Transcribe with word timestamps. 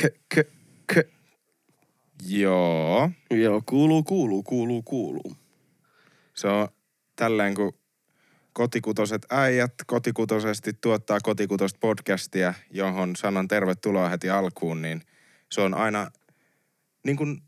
k, 0.00 0.06
k, 0.34 0.48
k. 0.86 1.08
Joo. 2.28 3.10
Joo, 3.30 3.62
kuuluu, 3.66 4.02
kuuluu, 4.02 4.42
kuuluu, 4.42 4.82
kuuluu. 4.82 5.36
Se 6.34 6.48
on 6.48 6.68
tälleen, 7.16 7.54
kun 7.54 7.72
kotikutoset 8.52 9.26
äijät 9.30 9.74
kotikutosesti 9.86 10.72
tuottaa 10.72 11.18
kotikutosta 11.22 11.78
podcastia, 11.80 12.54
johon 12.70 13.16
sanon 13.16 13.48
tervetuloa 13.48 14.08
heti 14.08 14.30
alkuun, 14.30 14.82
niin 14.82 15.02
se 15.50 15.60
on 15.60 15.74
aina 15.74 16.10
niin 17.04 17.16
kuin 17.16 17.42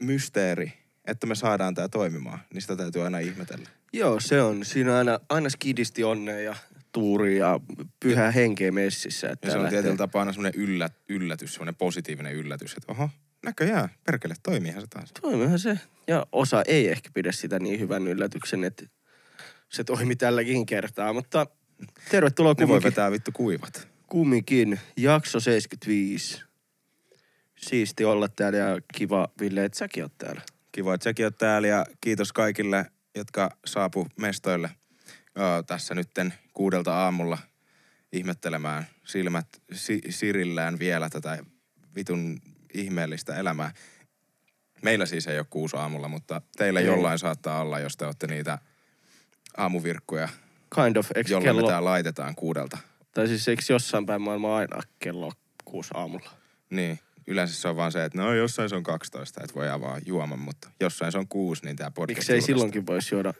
mysteeri, 0.00 0.72
että 1.04 1.26
me 1.26 1.34
saadaan 1.34 1.74
tämä 1.74 1.88
toimimaan. 1.88 2.38
Niin 2.54 2.62
sitä 2.62 2.76
täytyy 2.76 3.02
aina 3.02 3.18
ihmetellä. 3.18 3.68
Joo, 3.92 4.20
se 4.20 4.42
on. 4.42 4.64
Siinä 4.64 4.92
on 4.92 4.98
aina, 4.98 5.20
aina 5.28 5.50
skidisti 5.50 6.04
onnea 6.04 6.40
ja 6.40 6.56
tuuri 6.92 7.38
ja 7.38 7.60
pyhä 8.00 8.30
henkeä 8.30 8.72
messissä. 8.72 9.28
Että 9.30 9.46
Ja 9.48 9.50
se 9.52 9.56
on 9.58 9.62
lähtee- 9.62 9.82
tietyllä 9.82 9.96
tapaa 9.98 10.20
aina 10.22 10.32
semmoinen 10.32 10.60
yllät, 10.60 10.92
yllätys, 11.08 11.52
semmoinen 11.54 11.74
positiivinen 11.74 12.34
yllätys, 12.34 12.72
että 12.76 12.92
oho, 12.92 13.10
näköjään, 13.44 13.88
perkele, 14.04 14.34
toimiihan 14.42 14.80
se 14.82 14.86
taas. 14.86 15.12
Toimihan 15.20 15.58
se. 15.58 15.78
Ja 16.06 16.26
osa 16.32 16.62
ei 16.66 16.88
ehkä 16.88 17.10
pidä 17.14 17.32
sitä 17.32 17.58
niin 17.58 17.80
hyvän 17.80 18.08
yllätyksen, 18.08 18.64
että 18.64 18.84
se 19.68 19.84
toimi 19.84 20.16
tälläkin 20.16 20.66
kertaa. 20.66 21.12
Mutta 21.12 21.46
tervetuloa 22.10 22.52
Ne 22.52 22.56
voi 22.58 22.66
kumminkin. 22.66 22.86
vetää 22.90 23.10
vittu 23.10 23.30
kuivat. 23.34 23.88
kumminkin. 24.06 24.80
Jakso 24.96 25.40
75. 25.40 26.42
Siisti 27.56 28.04
olla 28.04 28.28
täällä 28.28 28.58
ja 28.58 28.78
kiva, 28.94 29.28
Ville, 29.40 29.64
että 29.64 29.78
säkin 29.78 30.02
oot 30.02 30.18
täällä. 30.18 30.42
Kiva, 30.72 30.94
että 30.94 31.04
säkin 31.04 31.26
oot 31.26 31.38
täällä 31.38 31.68
ja 31.68 31.86
kiitos 32.00 32.32
kaikille, 32.32 32.86
jotka 33.14 33.50
saapu 33.66 34.06
mestoille 34.16 34.70
Tässä 35.66 35.94
nytten 35.94 36.34
kuudelta 36.54 36.94
aamulla 37.04 37.38
ihmettelemään 38.12 38.86
silmät 39.04 39.46
si- 39.72 40.00
sirillään 40.10 40.78
vielä 40.78 41.10
tätä 41.10 41.38
vitun 41.94 42.38
ihmeellistä 42.74 43.36
elämää. 43.36 43.72
Meillä 44.82 45.06
siis 45.06 45.26
ei 45.26 45.38
ole 45.38 45.46
kuusi 45.50 45.76
aamulla, 45.76 46.08
mutta 46.08 46.40
teillä 46.56 46.80
Ei. 46.80 46.86
jollain 46.86 47.18
saattaa 47.18 47.60
olla, 47.60 47.78
jos 47.78 47.96
te 47.96 48.04
olette 48.06 48.26
niitä 48.26 48.58
aamuvirkkuja, 49.56 50.28
Kind 50.74 50.96
of, 50.96 51.10
jolla 51.28 51.44
kello, 51.44 51.62
me 51.62 51.68
tää 51.68 51.84
laitetaan 51.84 52.34
kuudelta. 52.34 52.78
tai 53.14 53.28
siis 53.28 53.48
eikö 53.48 53.62
jossain 53.68 54.06
päin 54.06 54.22
maailmaa 54.22 54.56
aina 54.56 54.82
kello 54.98 55.32
kuusi 55.64 55.90
aamulla? 55.94 56.30
Niin, 56.70 56.98
yleensä 57.28 57.54
se 57.54 57.68
on 57.68 57.76
vaan 57.76 57.92
se, 57.92 58.04
että 58.04 58.18
no 58.18 58.34
jossain 58.34 58.68
se 58.68 58.76
on 58.76 58.82
12, 58.82 59.40
että 59.44 59.54
voi 59.54 59.70
avaa 59.70 59.98
juoman, 60.06 60.38
mutta 60.38 60.70
jossain 60.80 61.12
se 61.12 61.18
on 61.18 61.28
kuusi, 61.28 61.64
niin 61.64 61.76
tää 61.76 61.90
podcast 61.90 62.18
Miksei 62.18 62.40
silloinkin 62.40 62.86
voisi 62.86 63.14
juoda 63.14 63.34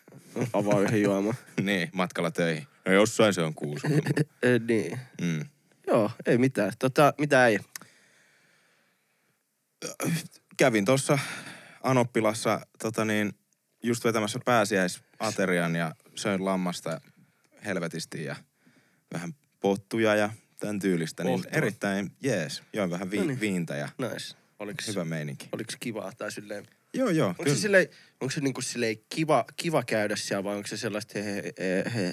avaa 0.53 0.81
yhden 0.81 1.03
juoman? 1.03 1.35
Niin, 1.63 1.89
matkalla 1.93 2.31
töihin. 2.31 2.67
No 2.87 2.93
jossain 2.93 3.35
se 3.35 3.43
on 3.43 3.55
kuusi. 3.55 3.87
Eh, 4.43 4.61
niin. 4.69 4.99
mm. 5.21 5.45
Joo, 5.87 6.11
ei 6.27 6.39
mitään. 6.39 6.73
Tota, 6.79 7.15
mitä 7.19 7.47
ei? 7.47 7.59
Kävin 10.57 10.85
tuossa 10.85 11.19
Anoppilassa 11.83 12.61
tota 12.83 13.05
niin, 13.05 13.33
just 13.83 14.05
vetämässä 14.05 14.39
pääsiäisaterian 14.45 15.77
ja 15.77 15.95
söin 16.15 16.45
lammasta 16.45 17.01
helvetisti 17.65 18.25
ja 18.25 18.37
vähän 19.15 19.35
pottuja 19.61 20.15
ja 20.15 20.31
tämän 20.61 20.79
tyylistä. 20.79 21.25
Niin 21.25 21.33
Pohtua. 21.41 21.59
erittäin 21.59 22.11
jees. 22.23 22.63
Join 22.73 22.91
vähän 22.91 23.11
vi- 23.11 23.41
viintä 23.41 23.77
ja 23.77 23.89
Nice. 23.99 24.37
Oliks, 24.59 24.89
hyvä 24.89 25.05
meininki. 25.05 25.49
oliks 25.53 25.77
kivaa 25.81 26.13
tai 26.19 26.33
silleen? 26.33 26.67
Joo, 26.95 27.09
joo. 27.11 27.29
Onko 27.29 27.45
se, 27.49 27.55
silleen, 27.57 27.89
onko 28.21 28.31
se 28.31 28.41
niinku 28.41 28.61
silleen 28.61 28.97
kiva, 29.15 29.45
kiva 29.57 29.83
käydä 29.83 30.17
siellä 30.17 30.45
vai 30.45 30.57
onko 30.57 30.67
se 30.69 30.77
sellaista 30.77 31.19
he, 31.19 31.25
he, 31.35 31.53
he, 31.59 31.85
he, 31.95 32.13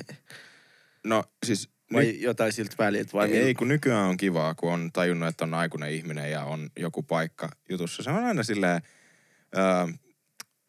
No 1.04 1.24
siis 1.46 1.70
vai 1.94 2.06
nyt, 2.06 2.22
jotain 2.22 2.54
siltä 2.54 2.76
väliltä 2.80 3.14
vai 3.14 3.32
ei, 3.32 3.54
mil- 3.54 3.58
kun 3.58 3.68
nykyään 3.68 4.10
on 4.10 4.18
kivaa, 4.18 4.56
kun 4.56 4.74
on 4.74 4.90
tajunnut, 4.94 5.30
että 5.30 5.44
on 5.44 5.54
aikuinen 5.54 5.92
ihminen 5.92 6.32
ja 6.32 6.44
on 6.44 6.70
joku 6.80 7.04
paikka 7.04 7.50
jutussa. 7.70 8.04
Se 8.04 8.09
on 8.09 8.24
aina 8.26 8.44
silleen, 8.44 8.82
öö, 9.58 9.94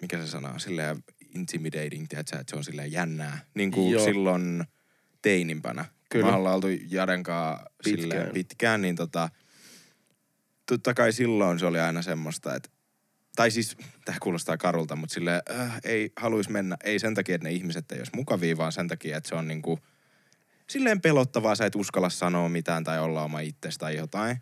mikä 0.02 0.18
se 0.18 0.26
sana 0.26 0.48
on, 0.48 0.60
silleen 0.60 1.04
intimidating, 1.34 2.06
tiedätkö, 2.08 2.38
että 2.38 2.50
se 2.50 2.56
on 2.56 2.64
silleen 2.64 2.92
jännää. 2.92 3.38
Niin 3.54 3.70
kuin 3.70 3.92
Joo. 3.92 4.04
silloin 4.04 4.64
teinimpänä. 5.22 5.84
Kyllä. 6.08 6.26
me 6.26 6.36
ollaan 6.36 6.54
oltu 6.54 6.66
silleen 7.82 8.10
Pitkään. 8.10 8.30
pitkään, 8.34 8.82
niin 8.82 8.96
tota, 8.96 9.28
totta 10.66 10.94
kai 10.94 11.12
silloin 11.12 11.58
se 11.58 11.66
oli 11.66 11.80
aina 11.80 12.02
semmoista, 12.02 12.54
että 12.54 12.68
tai 13.36 13.50
siis, 13.50 13.76
tämä 14.04 14.18
kuulostaa 14.22 14.56
karulta, 14.56 14.96
mutta 14.96 15.14
sille 15.14 15.42
äh, 15.50 15.80
ei 15.84 16.12
haluaisi 16.16 16.52
mennä, 16.52 16.76
ei 16.84 16.98
sen 16.98 17.14
takia, 17.14 17.34
että 17.34 17.48
ne 17.48 17.54
ihmiset 17.54 17.92
ei 17.92 17.98
olisi 17.98 18.12
mukavia, 18.14 18.56
vaan 18.56 18.72
sen 18.72 18.88
takia, 18.88 19.16
että 19.16 19.28
se 19.28 19.34
on 19.34 19.48
niinku, 19.48 19.78
silleen 20.66 21.00
pelottavaa, 21.00 21.54
sä 21.54 21.66
et 21.66 21.74
uskalla 21.74 22.10
sanoa 22.10 22.48
mitään 22.48 22.84
tai 22.84 23.00
olla 23.00 23.22
oma 23.22 23.40
itsesi 23.40 23.78
tai 23.78 23.96
jotain. 23.96 24.36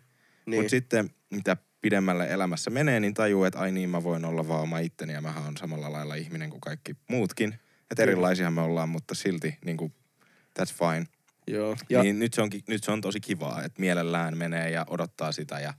Niin. 0.45 0.59
Mutta 0.59 0.69
sitten, 0.69 1.09
mitä 1.29 1.57
pidemmälle 1.81 2.27
elämässä 2.27 2.69
menee, 2.69 2.99
niin 2.99 3.13
tajuu, 3.13 3.43
että 3.43 3.59
ai 3.59 3.71
niin, 3.71 3.89
mä 3.89 4.03
voin 4.03 4.25
olla 4.25 4.47
vaan 4.47 4.61
oma 4.61 4.79
itteni 4.79 5.13
ja 5.13 5.21
mähän 5.21 5.43
on 5.43 5.57
samalla 5.57 5.91
lailla 5.91 6.15
ihminen 6.15 6.49
kuin 6.49 6.61
kaikki 6.61 6.95
muutkin. 7.09 7.59
Että 7.91 8.03
erilaisia 8.03 8.51
me 8.51 8.61
ollaan, 8.61 8.89
mutta 8.89 9.15
silti 9.15 9.57
niin 9.65 9.77
kuin, 9.77 9.93
that's 10.59 10.73
fine. 10.73 11.05
Joo. 11.47 11.69
Ja. 11.69 11.75
Ja, 11.89 12.03
Niin 12.03 12.19
nyt 12.19 12.33
se, 12.33 12.41
on, 12.41 12.49
nyt 12.67 12.83
se 12.83 12.91
on 12.91 13.01
tosi 13.01 13.19
kivaa, 13.19 13.63
että 13.63 13.81
mielellään 13.81 14.37
menee 14.37 14.69
ja 14.69 14.85
odottaa 14.89 15.31
sitä 15.31 15.59
ja 15.59 15.73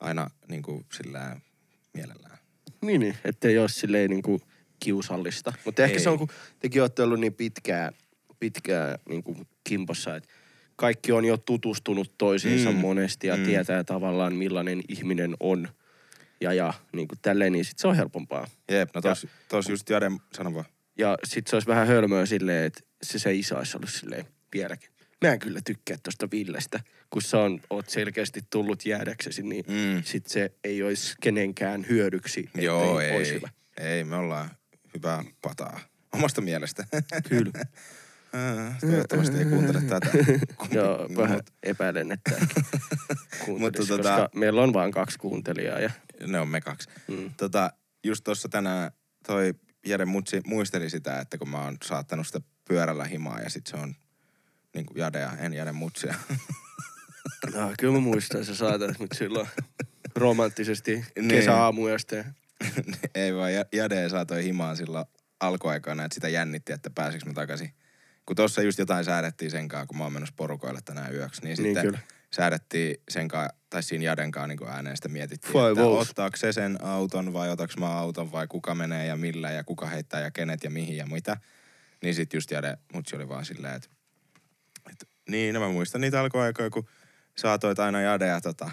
aina 0.00 0.30
niin 0.48 0.62
kuin 0.62 0.86
sillä 0.92 1.36
mielellään. 1.94 2.38
niin, 2.82 3.00
niin, 3.00 3.16
ettei 3.24 3.58
ole 3.58 3.68
silleen 3.68 4.10
niinku 4.10 4.40
kiusallista. 4.80 5.52
Mutta 5.64 5.82
ehkä 5.84 5.96
Ei. 5.96 6.00
se 6.02 6.10
on, 6.10 6.18
kun 6.18 6.28
tekin 6.58 6.82
olette 6.82 7.02
ollut 7.02 7.20
niin 7.20 7.34
pitkään, 7.34 7.92
pitkään 8.40 8.98
niinku 9.08 9.36
kimpossa, 9.64 10.16
että 10.16 10.28
kaikki 10.76 11.12
on 11.12 11.24
jo 11.24 11.36
tutustunut 11.36 12.18
toisiinsa 12.18 12.70
Mm. 12.72 12.76
monesti 12.78 13.26
ja 13.26 13.36
Mm. 13.36 13.44
tietää 13.44 13.84
tavallaan 13.84 14.34
millainen 14.34 14.80
ihminen 14.88 15.34
on. 15.40 15.68
Ja, 16.40 16.52
ja 16.52 16.74
niin 16.92 17.08
kuin 17.08 17.18
tälleen, 17.22 17.52
niin 17.52 17.64
sit 17.64 17.78
se 17.78 17.88
on 17.88 17.96
helpompaa. 17.96 18.46
Jep, 18.70 18.90
no 18.94 19.00
tos, 19.00 19.26
tos 19.48 19.68
just 19.68 19.90
Jade, 19.90 20.10
sano 20.36 20.54
vaan. 20.54 20.64
Ja 20.98 21.18
sit 21.24 21.46
se 21.46 21.56
olisi 21.56 21.68
vähän 21.68 21.86
hölmöä 21.86 22.26
silleen, 22.26 22.64
että 22.64 22.80
se 23.02 23.18
se 23.18 23.34
isä 23.34 23.58
olisi 23.58 23.76
ollut 23.76 23.90
silleen 23.90 24.24
vieläkin. 24.52 24.90
Mä 25.24 25.32
en 25.32 25.38
kyllä 25.38 25.60
tykkää 25.64 25.96
tosta 26.02 26.28
Villestä, 26.30 26.80
kun 27.10 27.22
sä 27.22 27.38
on, 27.38 27.60
oot 27.70 27.88
selkeästi 27.88 28.40
tullut 28.50 28.86
jäädäksesi, 28.86 29.42
niin 29.42 29.64
Mm. 29.68 30.02
sit 30.04 30.26
se 30.26 30.52
ei 30.64 30.82
olisi 30.82 31.14
kenenkään 31.22 31.86
hyödyksi, 31.88 32.50
Joo, 32.54 32.92
ois 32.94 33.28
ei. 33.28 33.34
hyvä. 33.34 33.48
Ei, 33.80 34.04
me 34.04 34.16
ollaan 34.16 34.50
hyvää 34.94 35.24
pataa. 35.42 35.80
Omasta 36.14 36.40
mielestä. 36.40 36.86
Kyllä. 37.28 37.52
Toivottavasti 38.80 39.38
ei 39.38 39.44
kuuntele 39.44 39.80
tätä. 39.82 40.08
Joo, 40.74 41.06
No, 41.08 41.16
vähän 41.22 41.36
mut 41.36 41.50
epäilen, 41.62 42.12
että 42.12 42.30
kuuntelisi, 43.44 43.92
tota- 43.92 43.96
koska 43.96 44.28
meillä 44.34 44.62
on 44.62 44.72
vain 44.72 44.92
kaksi 44.92 45.18
kuuntelijaa. 45.18 45.80
Ja, 45.80 45.90
Ne 46.26 46.40
on 46.40 46.48
me 46.48 46.60
kaksi. 46.60 46.88
mm. 47.08 47.30
Tota, 47.36 47.70
just 48.04 48.24
tuossa 48.24 48.48
tänään 48.48 48.90
toi 49.26 49.54
Jere 49.86 50.04
Mutsi 50.04 50.40
muisteli 50.46 50.90
sitä, 50.90 51.20
että 51.20 51.38
kun 51.38 51.48
mä 51.48 51.64
oon 51.64 51.76
saattanut 51.84 52.26
sitä 52.26 52.40
pyörällä 52.68 53.04
himaa 53.04 53.40
ja 53.40 53.50
sit 53.50 53.66
se 53.66 53.76
on 53.76 53.94
niin 54.76 54.86
kuin 54.86 54.98
Jade 54.98 55.20
ja 55.20 55.32
en 55.38 55.54
Jade 55.54 55.72
Mutsia. 55.72 56.14
no, 57.54 57.72
kyllä 57.78 57.92
mä 57.94 58.00
muistan, 58.00 58.44
sä 58.44 58.54
saatat 58.54 58.98
nyt 58.98 59.12
silloin 59.14 59.48
romanttisesti 60.16 61.04
Niin. 61.16 61.28
kesäaamuyöstä. 61.28 62.24
ei 63.14 63.34
vaan 63.34 63.54
Ja- 63.54 63.64
Jade 63.72 64.08
saatoi 64.08 64.44
himaan 64.44 64.76
silloin 64.76 65.06
alkuaikana, 65.40 66.04
että 66.04 66.14
sitä 66.14 66.28
jännitti, 66.28 66.72
että 66.72 66.90
pääsikö 66.90 67.26
mä 67.26 67.32
takaisin. 67.32 67.70
Kun 68.26 68.36
tuossa 68.36 68.62
just 68.62 68.78
jotain 68.78 69.04
säädettiin 69.04 69.50
sen 69.50 69.68
kanssa, 69.68 69.86
kun 69.86 69.96
mä 69.98 70.04
oon 70.04 70.12
menossa 70.12 70.34
porukoille 70.36 70.80
tänään 70.84 71.14
yöksi, 71.14 71.40
niin, 71.42 71.56
Niin 71.56 71.56
sitten 71.56 71.82
kyllä. 71.84 71.98
säädettiin 72.30 72.96
sen 73.08 73.28
kanssa, 73.28 73.56
tai 73.70 73.82
siinä 73.82 74.04
Jaden 74.04 74.30
kanssa 74.30 74.46
niin 74.46 74.68
ääneen 74.68 74.96
sitä 74.96 75.08
mietittiin, 75.08 75.52
Five 75.52 75.70
että 75.70 75.82
volts. 75.82 76.10
ottaako 76.10 76.36
se 76.36 76.52
sen 76.52 76.84
auton 76.84 77.32
vai 77.32 77.50
otaks 77.50 77.76
mä 77.76 77.98
auton 77.98 78.32
vai 78.32 78.46
kuka 78.46 78.74
menee 78.74 79.06
ja 79.06 79.16
millä 79.16 79.50
ja 79.50 79.64
kuka 79.64 79.86
heittää 79.86 80.20
ja 80.20 80.30
kenet 80.30 80.64
ja 80.64 80.70
mihin 80.70 80.96
ja 80.96 81.06
mitä. 81.06 81.36
Niin 82.02 82.14
sit 82.14 82.32
just 82.32 82.50
Jade, 82.50 82.76
mutsi 82.92 83.16
oli 83.16 83.28
vaan 83.28 83.44
silleen, 83.44 83.74
että 83.74 83.88
niin, 85.28 85.54
no 85.54 85.60
mä 85.60 85.68
muistan 85.68 86.00
niitä 86.00 86.20
alkuaikoja, 86.20 86.70
kun 86.70 86.88
saatoit 87.36 87.78
aina 87.78 88.00
Jadea 88.00 88.40
tota, 88.40 88.70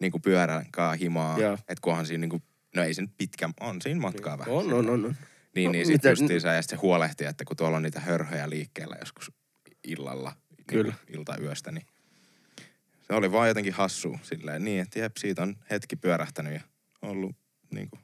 niin 0.00 0.12
kuin 0.12 0.22
pyörän 0.22 0.66
kanssa 0.70 0.96
himaa. 1.00 1.38
Että 1.54 1.80
kunhan 1.80 2.06
siinä 2.06 2.20
niin 2.20 2.30
kuin, 2.30 2.42
no 2.76 2.82
ei 2.82 2.94
se 2.94 3.02
nyt 3.02 3.16
pitkä, 3.18 3.50
on 3.60 3.82
siinä 3.82 4.00
matkaa 4.00 4.38
vähän. 4.38 4.54
On, 4.54 4.72
on, 4.72 4.90
on. 4.90 5.04
on. 5.04 5.16
Niin, 5.54 5.66
No, 5.66 5.72
niin 5.72 5.86
sit 5.86 5.92
mitä- 5.94 6.08
justiinsa 6.10 6.48
ja 6.48 6.62
sit 6.62 6.70
se 6.70 6.76
huolehtii, 6.76 7.26
että 7.26 7.44
kun 7.44 7.56
tuolla 7.56 7.76
on 7.76 7.82
niitä 7.82 8.00
hörhöjä 8.00 8.50
liikkeellä 8.50 8.96
joskus 9.00 9.32
illalla, 9.84 10.32
Kyllä. 10.66 10.92
Niin 11.06 11.18
iltayöstä, 11.18 11.72
niin 11.72 11.86
se 13.02 13.12
oli 13.14 13.32
vaan 13.32 13.48
jotenkin 13.48 13.72
hassu 13.72 14.18
silleen 14.22 14.64
niin, 14.64 14.80
että 14.82 14.98
jep, 14.98 15.16
siitä 15.16 15.42
on 15.42 15.56
hetki 15.70 15.96
pyörähtänyt 15.96 16.52
ja 16.54 16.60
ollut 17.02 17.36
niin 17.70 17.90
kuin 17.90 18.00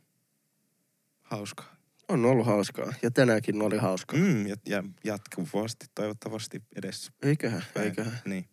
hauskaa. 1.22 1.75
On 2.08 2.24
ollut 2.24 2.46
hauskaa. 2.46 2.94
Ja 3.02 3.10
tänäänkin 3.10 3.62
oli 3.62 3.78
hauskaa. 3.78 4.18
Mm. 4.18 4.46
Ja, 4.46 4.56
ja 4.66 4.84
jatkuvasti 5.04 5.86
toivottavasti 5.94 6.62
edessä. 6.76 7.12
Eiköhän, 7.22 7.62
päin. 7.74 7.86
eiköhän. 7.86 8.18
Niin. 8.24 8.44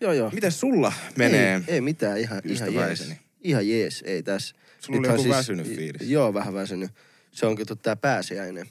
Joo, 0.00 0.12
joo. 0.12 0.30
Miten 0.30 0.52
sulla 0.52 0.92
menee? 1.16 1.54
Ei, 1.54 1.74
ei 1.74 1.80
mitään, 1.80 2.18
ihan, 2.18 2.42
ihan 2.44 2.74
jees. 2.74 3.12
Ihan 3.40 3.68
jees, 3.68 4.04
ei 4.06 4.22
tässä. 4.22 4.54
Sulla 4.80 4.98
oli 4.98 5.08
Nythän 5.08 5.18
joku 5.18 5.36
väsynyt 5.36 5.66
fiilis. 5.66 6.10
Joo, 6.10 6.34
vähän 6.34 6.54
väsynyt. 6.54 6.90
Se 7.30 7.46
on 7.46 7.56
kato 7.56 7.74
tää 7.74 7.96
pääsiäinen. 7.96 8.66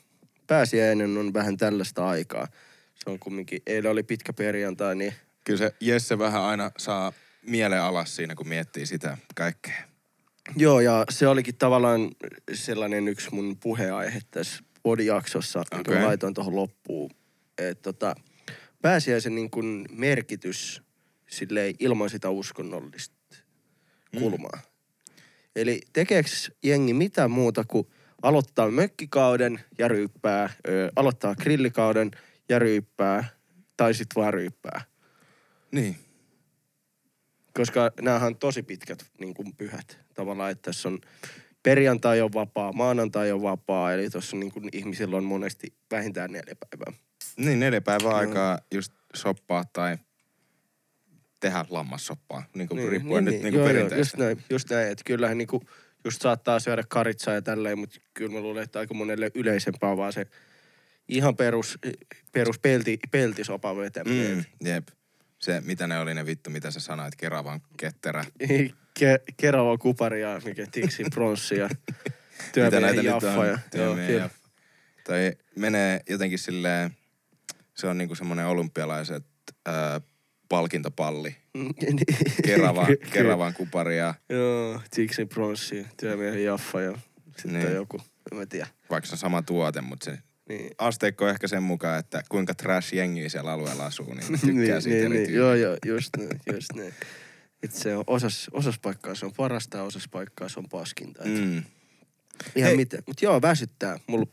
Pääsiäinen 0.48 1.18
on 1.18 1.34
vähän 1.34 1.58
tällaista 1.58 2.08
aikaa. 2.08 2.48
Se 2.96 3.10
on 3.10 3.20
kumminkin, 3.20 3.62
eilen 3.68 3.92
oli 3.92 4.04
pitkä 4.04 4.34
perjantai, 4.34 4.96
niin 4.96 5.14
Kyllä 5.44 5.58
se 5.58 5.74
Jesse 5.80 6.20
vähän 6.20 6.42
aina 6.42 6.72
saa 6.78 7.14
mielen 7.42 7.82
alas 7.82 8.16
siinä, 8.16 8.36
kun 8.36 8.48
miettii 8.48 8.86
sitä 8.86 9.18
kaikkea. 9.36 9.95
Joo, 10.56 10.80
ja 10.80 11.06
se 11.10 11.28
olikin 11.28 11.56
tavallaan 11.56 12.10
sellainen 12.54 13.08
yksi 13.08 13.30
mun 13.32 13.58
puheenaihe 13.58 14.22
tässä 14.32 14.64
podijaksossa, 14.84 15.60
okay. 15.60 15.84
Kun 15.84 16.06
laitoin 16.06 16.34
tuohon 16.34 16.56
loppuun. 16.56 17.12
Että 17.58 17.82
tota, 17.82 18.16
pääsiäisen 18.82 19.36
niin 19.36 19.50
kuin 19.50 19.86
merkitys 19.92 20.82
silleen 21.30 21.76
ilman 21.80 22.10
sitä 22.10 22.30
uskonnollista 22.30 23.16
kulmaa. 24.20 24.60
Eli 25.56 25.82
tekeekö 25.94 26.30
jengi 26.64 26.94
mitä 26.94 27.28
muuta 27.28 27.64
kuin 27.68 27.88
aloittaa 28.22 28.72
mökkikauden 28.72 29.60
ja 29.78 29.88
ryyppää, 29.88 30.50
ö, 30.68 30.92
aloittaa 30.96 31.36
grillikauden 31.36 32.12
ja 32.50 32.60
ryyppää, 32.60 33.24
tai 33.78 33.94
sitten 33.94 34.22
vaan 34.22 34.34
ryyppää. 34.34 34.82
Niin. 35.72 36.05
Koska 37.58 37.92
näähän 38.02 38.28
on 38.28 38.38
tosi 38.38 38.64
pitkät 38.64 39.06
niin 39.20 39.34
kuin 39.34 39.56
pyhät. 39.56 40.00
Tavallaan, 40.14 40.52
että 40.52 40.62
tässä 40.62 40.90
on 40.90 41.00
perjantai 41.64 42.22
on 42.22 42.34
vapaa, 42.34 42.74
maanantai 42.74 43.32
on 43.32 43.42
vapaa, 43.42 43.94
eli 43.94 44.10
tuossa 44.10 44.38
niin 44.38 44.52
kuin 44.52 44.70
ihmisillä 44.74 45.18
on 45.18 45.24
monesti 45.24 45.74
vähintään 45.92 46.32
neljä 46.32 46.56
päivää. 46.56 47.00
Niin, 47.38 47.60
neljä 47.60 47.82
päivää 47.82 48.16
aikaa 48.16 48.60
just 48.74 48.92
soppaa 49.14 49.64
tai 49.74 49.98
tehdä 51.40 51.66
lammassoppaa, 51.70 52.44
niin 52.56 52.68
kuin 52.68 52.78
niin, 52.78 52.90
riippuen 52.90 53.26
nyt 53.26 53.34
niin, 53.34 53.42
kuin 53.42 53.54
joo, 53.54 53.64
joo, 53.64 53.74
perinteestä. 53.74 54.00
just 54.00 54.18
näin, 54.18 54.44
just 54.50 54.70
näin, 54.70 54.92
että 54.92 55.04
kyllähän 55.06 55.38
niin 55.38 55.48
kuin, 55.48 55.64
just 56.06 56.22
saattaa 56.22 56.60
syödä 56.60 56.84
karitsaa 56.88 57.34
ja 57.34 57.42
tälleen, 57.42 57.80
mutta 57.80 58.00
kyllä 58.14 58.32
mä 58.32 58.40
luulen, 58.40 58.64
että 58.64 58.80
aika 58.80 58.94
monelle 58.94 59.32
yleisempää 59.36 59.92
on 59.92 59.98
vaan 59.98 60.14
se 60.14 60.28
ihan 61.08 61.36
perus, 61.36 61.80
perus 62.32 62.60
pelti, 62.60 63.00
peltisopan 63.12 63.78
vetäminen. 63.78 64.36
Mm, 64.36 64.68
jep. 64.68 64.88
Se, 65.46 65.62
mitä 65.66 65.88
ne 65.88 66.00
oli 66.00 66.14
ne 66.14 66.26
vittu, 66.26 66.50
mitä 66.50 66.72
sä 66.72 66.80
sanoit, 66.80 67.16
Keravan 67.16 67.62
ketterä. 67.78 68.26
Ke, 69.00 69.20
Kerava 69.38 69.78
kupari 69.78 70.22
ja 70.22 70.42
mikä 70.46 70.68
tiksi 70.72 71.04
pronssi 71.14 71.56
ja 71.58 71.70
työmiehen 72.54 73.06
jaffa. 73.06 73.46
Ja, 73.46 73.60
Työmiehen 73.72 74.16
jaffa. 74.18 74.38
Tai 75.04 75.34
menee 75.56 76.02
jotenkin 76.10 76.40
silleen, 76.40 76.96
se 77.74 77.88
on 77.88 77.98
niinku 77.98 78.16
semmoinen 78.16 78.46
olympialaiset 78.48 79.26
ää, 79.66 80.02
palkintopalli. 80.50 81.36
Kerava, 82.46 82.86
Ky- 82.86 82.98
ky- 82.98 83.10
Keravan 83.12 83.54
kupari 83.54 83.98
ja 83.98 84.14
Joo, 84.30 84.82
tiksi 84.92 85.26
pronssi, 85.26 85.88
työmiehen 86.00 86.44
jaffa 86.44 86.82
ja 86.82 86.98
sitten 87.38 87.54
Niin. 87.54 87.74
joku, 87.74 88.02
en 88.32 88.38
mä 88.38 88.46
tiedä. 88.46 88.68
vaikka 88.90 89.08
se 89.08 89.14
on 89.14 89.18
sama 89.20 89.42
tuote, 89.42 89.82
mutta 89.82 90.06
se 90.06 90.18
Niin. 90.50 90.72
asteikko 90.78 91.26
on 91.26 91.32
ehkä 91.32 91.48
sen 91.48 91.64
mukaan, 91.64 92.00
että 92.00 92.24
kuinka 92.30 92.54
trash 92.54 92.94
jengi 92.94 93.30
siellä 93.30 93.52
alueella 93.52 93.86
asuu, 93.86 94.14
niin 94.14 94.32
ne 94.32 94.38
tykkää 94.54 94.82
siitä 94.82 94.98
niin, 94.98 95.06
eri 95.06 95.18
niin, 95.18 95.28
tyyliä. 95.28 95.46
joo, 95.46 95.54
joo, 95.56 95.78
just 95.86 96.10
näin, 96.18 96.40
just 96.54 96.74
näin. 96.76 96.94
Et 97.64 97.72
se 97.72 97.96
on 97.96 98.04
osas, 98.08 98.48
osas 98.54 98.80
paikkaa 98.80 99.16
se 99.16 99.26
on 99.26 99.34
parasta 99.38 99.78
ja 99.78 99.84
osas 99.84 100.08
paikkaa 100.08 100.50
se 100.50 100.60
on 100.60 100.70
paskinta. 100.70 101.24
Et 101.24 101.32
Mm. 101.32 101.64
Ihan 102.56 102.68
Hei. 102.70 102.78
miten. 102.78 103.04
Mut 103.08 103.22
joo, 103.22 103.42
väsyttää. 103.42 104.00
Mulla 104.08 104.28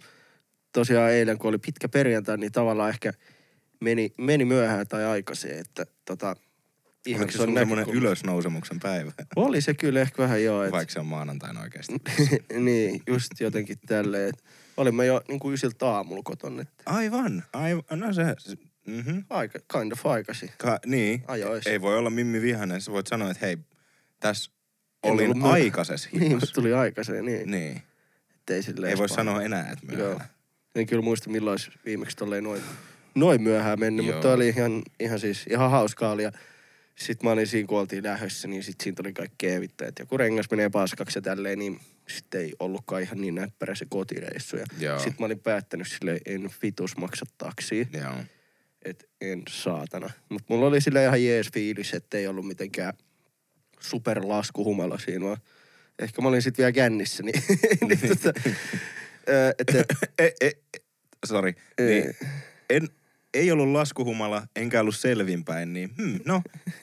tosiaan 0.73 1.11
eilen, 1.11 1.39
kun 1.39 1.49
oli 1.49 1.59
pitkä 1.59 1.89
perjantai, 1.89 2.39
niin 2.39 2.53
tavallaan 2.53 2.91
ehkä 2.91 3.13
meni, 3.81 4.13
meni 4.19 4.45
myöhään 4.45 4.87
tai 4.89 5.05
aikaiseen, 5.05 5.59
että 5.59 5.87
tota, 6.05 6.37
ihan 7.07 7.23
Oliko 7.23 7.37
se 7.37 7.43
on 7.43 7.55
semmoinen 7.55 7.89
ylösnousemuksen 7.89 8.81
päivä, 8.81 9.13
Oli 9.37 9.61
se 9.61 9.75
kyllä 9.75 10.01
ehkä 10.01 10.23
vähän 10.23 10.45
joo, 10.45 10.63
että 10.63 10.73
vaikka 10.77 10.93
se 10.93 11.01
on 11.01 11.07
maanantaina 11.07 11.61
oikeasti? 11.61 11.95
niin, 12.65 13.03
just 13.07 13.41
jotenkin 13.41 13.79
tälleen, 13.87 14.29
että 14.29 14.45
olimme 14.77 15.07
jo 15.07 15.23
niin 15.29 15.41
kuin 15.41 15.55
ysiltä 15.55 15.87
aamulla 15.89 16.23
kotona, 16.25 16.63
että 16.63 16.83
Aivan, 16.87 17.45
aivan, 17.53 17.85
no 17.91 18.13
se, 18.13 18.23
mm-hmm. 18.87 19.25
aika, 19.31 19.59
kind 19.73 19.93
of 19.93 20.07
aikaisin. 20.07 20.51
Ka- 20.59 20.79
niin, 20.87 21.25
Ajoissa. 21.29 21.71
ei 21.71 21.81
voi 21.81 21.99
olla 21.99 22.11
Mimmi 22.11 22.43
Vihanen, 22.43 22.81
sä 22.81 22.93
voit 22.93 23.07
sanoa, 23.07 23.31
että 23.31 23.47
hei, 23.47 23.57
tässä 24.21 24.51
olin 25.03 25.39
myöhä- 25.39 25.53
aikaisessa 25.53 26.09
Niin, 26.13 26.23
himas. 26.23 26.41
mutta 26.43 26.55
tuli 26.55 26.73
aikaiseen, 26.73 27.25
niin. 27.25 27.51
Niin, 27.51 27.83
Ettei 28.35 28.63
silleen 28.63 28.91
ei 28.91 28.99
voi 28.99 29.09
sanoa 29.09 29.43
enää, 29.43 29.71
että 29.73 29.87
Joo. 29.97 29.97
myöhään. 30.09 30.29
En 30.75 30.87
kyllä 30.87 31.03
muista 31.03 31.31
milloin 31.31 31.53
olisi 31.53 31.71
viimeksi 31.85 32.17
tolleen 32.17 32.45
noin, 32.45 32.63
noin 33.15 33.43
myöhään 33.43 33.81
mennyt, 33.81 34.07
Joo. 34.07 34.15
mutta 34.15 34.33
oli 34.33 34.49
ihan, 34.49 34.83
ihan 35.01 35.21
siis 35.21 35.47
ihan 35.51 35.71
hauskaa 35.71 36.13
oli. 36.13 36.23
Ja 36.23 36.33
sit 36.95 37.23
mä 37.23 37.31
olin 37.31 37.47
siinä, 37.47 37.67
kun 37.67 37.79
oltiin 37.79 38.05
lähdössä, 38.05 38.49
niin 38.49 38.63
sit 38.63 38.81
siinä 38.81 38.95
tuli 38.97 39.13
kaikkea 39.13 39.61
vittu, 39.61 39.85
että 39.85 40.03
joku 40.03 40.17
rengas 40.17 40.51
menee 40.51 40.69
paskaksi 40.71 41.19
ja 41.19 41.23
tälleen, 41.23 41.59
niin 41.59 41.81
sitten 42.09 42.41
ei 42.41 42.53
ollutkaan 42.59 43.03
ihan 43.03 43.21
niin 43.21 43.35
näppärä 43.35 43.75
se 43.75 43.87
kotireissu. 43.89 44.57
Ja 44.57 44.67
Joo. 44.79 44.99
sit 44.99 45.19
mä 45.19 45.27
olin 45.27 45.41
päättänyt 45.41 45.89
silleen, 45.89 46.21
en 46.27 46.51
vitus 46.63 46.97
maksa 46.97 47.27
taksia, 47.39 47.87
Joo. 47.93 48.15
että 48.83 49.05
en 49.21 49.43
saatana. 49.49 50.11
Mutta 50.29 50.55
mulla 50.55 50.67
oli 50.67 50.81
sille 50.81 51.05
ihan 51.05 51.25
jees 51.25 51.51
fiilis, 51.53 51.95
että 51.95 52.19
ei 52.19 52.27
ollut 52.27 52.47
mitenkään 52.47 52.93
superlaskuhumala 53.81 54.99
siinä, 54.99 55.25
vaan 55.25 55.37
ehkä 55.99 56.23
mä 56.23 56.29
olin 56.29 56.43
sit 56.43 56.59
vielä 56.59 56.73
kännissä, 56.73 57.23
niin, 57.23 57.43
niin 57.89 58.01
tota, 58.09 58.41
että 59.59 59.85
e, 60.19 60.25
e, 60.25 60.47
e, 60.47 60.51
sorry. 61.27 61.55
Niin, 61.81 62.17
en, 62.71 62.89
ei 63.35 63.51
ollut 63.53 63.69
laskuhumala, 63.69 64.47
enkä 64.57 64.81
ollut 64.81 64.97
selvinpäin, 64.97 65.73
niin 65.73 65.91
hmm, 65.99 66.21
no, 66.25 66.43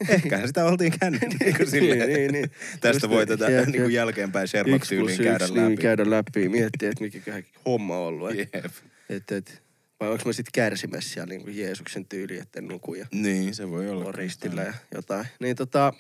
ehkä 0.09 0.47
sitä 0.47 0.65
oltiin 0.65 0.99
käynyt 0.99 1.21
niin 1.39 1.57
kuin 1.57 1.69
silleen. 1.69 2.09
niin, 2.09 2.31
niin. 2.31 2.51
Tästä 2.71 2.87
Just 2.89 3.09
voi 3.09 3.25
niin. 3.25 3.39
tätä 3.39 3.51
Jep, 3.51 3.67
niin 3.67 3.81
kuin 3.81 3.93
jälkeenpäin 3.93 4.43
Yksi 4.43 4.51
Sherlock-tyyliin 4.51 5.17
plus 5.17 5.27
käydä 5.27 5.45
yksi, 5.45 5.55
läpi. 5.55 5.67
Niin, 5.67 5.79
käydä 5.79 6.09
läpi. 6.09 6.49
Miettiä, 6.49 6.89
että 6.89 7.03
mikä 7.03 7.43
homma 7.65 7.97
on 7.97 8.07
ollut. 8.07 8.31
Et, 8.31 8.37
Jep. 8.37 8.65
et, 9.09 9.31
et, 9.31 9.63
vai 9.99 10.09
onko 10.09 10.23
mä 10.25 10.33
sitten 10.33 10.51
kärsimässä 10.53 11.09
siellä 11.13 11.29
niin 11.29 11.43
kuin 11.43 11.57
Jeesuksen 11.57 12.05
tyyli, 12.05 12.37
että 12.37 12.61
nuku 12.61 12.93
ja 12.93 13.07
Niin, 13.11 13.55
se 13.55 13.69
voi 13.69 13.89
olla. 13.89 14.11
ristillä 14.11 14.61
ja 14.63 14.73
jotain. 14.95 15.25
Niin 15.39 15.55
tota, 15.55 15.93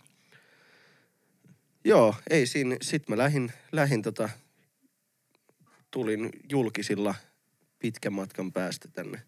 joo, 1.85 2.15
ei 2.29 2.47
siinä. 2.47 2.75
Sitten 2.81 3.15
mä 3.15 3.23
lähin, 3.23 3.51
lähin 3.71 4.01
tota, 4.01 4.29
tulin 5.91 6.29
julkisilla 6.49 7.15
pitkän 7.79 8.13
matkan 8.13 8.51
päästä 8.53 8.87
tänne 8.93 9.21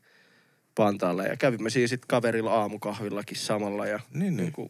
Pantaalle 0.76 1.28
ja 1.28 1.38
kävimme 1.38 1.70
siinä 1.70 1.88
sitten 1.88 2.08
kaverilla 2.08 2.52
aamukahvillakin 2.54 3.38
samalla 3.38 3.88
ja 3.88 4.00
Niin, 4.14 4.38
niin. 4.38 4.54
niin 4.58 4.70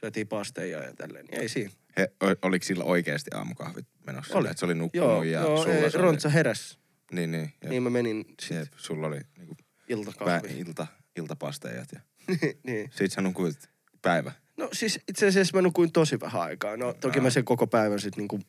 syötiin 0.00 0.28
pasteja 0.28 0.82
ja 0.82 0.94
tälleen. 0.94 1.26
Niin 1.26 1.40
ei 1.40 1.48
siinä. 1.48 1.70
He, 1.96 2.12
oliko 2.42 2.64
sillä 2.64 2.84
oikeasti 2.84 3.30
aamukahvit 3.34 3.86
menossa? 4.06 4.38
Oli. 4.38 4.48
Että 4.48 4.58
se 4.60 4.64
oli 4.64 4.74
nukkunut 4.74 5.08
Joo, 5.08 5.22
ja 5.22 5.40
joo 5.40 5.62
sulla 5.62 5.74
ei, 5.74 5.90
se 5.90 5.98
oli... 5.98 6.04
Rontsa 6.04 6.28
heräs. 6.28 6.78
Niin, 7.12 7.32
niin. 7.32 7.52
Jep. 7.62 7.70
Niin 7.70 7.82
mä 7.82 7.90
menin 7.90 8.24
sit 8.42 8.56
Jep, 8.56 8.72
sulla 8.76 9.06
oli 9.06 9.20
niinku 9.38 9.54
pää, 9.54 9.64
iltakahviin. 9.88 10.56
ilta, 10.66 10.86
iltapasteijat 11.16 11.88
ja 11.92 12.00
niin. 12.66 12.90
sit 12.92 13.12
sä 13.12 13.20
nukuit 13.20 13.68
päivä 14.02 14.32
No 14.56 14.68
siis 14.72 15.00
itse 15.08 15.26
asiassa 15.26 15.56
mä 15.56 15.62
nukuin 15.62 15.92
tosi 15.92 16.20
vähän 16.20 16.42
aikaa. 16.42 16.76
No 16.76 16.92
toki 16.92 17.18
Aa. 17.18 17.22
mä 17.22 17.30
sen 17.30 17.44
koko 17.44 17.66
päivän 17.66 18.00
sit 18.00 18.16
niinku, 18.16 18.40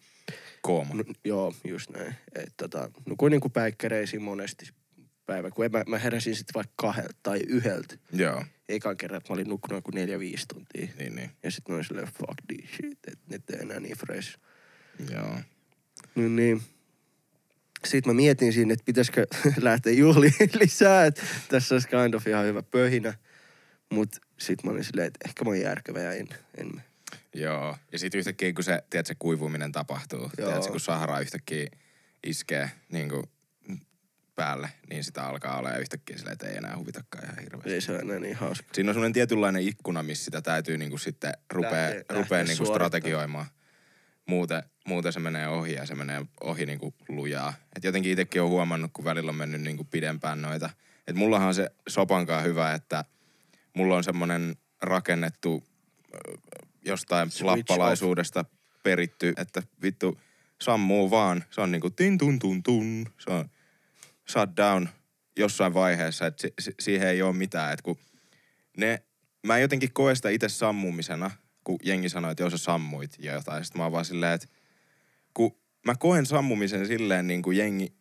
kooma. 0.62 0.94
no, 0.94 1.04
joo, 1.26 1.54
just 1.64 1.90
näin. 1.90 2.16
Et 2.36 2.54
tota, 2.58 2.90
nukuin 3.06 3.32
niinku 3.32 3.50
päikkäreisiin 3.50 4.22
monesti 4.22 4.66
päivä, 5.26 5.52
kun 5.52 5.66
mä, 5.72 5.84
mä 5.88 5.98
heräsin 6.00 6.36
sitten 6.36 6.54
vaikka 6.54 6.74
kahdelta 6.76 7.16
tai 7.24 7.40
yhdeltä. 7.48 7.96
Joo, 8.14 8.46
Ekan 8.70 8.98
kerran, 8.98 9.18
että 9.18 9.30
mä 9.30 9.34
olin 9.34 9.50
nukkunut 9.50 9.78
joku 9.78 9.92
neljä, 9.92 10.20
viisi 10.20 10.46
tuntia. 10.48 10.88
niin, 10.98 11.16
niin. 11.16 11.32
Ja 11.44 11.52
sitten 11.52 11.74
mä 11.74 11.76
olin 11.76 11.86
silleen, 11.86 12.08
fuck 12.08 12.38
this 12.48 12.72
shit, 12.76 13.00
että 13.08 13.26
nyt 13.30 13.50
ei 13.50 13.60
enää 13.62 13.80
niin 13.80 13.98
fresh. 13.98 14.38
Joo. 15.12 15.36
Niin, 16.16 16.36
niin. 16.36 16.62
Sitten 17.88 18.10
mä 18.10 18.16
mietin 18.16 18.54
siinä, 18.54 18.74
että 18.74 18.86
pitäisikö 18.86 19.28
lähteä 19.62 19.94
juhliin 19.94 20.34
lisää, 20.62 21.06
että 21.06 21.22
tässä 21.50 21.76
olisi 21.76 21.88
kind 21.88 22.14
of 22.14 22.28
ihan 22.28 22.46
hyvä 22.46 22.64
pöhinä. 22.64 23.14
Mutta 23.90 24.20
sitten 24.40 24.70
mä 24.70 24.72
olin 24.72 24.84
silleen, 24.84 25.08
että 25.08 25.20
ehkä 25.28 25.44
mä 25.44 25.50
oon 25.50 25.60
järkevä 25.60 26.00
ja 26.00 26.14
en, 26.14 26.28
en. 26.58 26.84
Joo. 27.36 27.78
Ja 27.92 28.00
sitten 28.00 28.20
yhtäkkiä, 28.20 28.54
kun 28.54 28.64
se, 28.64 28.84
tiedät, 28.90 29.06
se 29.06 29.16
kuivuminen 29.20 29.72
tapahtuu, 29.72 30.32
Joo. 30.38 30.50
tiedät, 30.50 30.68
kun 30.68 30.80
Sahara 30.80 31.20
yhtäkkiä 31.20 31.68
iskee 32.24 32.72
niin 32.92 33.10
kuin 33.10 33.24
päälle, 34.42 34.70
niin 34.90 35.04
sitä 35.04 35.24
alkaa 35.24 35.58
olla 35.58 35.78
yhtäkkiä 35.78 36.18
silleen, 36.18 36.34
että 36.34 36.48
ei 36.48 36.58
enää 36.58 36.78
huvitakaan 36.78 37.24
ihan 37.24 37.40
hirveästi. 37.44 37.74
Ei 37.74 37.82
se 37.82 37.92
ole 37.92 38.00
enää 38.00 38.20
niin 38.20 38.36
hauska. 38.36 38.68
Siinä 38.74 38.90
on 38.90 38.94
semmoinen 38.94 39.14
tietynlainen 39.14 39.62
ikkuna, 39.62 40.04
missä 40.04 40.26
sitä 40.26 40.42
täytyy 40.42 40.78
niinku 40.78 40.98
sitten 40.98 41.34
rupea, 41.50 41.72
Lähtee- 41.72 42.06
rupea 42.10 42.20
lähtee 42.20 42.44
niinku 42.44 42.66
strategioimaan. 42.66 43.46
Muuten, 44.28 44.64
muuten 44.88 45.14
se 45.14 45.20
menee 45.20 45.48
ohi 45.48 45.74
ja 45.74 45.86
se 45.86 45.96
menee 45.96 46.26
ohi 46.44 46.66
niinku 46.66 46.94
lujaa. 47.10 47.54
Et 47.76 47.84
jotenkin 47.84 48.12
itsekin 48.12 48.42
on 48.42 48.50
huomannut, 48.50 48.92
kun 48.94 49.06
välillä 49.06 49.30
on 49.30 49.36
mennyt 49.36 49.62
niinku 49.62 49.84
pidempään 49.84 50.42
noita. 50.42 50.70
Et 51.08 51.16
mullahan 51.16 51.48
on 51.48 51.56
se 51.56 51.72
sopankaan 51.90 52.44
hyvä, 52.44 52.74
että 52.74 53.06
mulla 53.74 53.96
on 53.96 54.04
semmoinen 54.04 54.56
rakennettu 54.82 55.64
jostain 56.86 57.32
Switch 57.32 57.46
lappalaisuudesta 57.46 58.46
peritty, 58.84 59.34
että 59.38 59.64
vittu 59.82 60.20
sammuu 60.62 61.12
vaan. 61.12 61.44
Se 61.50 61.62
on 61.62 61.72
niinku 61.72 61.90
tin 61.90 62.18
tun 62.18 62.40
tun 62.40 62.64
tun. 62.64 63.06
Se 63.20 63.30
on 63.30 63.50
shut 64.30 64.50
down 64.58 64.90
jossain 65.40 65.74
vaiheessa, 65.74 66.28
että 66.28 66.42
si- 66.42 66.54
si- 66.60 66.76
siihen 66.80 67.08
ei 67.08 67.22
ole 67.22 67.36
mitään, 67.36 67.74
että 67.74 67.84
kun 67.84 67.98
ne, 68.78 69.04
mä 69.48 69.56
en 69.56 69.62
jotenkin 69.62 69.94
koe 69.94 70.16
sitä 70.16 70.30
itse 70.30 70.50
sammumisena, 70.50 71.32
kun 71.64 71.80
jengi 71.84 72.10
sanoo, 72.10 72.32
että 72.32 72.44
joo 72.44 72.50
sä 72.50 72.58
sammuit 72.58 73.16
ja 73.20 73.34
jotain. 73.34 73.66
Sitten 73.66 73.80
mä 73.80 73.84
oon 73.84 73.92
vaan 73.92 74.06
silleen, 74.06 74.34
että 74.34 74.48
kun 75.34 75.56
mä 75.86 75.96
koen 75.96 76.26
sammumisen 76.26 76.88
silleen 76.88 77.28
niin 77.28 77.42
kuin 77.42 77.58
jengi, 77.58 77.94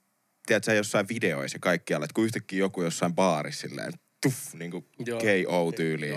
tiedät 0.47 0.65
sä 0.65 0.75
jossain 0.75 1.09
videoissa 1.09 1.57
ja 1.57 1.61
kaikkialla, 1.61 2.05
että 2.05 2.15
kun 2.15 2.25
yhtäkkiä 2.25 2.59
joku 2.59 2.83
jossain 2.83 3.15
baarissa 3.15 3.69
silleen, 3.69 3.93
tuff, 4.23 4.55
niin 4.55 4.71
kuin. 4.71 4.85
KO-tyyliin. 5.47 6.15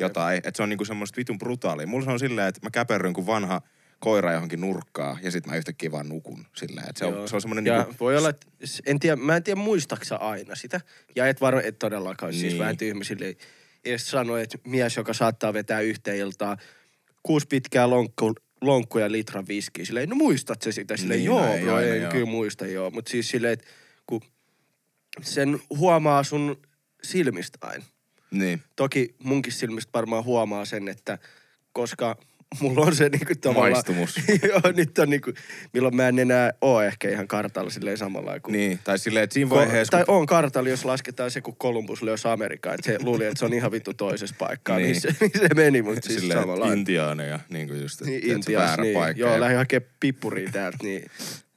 Jotain. 0.00 0.36
Että 0.38 0.52
se 0.54 0.62
on 0.62 0.68
niinku 0.68 0.84
semmoista 0.84 1.16
vitun 1.16 1.38
brutaalia. 1.38 1.86
Mulla 1.86 2.04
se 2.04 2.10
on 2.10 2.18
silleen, 2.18 2.48
että 2.48 2.60
mä 2.62 2.70
käperryn 2.70 3.12
kuin 3.14 3.26
vanha 3.26 3.62
koira 4.04 4.32
johonkin 4.32 4.60
nurkkaa 4.60 5.18
ja 5.22 5.30
sitten 5.30 5.52
mä 5.52 5.56
yhtäkkiä 5.56 5.92
vaan 5.92 6.08
nukun 6.08 6.46
silleen. 6.56 6.88
Että 6.88 6.98
se 6.98 7.04
Joo. 7.04 7.22
on, 7.22 7.28
se 7.28 7.34
on 7.36 7.40
semmoinen 7.40 7.66
ja 7.66 7.78
niinku, 7.78 7.94
voi 8.00 8.16
olla, 8.16 8.28
että 8.28 8.46
en 8.86 9.00
tiedä, 9.00 9.16
mä 9.16 9.36
en 9.36 9.42
tiedä 9.42 9.60
muistaksa 9.60 10.16
aina 10.16 10.54
sitä. 10.54 10.80
Ja 11.16 11.26
et 11.26 11.40
varmaan, 11.40 11.64
et 11.64 11.78
todellakaan, 11.78 12.30
niin. 12.30 12.40
siis 12.40 12.52
Niin. 12.52 12.60
vähän 12.60 12.76
tyhmä 12.76 13.04
silleen. 13.04 13.34
Edes 13.84 14.10
sanoi, 14.10 14.42
että 14.42 14.58
mies, 14.64 14.96
joka 14.96 15.12
saattaa 15.12 15.52
vetää 15.52 15.80
yhteen 15.80 16.16
iltaan 16.18 16.58
kuusi 17.22 17.46
pitkää 17.46 17.90
lonkku, 17.90 18.34
lonkku 18.60 18.98
ja 18.98 19.12
litran 19.12 19.48
viskiä. 19.48 19.84
Silleen, 19.84 20.08
no 20.08 20.16
muistat 20.16 20.62
se 20.62 20.72
sitä? 20.72 20.96
Silleen, 20.96 21.18
Niin, 21.18 21.26
joo, 21.26 21.54
ei 21.54 21.62
bro, 21.62 21.74
aina, 21.74 21.88
ei, 21.94 22.00
joo. 22.02 22.10
kyllä 22.10 22.26
muista, 22.26 22.66
joo. 22.66 22.90
Mutta 22.90 23.10
siis 23.10 23.28
silleen, 23.30 23.52
että 23.52 23.66
kun 24.06 24.20
sen 25.22 25.58
huomaa 25.70 26.22
sun 26.22 26.62
silmistä 27.02 27.58
aina. 27.62 27.84
niin. 28.30 28.62
Toki 28.76 29.14
munkin 29.22 29.52
silmistä 29.52 29.90
varmaan 29.94 30.24
huomaa 30.24 30.64
sen, 30.64 30.88
että 30.88 31.18
koska 31.72 32.16
mulla 32.60 32.86
on 32.86 32.94
se 32.96 33.08
niinku 33.08 33.32
tavallaan... 33.40 33.72
Maistumus. 33.72 34.14
Joo, 34.48 34.60
nyt 34.76 34.98
on 34.98 35.10
niinku, 35.10 35.32
milloin 35.72 35.96
mä 35.96 36.08
en 36.08 36.18
enää 36.18 36.52
oo 36.60 36.82
ehkä 36.82 37.08
ihan 37.08 37.28
kartalla 37.28 37.70
silleen 37.70 37.98
samalla 37.98 38.40
kuin... 38.40 38.52
Niin, 38.52 38.78
tai 38.84 38.98
silleen, 38.98 39.24
että 39.24 39.34
siinä 39.34 39.50
Ko- 39.50 39.54
vaiheessa, 39.54 39.90
tai 39.90 40.04
kun, 40.04 40.14
on 40.14 40.26
kartalla, 40.26 40.68
jos 40.68 40.84
lasketaan 40.84 41.30
se, 41.30 41.40
kun 41.40 41.56
Columbus 41.56 42.02
löysi 42.02 42.28
Amerikkaan. 42.28 42.74
Että 42.74 42.92
se 42.92 42.98
luuli, 43.02 43.24
että 43.24 43.38
se 43.38 43.44
on 43.44 43.52
ihan 43.52 43.70
vittu 43.72 43.94
toisessa 43.94 44.34
paikkaa. 44.38 44.76
niin. 44.76 44.84
Niin. 44.86 45.00
se, 45.00 45.08
niin 45.20 45.30
se 45.48 45.54
meni, 45.54 45.82
mutta 45.82 46.08
siis 46.08 46.20
silleen, 46.20 46.40
samalla 46.40 46.72
intiaaneja, 46.72 47.40
niin 47.48 47.68
kuin 47.68 47.82
just, 47.82 48.00
että 48.00 48.10
Niin, 48.10 48.30
Intiassa, 48.30 48.66
väärä 48.68 48.82
niin. 48.82 48.94
paikka. 48.94 49.20
Joo, 49.20 49.32
ja- 49.32 49.40
lähdin 49.40 49.58
hakemaan 49.58 49.90
pippuria 50.00 50.50
täältä, 50.52 50.78
niin... 50.82 51.04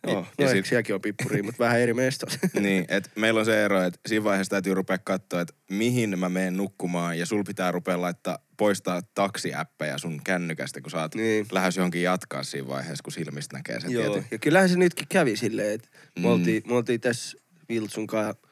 Joo, 0.07 0.15
Ja 0.15 0.19
no 0.21 0.45
ja 0.45 0.49
sit- 0.51 0.65
sielläkin 0.65 0.95
on 0.95 1.01
pippuria, 1.01 1.43
mutta 1.43 1.59
vähän 1.63 1.79
eri 1.79 1.93
mestas. 1.93 2.39
Niin, 2.59 2.85
että 2.89 3.09
meillä 3.15 3.39
on 3.39 3.45
se 3.45 3.65
ero, 3.65 3.83
että 3.83 3.99
siinä 4.07 4.23
vaiheessa 4.23 4.51
täytyy 4.51 4.73
rupea 4.73 4.97
katsoa, 4.97 5.41
että 5.41 5.53
mihin 5.71 6.19
mä 6.19 6.29
menen 6.29 6.57
nukkumaan 6.57 7.19
ja 7.19 7.25
sul 7.25 7.43
pitää 7.43 7.71
rupea 7.71 8.01
laittaa, 8.01 8.39
poistaa 8.57 9.01
taksiäppejä 9.15 9.97
sun 9.97 10.21
kännykästä, 10.23 10.81
kun 10.81 10.91
sä 10.91 11.01
oot 11.01 11.15
Niin. 11.15 11.45
lähes 11.51 11.77
johonkin 11.77 12.03
jatkaa 12.03 12.43
siinä 12.43 12.67
vaiheessa, 12.67 13.03
kun 13.03 13.13
silmistä 13.13 13.57
näkee 13.57 13.79
sen 13.79 13.91
Joo, 13.91 14.03
tietyn. 14.03 14.27
ja 14.31 14.37
kyllähän 14.37 14.69
se 14.69 14.75
nytkin 14.77 15.07
kävi 15.09 15.35
silleen, 15.37 15.71
että 15.73 15.87
me, 16.15 16.21
Mm. 16.21 16.25
oltiin, 16.25 16.63
me 16.67 16.73
oltiin 16.73 17.01
tässä 17.01 17.37
Viltsun 17.69 18.07
kanssa. 18.07 18.46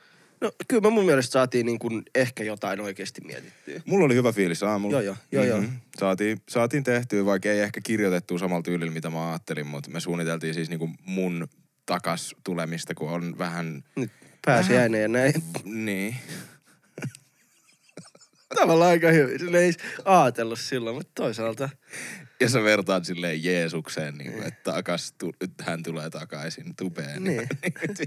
No 0.45 0.51
kyllä 0.67 0.81
me 0.81 0.89
mun 0.89 1.05
mielestä 1.05 1.31
saatiin 1.31 1.65
niin 1.65 1.79
kuin 1.79 2.03
ehkä 2.15 2.43
jotain 2.43 2.81
oikeasti 2.81 3.21
mietittyä. 3.21 3.81
Mulla 3.85 4.05
oli 4.05 4.15
hyvä 4.15 4.31
fiilis 4.31 4.63
aamulla. 4.63 5.01
Joo, 5.01 5.15
joo, 5.31 5.43
joo, 5.43 5.57
joo. 5.57 5.69
Saatiin, 5.99 6.41
saatiin 6.49 6.83
tehtyä, 6.83 7.25
vaikka 7.25 7.49
ei 7.49 7.59
ehkä 7.59 7.81
kirjoitettu 7.83 8.37
samalla 8.37 8.63
tyylillä, 8.63 8.91
mitä 8.93 9.09
mä 9.09 9.29
ajattelin, 9.29 9.67
mutta 9.67 9.89
me 9.89 9.99
suunniteltiin 9.99 10.53
siis 10.53 10.69
niinku 10.69 10.89
mun 11.05 11.47
takas 11.85 12.35
tulemista, 12.43 12.95
kun 12.95 13.09
on 13.09 13.37
vähän, 13.37 13.83
Nyt 13.95 14.11
pääsiäinen 14.45 15.01
ja 15.01 15.07
näin. 15.07 15.33
niin, 15.85 16.15
Tavallaan 18.55 18.89
aika 18.91 19.11
hyvin. 19.11 19.39
Sille 19.39 19.59
ei 19.59 19.73
ajatellut 20.05 20.59
silloin, 20.59 20.95
mutta 20.95 21.11
toisaalta. 21.15 21.69
Ja 22.39 22.49
sä 22.49 22.63
vertaat 22.63 23.05
silleen 23.05 23.43
Jeesukseen, 23.43 24.15
niin 24.15 24.33
kuin, 24.33 24.43
että 24.43 24.71
takas, 24.71 25.13
tu, 25.17 25.33
hän 25.61 25.83
tulee 25.83 26.09
takaisin 26.09 26.75
tupeen. 26.75 27.23
Niin. 27.23 27.47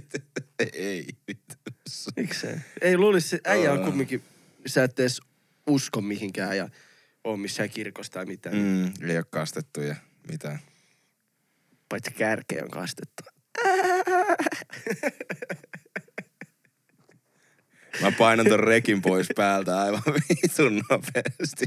ei, 0.72 1.06
vittu. 1.28 1.54
Miksei? 2.16 2.56
Ei 2.80 2.98
luulisi, 2.98 3.38
äijä 3.44 3.72
on 3.72 3.84
kumminkin, 3.84 4.22
sä 4.66 4.84
et 4.84 5.00
edes 5.00 5.20
usko 5.66 6.00
mihinkään 6.00 6.56
ja 6.56 6.68
oo 7.24 7.36
missään 7.36 7.70
kirkossa 7.70 8.12
tai 8.12 8.26
mitään. 8.26 8.56
Mm, 8.56 9.08
ei 9.08 9.16
ole 9.16 9.24
kastettu 9.30 9.80
ja 9.80 9.96
mitään. 10.30 10.58
Paitsi 11.88 12.10
kärkeä 12.10 12.62
on 12.62 12.70
kastettu. 12.70 13.22
Mä 18.02 18.12
painan 18.12 18.46
ton 18.46 18.60
rekin 18.60 19.02
pois 19.02 19.28
päältä 19.36 19.80
aivan 19.80 20.02
vitun 20.28 20.82
nopeasti. 20.90 21.66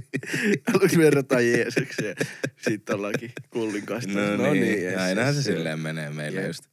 Haluatko 0.68 0.98
verrata 0.98 1.42
Jeesukseen? 1.42 2.16
Sitten 2.58 2.96
ollaankin 2.96 3.32
kullin 3.50 3.86
kanssa. 3.86 4.10
No, 4.10 4.54
niin, 4.54 4.80
yes, 4.84 4.96
näinhän 4.96 5.34
se 5.34 5.42
silleen 5.44 5.80
menee 5.80 6.10
meille 6.10 6.48
just. 6.48 6.64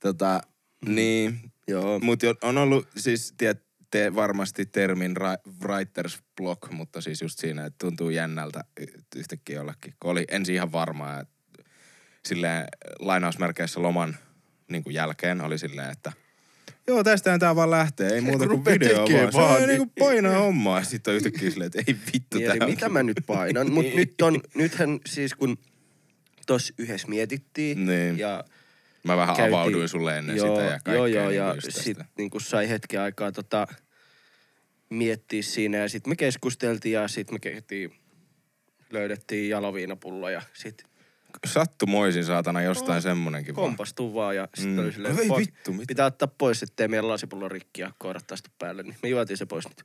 Tota, 0.00 0.40
niin, 0.86 1.40
Joo. 1.68 1.98
mut 1.98 2.22
jo- 2.22 2.34
on 2.42 2.58
ollut, 2.58 2.88
siis 2.96 3.34
tiedätte 3.38 4.14
varmasti 4.14 4.66
termin 4.66 5.14
writer's 5.64 6.18
block, 6.36 6.70
mutta 6.70 7.00
siis 7.00 7.22
just 7.22 7.38
siinä, 7.38 7.66
että 7.66 7.86
tuntuu 7.86 8.10
jännältä 8.10 8.64
yhtäkkiä 9.16 9.56
jollakin. 9.56 9.94
Kun 10.00 10.10
oli 10.10 10.24
ensin 10.28 10.54
ihan 10.54 10.72
varmaa, 10.72 11.20
että 11.20 11.34
silleen 12.28 12.66
lainausmerkeissä 13.00 13.82
loman 13.82 14.16
niin 14.70 14.84
kuin 14.84 14.94
jälkeen 14.94 15.40
oli 15.40 15.58
silleen, 15.58 15.90
että 15.90 16.12
Joo, 16.88 17.04
tästähän 17.04 17.40
tää 17.40 17.56
vaan 17.56 17.70
lähtee. 17.70 18.08
Ei 18.14 18.20
muuta 18.20 18.46
kun 18.48 18.62
kuin 18.64 18.80
video 18.80 18.96
vaan. 18.98 19.32
Se 19.32 19.38
vaan, 19.38 19.50
on 19.52 19.58
niin- 19.58 19.68
niinku 19.68 19.92
painaa 19.98 20.38
hommaa. 20.38 20.82
Sitten 20.84 21.10
on 21.12 21.16
yhtäkkiä 21.16 21.50
silleen, 21.50 21.66
että 21.66 21.82
ei 21.92 21.96
vittu 22.14 22.38
Niin, 22.38 22.58
tää 22.58 22.68
mitä 22.68 22.88
mä 22.88 23.02
nyt 23.02 23.16
painan? 23.26 23.72
Mut 23.72 23.84
Niin. 23.84 23.96
nyt 23.96 24.14
on, 24.22 24.40
nythän 24.54 25.00
siis 25.06 25.34
kun 25.34 25.58
tossa 26.46 26.74
yhdessä 26.78 27.08
mietittiin 27.08 27.86
Niin. 27.86 28.18
ja 28.18 28.44
Mä 29.04 29.16
vähän 29.16 29.36
käytiin- 29.36 29.54
avauduin 29.54 29.88
sulle 29.88 30.18
ennen 30.18 30.36
joo, 30.36 30.48
sitä 30.56 30.62
ja 30.66 30.70
kaikkea. 30.70 30.94
Joo, 30.94 31.06
joo, 31.06 31.28
niin 31.28 31.36
ja 31.36 31.54
sit 31.68 31.98
niin 32.18 32.30
kun 32.30 32.40
sai 32.40 32.68
hetken 32.68 33.00
aikaa 33.00 33.32
tota, 33.32 33.66
miettiä 34.90 35.42
siinä 35.42 35.78
ja 35.78 35.88
sitten 35.88 36.10
me 36.10 36.16
keskusteltiin 36.16 36.92
ja 36.92 37.08
sitten 37.08 37.34
me 37.34 37.38
kehittiin, 37.38 37.92
löydettiin 38.90 39.48
jaloviinapullo 39.48 40.28
ja 40.28 40.42
sitten 40.54 40.86
Sattumoisin 41.46 42.24
saatana 42.24 42.62
jostain 42.62 43.02
semmonenkin 43.02 43.56
vaan. 43.56 43.64
kompastuu 43.66 44.14
vaan 44.14 44.36
ja 44.36 44.48
sitten 44.54 44.76
Mm. 44.76 44.84
mm. 44.84 44.92
silleen, 44.92 45.18
Ei 45.18 45.26
"Fuck, 45.28 45.38
vittu, 45.40 45.72
mitä? 45.72 45.84
pitää 45.88 46.06
ottaa 46.06 46.28
pois, 46.38 46.62
ettei 46.62 46.88
meidän 46.88 47.08
lasipullo 47.08 47.48
rikki 47.48 47.80
ja 47.80 47.92
koirat 47.98 48.26
tästä 48.26 48.50
päälle. 48.58 48.82
Niin 48.82 48.96
me 49.02 49.08
juotiin 49.08 49.36
se 49.36 49.46
pois 49.46 49.68
nyt. 49.68 49.82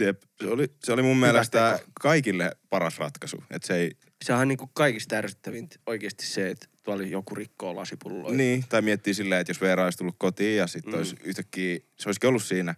Jep, 0.00 0.22
se 0.40 0.46
oli, 0.48 0.68
se 0.84 0.92
oli 0.92 1.02
mun 1.02 1.16
mielestä 1.16 1.72
teko. 1.78 1.90
kaikille 2.00 2.56
paras 2.70 2.98
ratkaisu. 2.98 3.44
Että 3.50 3.66
se 3.66 3.76
ei, 3.76 3.96
Sehän 4.24 4.42
on 4.42 4.48
niinku 4.48 4.70
kaikista 4.74 5.16
ärsyttävintä 5.16 5.76
oikeasti 5.86 6.26
se, 6.26 6.48
että 6.50 6.66
tuolla 6.82 7.02
joku 7.02 7.34
rikkoo 7.34 7.76
lasipulloa. 7.76 8.32
niin, 8.32 8.64
tai 8.68 8.82
miettii 8.82 9.14
silleen, 9.14 9.40
että 9.40 9.50
jos 9.50 9.60
Veera 9.60 9.84
olisi 9.84 9.98
tullut 9.98 10.14
kotiin 10.18 10.56
ja 10.56 10.66
sitten 10.66 10.92
Mm. 10.92 10.96
mm. 10.96 10.98
olisi 10.98 11.16
yhtäkkiä, 11.24 11.78
se 11.96 12.08
olisikin 12.08 12.28
ollut 12.28 12.42
siinä, 12.44 12.74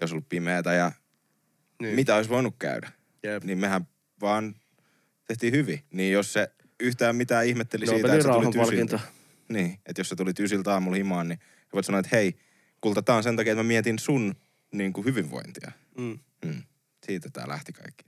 jos 0.00 0.12
ollut 0.12 0.28
pimeätä 0.28 0.72
ja 0.72 0.88
Niin. 0.88 0.96
niin. 1.86 1.94
mitä 1.94 2.16
olisi 2.16 2.30
voinut 2.30 2.54
käydä. 2.58 2.92
Jep. 3.22 3.44
Niin 3.44 3.58
mehän 3.58 3.86
vaan 4.20 4.54
tehtiin 5.28 5.52
hyvin. 5.54 5.80
Niin 5.90 6.12
jos 6.12 6.32
se 6.32 6.50
yhtään 6.82 7.16
mitään 7.16 7.46
ihmetteli 7.46 7.86
siitä, 7.86 7.98
Nobelin 7.98 8.14
että 8.16 8.28
sä 8.28 8.32
tulit 8.32 8.54
rauhanpalkinto. 8.54 8.96
ysiltä. 8.96 9.12
Niin, 9.48 9.78
että 9.86 10.00
jos 10.00 10.08
sä 10.08 10.16
tulit 10.16 10.40
ysiltä 10.40 10.72
aamulla 10.72 10.96
himaan, 10.96 11.28
niin 11.28 11.38
voit 11.72 11.86
sanoa, 11.86 11.98
että 11.98 12.16
hei, 12.16 12.34
kulta, 12.80 13.02
tää 13.02 13.16
on 13.16 13.22
sen 13.22 13.36
takia, 13.36 13.52
että 13.52 13.62
mä 13.62 13.68
mietin 13.68 13.98
sun 13.98 14.34
niin 14.72 14.92
kuin 14.92 15.04
hyvinvointia. 15.04 15.72
Mm. 15.98 16.18
Mm. 16.44 16.62
Siitä 17.06 17.30
tää 17.32 17.48
lähti 17.48 17.72
kaikki. 17.72 18.04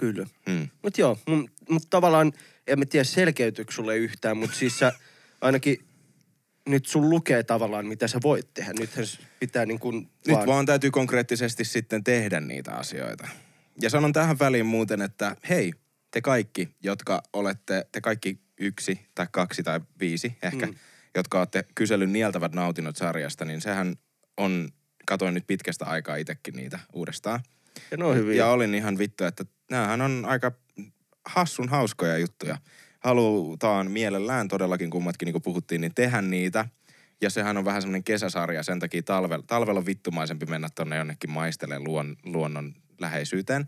Kyllä. 0.00 0.26
Mm. 0.46 0.68
Mut 0.82 0.98
joo, 0.98 1.18
mun, 1.26 1.50
mut 1.70 1.82
tavallaan, 1.90 2.32
en 2.66 2.78
mä 2.78 2.86
tiedä 2.86 3.04
selkeytyykö 3.04 3.72
sulle 3.72 3.96
yhtään, 3.96 4.36
mutta 4.36 4.56
siis 4.56 4.78
sä 4.78 4.92
ainakin 5.40 5.78
nyt 6.68 6.86
sun 6.86 7.10
lukee 7.10 7.42
tavallaan, 7.42 7.86
mitä 7.86 8.08
sä 8.08 8.18
voit 8.22 8.54
tehdä. 8.54 8.72
Nythän 8.78 9.06
pitää 9.40 9.66
niin 9.66 9.78
kuin 9.78 10.10
Nyt 10.26 10.46
vaan 10.46 10.66
täytyy 10.66 10.90
konkreettisesti 10.90 11.64
sitten 11.64 12.04
tehdä 12.04 12.40
niitä 12.40 12.72
asioita. 12.72 13.28
Ja 13.82 13.90
sanon 13.90 14.12
tähän 14.12 14.38
väliin 14.38 14.66
muuten, 14.66 15.02
että 15.02 15.36
hei, 15.48 15.72
te 16.10 16.20
kaikki, 16.20 16.68
jotka 16.82 17.22
olette, 17.32 17.86
te 17.92 18.00
kaikki 18.00 18.40
yksi 18.60 19.00
tai 19.14 19.26
kaksi 19.32 19.62
tai 19.62 19.80
viisi 20.00 20.38
ehkä, 20.42 20.66
Mm. 20.66 20.74
jotka 21.14 21.38
olette 21.38 21.64
kyselyn 21.74 22.12
nieltävät 22.12 22.52
nautinnot 22.54 22.96
sarjasta, 22.96 23.44
niin 23.44 23.60
sehän 23.60 23.96
on, 24.36 24.68
katoin 25.06 25.34
nyt 25.34 25.46
pitkästä 25.46 25.84
aikaa 25.84 26.16
itsekin 26.16 26.54
niitä 26.54 26.78
uudestaan. 26.92 27.40
Ja 27.90 27.96
ne 27.96 28.04
on 28.04 28.16
hyviä. 28.16 28.34
Ja 28.34 28.46
olin 28.46 28.74
ihan 28.74 28.98
vittu, 28.98 29.24
että 29.24 29.44
näähän 29.70 30.00
on 30.00 30.24
aika 30.28 30.52
hassun 31.26 31.68
hauskoja 31.68 32.18
juttuja. 32.18 32.58
Halutaan 33.00 33.90
mielellään 33.90 34.48
todellakin 34.48 34.90
kummatkin, 34.90 35.26
niin 35.26 35.32
kuin 35.32 35.42
puhuttiin, 35.42 35.80
niin 35.80 35.94
tehdä 35.94 36.22
niitä. 36.22 36.68
Ja 37.20 37.30
sehän 37.30 37.56
on 37.56 37.64
vähän 37.64 37.82
semmoinen 37.82 38.04
kesäsarja, 38.04 38.62
sen 38.62 38.80
takia 38.80 39.02
talvella, 39.02 39.44
talvella 39.46 39.80
on 39.80 39.86
vittumaisempi 39.86 40.46
mennä 40.46 40.68
tonne 40.74 40.96
jonnekin 40.96 41.30
maisteleen 41.30 41.84
luon, 41.84 42.16
luonnon 42.24 42.74
läheisyyteen. 43.00 43.66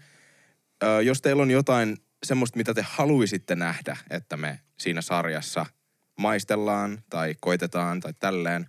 Ö, 0.83 1.03
jos 1.03 1.23
teillä 1.23 1.43
on 1.43 1.51
jotain 1.51 1.97
semmoista, 2.23 2.57
mitä 2.57 2.75
te 2.75 2.85
haluaisitte 2.89 3.55
nähdä, 3.57 3.97
että 4.11 4.37
me 4.37 4.61
siinä 4.79 5.01
sarjassa 5.03 5.67
maistellaan 6.19 7.03
tai 7.11 7.35
koitetaan 7.41 8.01
tai 8.01 8.13
tälleen, 8.21 8.67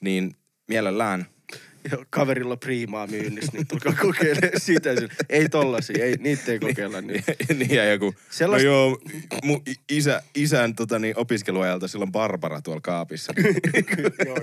niin 0.00 0.36
mielellään 0.68 1.26
kaverilla 2.10 2.56
priimaa 2.56 3.06
myynnissä, 3.06 3.52
niin 3.52 3.66
tulkaa 3.66 3.92
kokeilemaan 4.00 4.60
sitä. 4.70 4.90
Ei 5.28 5.48
tollasia, 5.48 6.04
ei, 6.04 6.16
niitä 6.18 6.52
ei 6.52 6.58
kokeilla 6.58 7.00
nyt. 7.00 7.24
niin 7.58 7.70
ja 7.74 7.84
joku, 7.92 8.14
Sellaista- 8.30 8.66
no 8.66 8.72
joo, 8.72 8.98
mun 9.44 9.62
isä, 9.88 10.22
isän 10.34 10.74
tota, 10.74 10.98
niin, 10.98 11.18
opiskeluajalta 11.18 11.88
silloin 11.88 12.12
Barbara 12.12 12.62
tuolla 12.62 12.80
kaapissa. 12.80 13.32
joo, 14.28 14.36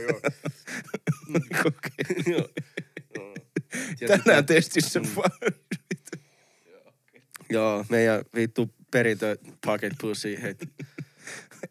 joo. 4.02 4.08
Tänään 4.08 4.46
testissä 4.46 5.00
Mm. 5.00 5.06
Joo, 7.56 7.86
meidän 7.90 8.22
vittu 8.36 8.72
perintö 8.92 9.38
pocket 9.66 9.94
pussy, 10.02 10.42
hei. 10.42 10.56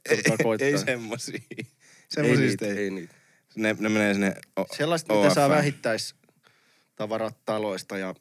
Tulkaa 0.09 0.37
koittaa. 0.43 0.69
ei 0.69 0.79
semmosia. 0.79 1.39
ei 1.59 1.67
Semmosia 2.09 2.47
niitä, 2.47 2.67
ei. 2.67 2.79
ei 2.79 2.91
niitä. 2.91 3.15
Ne, 3.57 3.77
ne 3.79 3.89
menee 3.89 4.15
sinne 4.15 4.35
o- 4.61 4.67
Sellaista, 4.77 5.15
mitä 5.15 5.35
saa 5.35 5.45
OF:ään. 5.47 5.59
vähittäistavarat 5.59 7.45
taloista 7.45 7.99
ja 7.99 8.15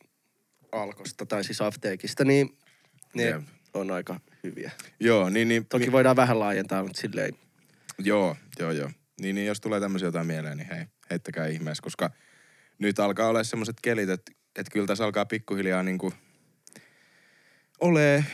alkosta, 0.71 1.25
tai 1.25 1.43
siis 1.43 1.61
apteekista, 1.61 2.25
niin 2.25 2.57
ne 3.13 3.23
Jep. 3.23 3.41
on 3.73 3.91
aika 3.91 4.19
hyviä. 4.43 4.71
Joo, 4.99 5.29
niin, 5.29 5.47
niin 5.47 5.65
Toki 5.65 5.91
voidaan 5.91 6.15
vähän 6.15 6.39
laajentaa, 6.39 6.83
mutta 6.83 7.01
silleen, 7.01 7.33
Joo, 7.99 8.35
joo, 8.59 8.71
joo. 8.71 8.89
Niin, 9.21 9.35
niin 9.35 9.47
jos 9.47 9.61
tulee 9.61 9.79
tämmöisiä 9.79 10.07
jotain 10.07 10.27
mieleen, 10.27 10.57
niin 10.57 10.67
hei, 10.69 10.85
heittäkää 11.09 11.47
ihmeessä, 11.47 11.81
koska 11.83 12.09
nyt 12.79 12.99
alkaa 12.99 13.27
olla 13.29 13.43
semmoiset 13.43 13.75
kelit, 13.81 14.09
että, 14.09 14.31
että 14.55 14.71
kyllä 14.71 14.87
tässä 14.87 15.03
alkaa 15.05 15.25
pikkuhiljaa 15.25 15.83
niinku 15.83 16.13
ole 17.83 18.25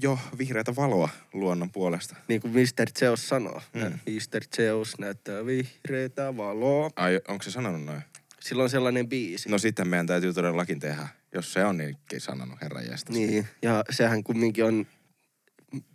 jo 0.00 0.18
vihreätä 0.38 0.76
valoa 0.76 1.08
luonnon 1.32 1.70
puolesta. 1.70 2.16
niin 2.28 2.40
kuin 2.40 2.52
Mr. 2.52 2.90
Zeus 2.98 3.28
sanoo. 3.28 3.62
Mm. 3.74 3.82
Mr. 3.82 4.44
Zeus 4.56 4.98
näyttää 4.98 5.46
vihreitä 5.46 6.36
valoa. 6.36 6.90
Ai, 6.96 7.20
onko 7.28 7.42
se 7.42 7.50
sanonut 7.50 7.84
noin? 7.84 8.02
Sillä 8.40 8.62
on 8.62 8.70
sellainen 8.70 9.08
biisi. 9.08 9.48
No 9.48 9.58
sitten 9.58 9.88
meidän 9.88 10.06
täytyy 10.06 10.32
todellakin 10.32 10.80
tehdä, 10.80 11.08
jos 11.34 11.52
se 11.52 11.64
on 11.64 11.76
niinkin 11.76 12.20
sanonut, 12.20 12.60
herra 12.62 12.82
jästäs. 12.82 13.16
Niin, 13.16 13.46
ja 13.62 13.84
sehän 13.90 14.24
kumminkin 14.24 14.64
on 14.64 14.86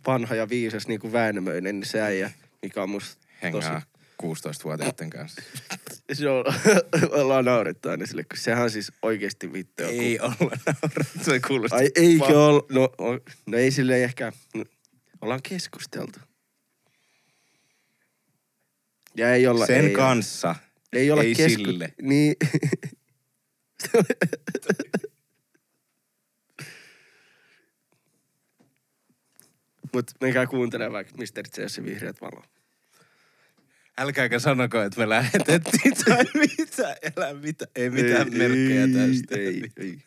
vanha 0.06 0.34
ja 0.34 0.48
viisas 0.48 0.88
niin 0.88 1.00
kuin 1.00 1.12
Väinämöinen, 1.12 1.80
niin 1.80 1.88
se 1.88 2.00
äijä, 2.00 2.30
mikä 2.62 2.82
on 2.82 2.90
musta 2.90 3.26
Hengaa 3.42 3.82
16-vuotiaiden 4.22 5.10
kanssa. 5.10 5.42
Se 6.12 6.28
on, 6.28 6.44
ollaan 7.20 7.44
naurettu 7.44 7.88
aina 7.88 8.06
sille, 8.06 8.24
kun 8.24 8.36
sehän 8.38 8.70
siis 8.70 8.92
oikeasti 9.02 9.52
vittu 9.52 9.82
joku. 9.82 9.94
Ei 9.94 10.20
olla 10.20 10.56
naurattu, 10.66 11.24
se 11.24 11.40
kuulostaa. 11.40 11.78
Ai 11.78 11.90
eikö 11.94 12.24
ole? 12.44 12.62
No, 12.70 12.82
o- 12.82 13.20
no 13.46 13.58
ei 13.58 13.70
sille 13.70 14.04
ehkä, 14.04 14.32
no, 14.54 14.64
ollaan 15.20 15.40
keskusteltu. 15.48 16.18
Ja 19.16 19.34
ei 19.34 19.46
olla, 19.46 19.66
Sen 19.66 19.84
ei 19.84 19.90
kanssa. 19.94 20.48
Olla, 20.48 20.58
ei 20.92 21.10
olla 21.10 21.22
ei 21.22 21.34
kesku... 21.34 21.64
sille. 21.64 21.94
Niin. 22.02 22.36
Mut 29.94 30.10
menkää 30.20 30.46
kuuntelemaan 30.46 30.92
vaikka 30.92 31.14
Mr. 31.16 31.48
Chess 31.54 31.82
vihreät 31.84 32.20
valo. 32.20 32.42
Älkääkä 33.98 34.38
sanoko, 34.38 34.82
että 34.82 35.00
me 35.00 35.08
lähetettiin 35.08 35.94
tai 36.04 36.24
mitä. 36.58 36.96
Älä 37.16 37.34
mitä. 37.34 37.66
Ei 37.76 37.90
mitään 37.90 38.36
merkkejä 38.36 38.86
tästä. 38.86 39.36
Ei, 39.36 39.62
ei. 39.76 39.98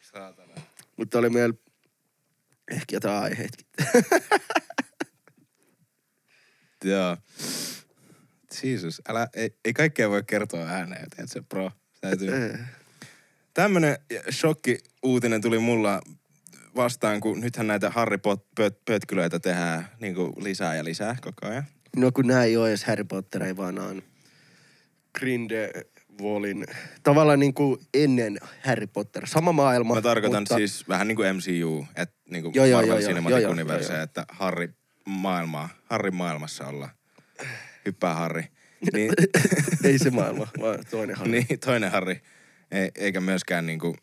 Saatana. 0.00 0.54
Mutta 0.96 1.18
oli 1.18 1.30
meillä 1.30 1.54
ehkä 2.70 2.96
jotain 2.96 3.22
aiheetkin. 3.22 3.66
Joo. 6.84 7.16
Jesus, 8.62 9.02
älä, 9.08 9.28
ei, 9.34 9.50
ei 9.64 9.72
kaikkea 9.72 10.10
voi 10.10 10.22
kertoa 10.22 10.66
ääneen, 10.66 11.10
tiedät 11.10 11.30
se 11.30 11.42
bro. 11.42 11.70
Täytyy. 12.00 12.58
Tämmönen 13.54 13.98
shokki-uutinen 14.30 15.40
tuli 15.40 15.58
mulla 15.58 16.00
vastaan, 16.76 17.20
kun 17.20 17.40
nythän 17.40 17.66
näitä 17.66 17.90
Harry 17.90 18.18
Pot-pötkylöitä 18.18 19.38
tehdään 19.38 19.88
niin 20.00 20.14
kuin 20.14 20.32
lisää 20.36 20.74
ja 20.74 20.84
lisää 20.84 21.16
koko 21.20 21.46
ajan. 21.46 21.64
No 21.98 22.12
kun 22.12 22.26
nää 22.26 22.44
ei 22.44 22.56
ole 22.56 22.68
edes 22.68 22.84
Harry 22.84 23.04
Potter, 23.04 23.42
ei 23.42 23.56
vaan 23.56 23.78
on 23.78 24.02
Grindelwaldin, 25.18 26.66
tavallaan 27.02 27.38
niin 27.38 27.54
kuin 27.54 27.80
ennen 27.94 28.38
Harry 28.64 28.86
Potter. 28.86 29.26
Sama 29.26 29.52
maailma. 29.52 29.94
Mä 29.94 30.02
tarkoitan 30.02 30.42
mutta, 30.42 30.56
siis 30.56 30.88
vähän 30.88 31.08
niin 31.08 31.16
kuin 31.16 31.36
MCU, 31.36 31.86
että 31.96 32.16
niin 32.30 32.42
kuin 32.42 32.54
Joo, 32.54 32.66
joo, 32.66 32.80
Marvel 32.80 33.00
joo, 33.00 33.08
Cinematic 33.08 33.42
joo, 33.42 33.52
Universe, 33.52 33.92
joo, 33.92 34.02
että 34.02 34.24
Harry 34.28 34.74
maailmaa, 35.04 35.68
Harry 35.84 36.10
maailmassa 36.10 36.66
ollaan. 36.66 36.90
Hyppää 37.86 38.14
Harry. 38.14 38.44
Niin, 38.92 39.12
ei 39.84 39.98
se 39.98 40.10
maailma, 40.10 40.46
vaan 40.60 40.78
toinen 40.90 41.16
Harry. 41.16 41.32
niin 41.32 41.46
toinen 41.64 41.90
Harry, 41.90 42.16
ei, 42.70 42.90
eikä 42.94 43.20
myöskään 43.20 43.66
niin 43.66 43.78
kuin 43.78 43.94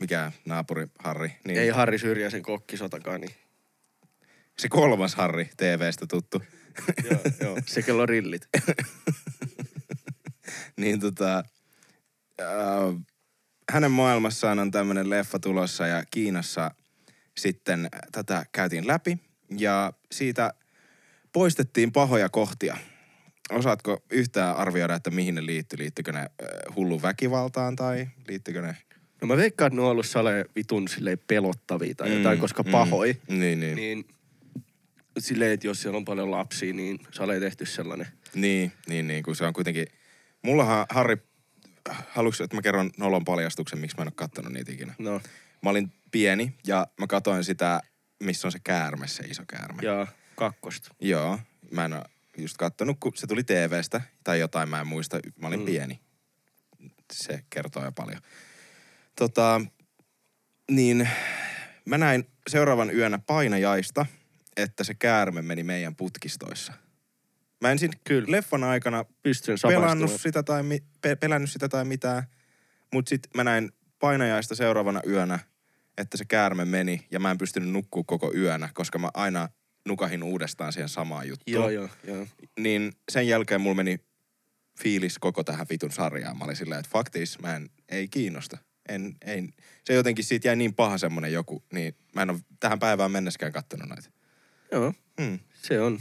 mikä 0.00 0.32
naapuri 0.44 0.86
Harry. 0.98 1.30
Niin 1.44 1.58
Ei 1.58 1.68
Harry 1.68 1.98
Syrjäsen 1.98 2.42
kokkisotakaan, 2.42 3.20
niin 3.20 3.30
Se 4.58 4.68
kolmas 4.68 5.14
Harry 5.14 5.46
TVstä 5.56 6.06
tuttu. 6.06 6.42
Joo, 7.10 7.20
joo. 7.40 7.58
se 7.66 7.82
kello 7.82 8.06
rillit. 8.06 8.48
niin 10.80 11.00
tota, 11.00 11.44
äh, 12.40 12.46
hänen 13.72 13.90
maailmassaan 13.90 14.58
on 14.58 14.70
tämmöinen 14.70 15.10
leffa 15.10 15.38
tulossa 15.38 15.86
ja 15.86 16.04
Kiinassa 16.10 16.70
sitten 17.38 17.88
tätä 18.12 18.46
käytiin 18.52 18.86
läpi 18.86 19.18
ja 19.58 19.92
siitä 20.12 20.54
poistettiin 21.32 21.92
pahoja 21.92 22.28
kohtia. 22.28 22.76
Osaatko 23.50 24.02
yhtään 24.10 24.56
arvioida, 24.56 24.94
että 24.94 25.10
mihin 25.10 25.34
ne 25.34 25.46
liittyy? 25.46 25.78
Liittyykö 25.78 26.12
ne 26.12 26.18
äh, 26.18 26.28
hullun 26.76 27.02
väkivaltaan 27.02 27.76
tai 27.76 28.08
liittyykö 28.28 28.62
ne... 28.62 28.76
No 29.20 29.26
mä 29.26 29.36
veikkaan, 29.36 29.66
että 29.66 29.76
ne 29.76 29.82
on 29.82 29.90
ollut 29.90 30.06
sale 30.06 30.44
vitun 30.56 30.88
silleen 30.88 31.18
pelottavia 31.26 31.94
tai 31.94 32.16
jotain, 32.16 32.38
koska 32.38 32.64
pahoi. 32.64 33.16
Mm, 33.28 33.40
niin, 33.40 33.60
niin. 33.60 33.76
Niin 33.76 34.06
silleen, 35.18 35.52
että 35.52 35.66
jos 35.66 35.82
siellä 35.82 35.96
on 35.96 36.04
paljon 36.04 36.30
lapsia, 36.30 36.72
niin 36.72 36.98
sale 37.10 37.40
tehty 37.40 37.66
sellainen. 37.66 38.06
Niin, 38.34 38.72
niin, 38.88 39.08
niin, 39.08 39.22
kun 39.22 39.36
se 39.36 39.44
on 39.44 39.52
kuitenkin... 39.52 39.86
Mullahan 40.42 40.86
Harry, 40.90 41.16
haluatko, 42.08 42.44
että 42.44 42.56
mä 42.56 42.62
kerron 42.62 42.90
nolon 42.98 43.24
paljastuksen, 43.24 43.78
miksi 43.78 43.96
mä 43.96 44.02
en 44.02 44.08
ole 44.08 44.12
kattonut 44.16 44.52
niitä 44.52 44.72
ikinä? 44.72 44.94
No, 44.98 45.20
Mä 45.62 45.70
olin 45.70 45.92
pieni 46.10 46.54
ja 46.66 46.86
mä 47.00 47.06
katoin 47.06 47.44
sitä, 47.44 47.80
missä 48.22 48.48
on 48.48 48.52
se 48.52 48.58
käärme, 48.64 49.08
se 49.08 49.24
iso 49.24 49.42
käärme. 49.48 49.82
ja 49.82 50.06
kakkosta. 50.34 50.94
Joo, 51.00 51.38
mä 51.70 51.84
en 51.84 51.92
ole 51.92 52.04
just 52.38 52.56
kattonut, 52.56 52.96
kun 53.00 53.12
se 53.16 53.26
tuli 53.26 53.44
TVstä 53.44 54.00
tai 54.24 54.40
jotain, 54.40 54.68
mä 54.68 54.80
en 54.80 54.86
muista. 54.86 55.20
Mä 55.40 55.48
olin 55.48 55.60
mm. 55.60 55.66
pieni. 55.66 56.00
Se 57.12 57.44
kertoo 57.50 57.84
jo 57.84 57.92
paljon. 57.92 58.20
Tota, 59.16 59.60
niin 60.70 61.08
mä 61.84 61.98
näin 61.98 62.26
seuraavan 62.48 62.94
yönä 62.94 63.18
painajaista, 63.18 64.06
että 64.56 64.84
se 64.84 64.94
käärme 64.94 65.42
meni 65.42 65.62
meidän 65.62 65.96
putkistoissa. 65.96 66.72
Mä 67.60 67.70
en 67.70 67.78
siinä 67.78 67.98
Kyllä. 68.04 68.30
leffan 68.30 68.64
aikana 68.64 69.04
Pystyn 69.22 69.58
pelannut 69.62 70.20
sitä 70.20 70.42
tai, 70.42 70.62
mi- 70.62 70.82
pe- 71.00 71.16
pelännyt 71.16 71.50
sitä 71.50 71.68
tai 71.68 71.84
mitään. 71.84 72.22
Mut 72.92 73.08
sit 73.08 73.20
mä 73.34 73.44
näin 73.44 73.72
painajaista 73.98 74.54
seuraavana 74.54 75.00
yönä, 75.06 75.38
että 75.98 76.16
se 76.16 76.24
käärme 76.24 76.64
meni 76.64 77.06
ja 77.10 77.20
mä 77.20 77.30
en 77.30 77.38
pystynyt 77.38 77.70
nukkua 77.70 78.04
koko 78.06 78.32
yönä, 78.34 78.68
koska 78.74 78.98
mä 78.98 79.10
aina 79.14 79.48
nukahin 79.88 80.22
uudestaan 80.22 80.72
siihen 80.72 80.88
samaan 80.88 81.28
juttuun. 81.28 81.54
Joo, 81.54 81.70
joo, 81.70 81.88
joo. 82.04 82.26
Niin 82.58 82.92
sen 83.12 83.28
jälkeen 83.28 83.60
mulla 83.60 83.74
meni 83.74 84.00
fiilis 84.80 85.18
koko 85.18 85.44
tähän 85.44 85.66
vitun 85.70 85.92
sarjaan. 85.92 86.38
Mä 86.38 86.44
olin 86.44 86.56
silleen, 86.56 86.78
että 86.78 86.90
faktis 86.92 87.38
mä 87.38 87.56
en, 87.56 87.70
ei 87.88 88.08
kiinnosta. 88.08 88.58
En, 88.88 89.16
ei. 89.24 89.48
Se 89.84 89.94
jotenkin 89.94 90.24
siitä 90.24 90.48
jäi 90.48 90.56
niin 90.56 90.74
paha 90.74 90.98
semmonen 90.98 91.32
joku, 91.32 91.62
niin 91.72 91.94
mä 92.14 92.22
en 92.22 92.30
ole 92.30 92.38
tähän 92.60 92.78
päivään 92.78 93.10
mennessäkään 93.10 93.52
kattonut 93.52 93.88
näitä. 93.88 94.10
Joo, 94.72 94.92
Hmm. 95.20 95.38
se 95.54 95.80
on. 95.80 96.00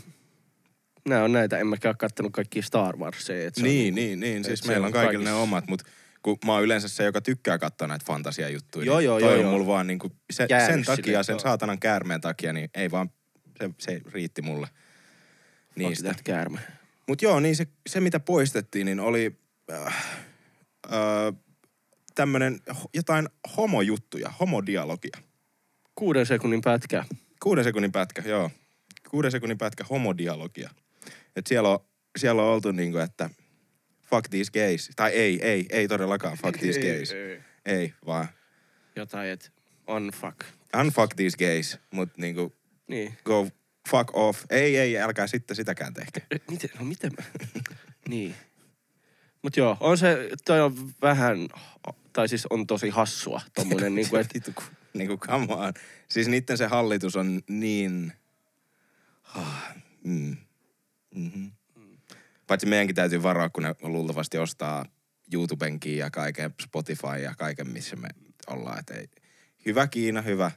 Nämä 1.10 1.24
on 1.24 1.32
näitä, 1.32 1.58
en 1.58 1.68
mäkään 1.68 1.98
kattonut 1.98 2.34
kaikki 2.34 2.62
Star 2.62 2.98
Warsia. 2.98 3.36
Niin, 3.62 3.92
on, 3.94 3.96
niin, 3.96 4.20
niin. 4.20 4.38
et 4.38 4.44
Siis 4.46 4.68
meillä 4.68 4.88
on 4.88 4.94
kaikilla 4.94 5.24
ne 5.24 5.30
kaikissa- 5.30 5.42
omat, 5.44 5.68
mutta 5.68 5.86
kun 6.22 6.38
mä 6.46 6.54
oon 6.54 6.64
yleensä 6.64 6.88
se, 6.88 7.04
joka 7.04 7.22
tykkää 7.22 7.58
katsoa 7.58 7.88
näitä 7.88 8.06
fantasiajuttuja, 8.08 8.86
Joo, 8.86 8.98
niin 8.98 9.06
joo, 9.06 9.20
toi 9.20 9.30
joo, 9.30 9.34
on 9.38 9.42
joo. 9.42 9.52
mulla 9.52 9.68
vaan 9.68 9.88
niinku, 9.88 10.12
se, 10.32 10.48
sen 10.68 10.84
takia, 10.86 11.04
silleen, 11.06 11.24
sen 11.24 11.34
joo. 11.34 11.40
saatanan 11.40 11.80
käärmeen 11.80 12.22
takia, 12.22 12.54
niin 12.54 12.70
ei 12.74 12.92
vaan, 12.92 13.10
se, 13.62 13.70
se 13.80 14.02
riitti 14.14 14.42
mulle 14.42 14.68
niistä. 15.76 16.04
Fuck 16.10 16.16
that 16.16 16.22
käärme. 16.24 16.60
Mut 17.08 17.22
joo, 17.22 17.40
niin 17.40 17.56
se, 17.56 17.68
se 17.90 18.00
mitä 18.00 18.20
poistettiin, 18.20 18.86
niin 18.86 19.00
oli 19.00 19.36
äh, 19.72 19.86
äh, 19.88 19.94
tämmönen 22.16 22.60
jotain 22.94 23.30
homojuttuja, 23.58 24.30
homodialogia. 24.40 25.18
Kuuden 25.96 26.26
sekunnin 26.26 26.62
pätkä. 26.62 27.06
Kuuden 27.44 27.64
sekunnin 27.64 27.92
pätkä, 27.92 28.22
joo. 28.26 28.52
Kuuden 29.10 29.32
sekunnin 29.32 29.58
pätkä 29.58 29.84
homodialogia. 29.90 30.70
Et 31.36 31.48
siellä 31.48 31.70
on, 31.70 31.80
siellä 32.18 32.42
on 32.42 32.48
oltu 32.48 32.72
niinku, 32.72 32.98
että 32.98 33.30
fuck 34.04 34.30
these 34.30 34.52
gays. 34.52 34.90
Tai 34.96 35.12
ei, 35.12 35.42
ei, 35.42 35.66
ei 35.70 35.88
todellakaan 35.88 36.38
fuck 36.38 36.58
these 36.60 36.80
gays. 36.88 37.12
Ei, 37.12 37.20
ei. 37.32 37.40
Ei, 37.66 37.94
vaan 38.06 38.28
Jotain, 38.96 39.30
että 39.30 39.50
on 39.88 40.12
fuck. 40.22 40.40
unfuck 40.80 41.16
these 41.16 41.38
gays, 41.38 41.78
mut 41.92 42.18
niinku 42.18 42.54
Niin. 42.88 43.18
go 43.26 43.48
fuck 43.90 44.10
off. 44.18 44.44
Ei, 44.50 44.78
ei, 44.78 44.98
älkää 45.00 45.28
sitten 45.28 45.56
sitäkään 45.56 45.94
tehkö. 45.94 46.20
Eh, 46.32 46.42
Miten, 46.52 46.70
no 46.80 46.86
miten 46.86 47.12
mä? 47.18 47.26
niin. 48.10 48.36
Mut 49.46 49.58
joo, 49.58 49.78
on 49.80 49.98
se, 49.98 50.30
toi 50.46 50.62
on 50.62 50.76
vähän, 51.02 51.48
tai 52.14 52.28
siis 52.30 52.48
on 52.50 52.68
tosi 52.68 52.90
hassua 52.90 53.42
tommonen 53.56 53.96
niinku, 53.96 54.16
että 54.16 54.34
Vittu, 54.34 54.52
ku- 54.56 54.64
niinku 54.94 55.18
come 55.18 55.54
on. 55.54 55.74
Siis 56.08 56.28
niitten 56.28 56.58
se 56.58 56.68
hallitus 56.68 57.16
on 57.16 57.42
niin... 57.48 58.14
Ah, 59.36 59.76
mm. 60.04 60.38
Mm-hmm. 61.16 61.52
Paitsi 62.48 62.68
meidänkin 62.68 62.96
täytyy 62.96 63.24
varoa, 63.24 63.50
kun 63.50 63.64
ne 63.64 63.76
luultavasti 63.82 64.38
ostaa 64.38 64.86
YouTubenkin 65.34 65.98
ja 65.98 66.10
kaiken 66.10 66.54
Spotify 66.62 67.18
ja 67.24 67.36
kaiken, 67.38 67.70
missä 67.70 67.96
me 67.96 68.10
ollaan. 68.48 68.80
Et 68.80 68.90
ei. 68.90 69.08
Hyvä 69.66 69.88
Kiina, 69.88 70.22
hyvä. 70.22 70.52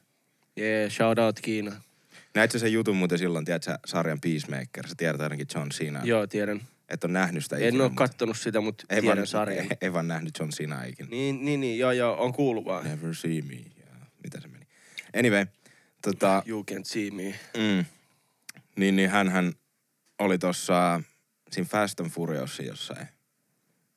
jee, 0.57 0.91
shout 0.91 1.19
out 1.19 1.41
Kiina. 1.41 1.73
Näitkö 2.35 2.59
sen 2.59 2.73
jutun 2.73 2.97
muuten 2.97 3.19
silloin, 3.19 3.45
tiedätkö, 3.45 3.79
sarjan 3.87 4.21
Peacemaker? 4.21 4.89
Sä 4.89 4.95
tiedät 4.97 5.21
ainakin 5.21 5.47
John 5.55 5.69
Cena. 5.69 6.01
Joo, 6.05 6.27
tiedän. 6.27 6.61
Et 6.89 7.05
on 7.05 7.13
nähnyt 7.13 7.43
sitä 7.45 7.57
En 7.57 7.63
ikinä, 7.69 7.83
oo 7.85 7.89
mutta- 7.89 8.05
kattonut 8.05 8.39
sitä, 8.39 8.61
mutta 8.61 8.85
ei 8.91 9.01
tiedän 9.01 9.27
sarjan. 9.27 9.67
Vaan 9.93 10.09
nähnyt 10.09 10.39
John 10.39 10.51
Cena 10.51 10.85
ikinä. 10.85 11.09
Niin, 11.09 11.45
niin, 11.45 11.61
niin, 11.61 11.79
joo, 11.79 11.93
joo, 11.93 12.23
on 12.25 12.33
kuullut 12.33 12.65
vaan. 12.65 12.85
Never 12.85 13.15
see 13.15 13.43
me. 13.43 13.55
Yeah. 13.55 14.09
miten 14.25 14.43
se 14.43 14.49
meni. 14.49 14.67
Anyway, 15.19 15.47
tota, 16.03 16.43
You 16.47 16.65
can't 16.71 16.85
see 16.85 17.11
me. 17.11 17.35
mm, 17.57 17.85
niin, 18.77 18.97
niin 18.97 19.11
hän 19.11 19.53
oli 20.19 20.39
tossa 20.39 21.01
siinä 21.51 21.69
Fast 21.69 22.01
and 22.01 22.11
Furiousin 22.11 22.67
jossain 22.67 23.07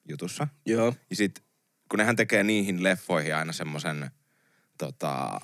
jutussa. 0.09 0.47
Joo. 0.65 0.95
Ja 1.09 1.15
sit, 1.15 1.43
kun 1.89 1.97
nehän 1.99 2.15
tekee 2.15 2.43
niihin 2.43 2.83
leffoihin 2.83 3.35
aina 3.35 3.53
semmosen, 3.53 4.11
tota, 4.77 5.41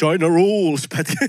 China 0.00 0.26
rules, 0.28 0.82
pätkä. 0.88 1.14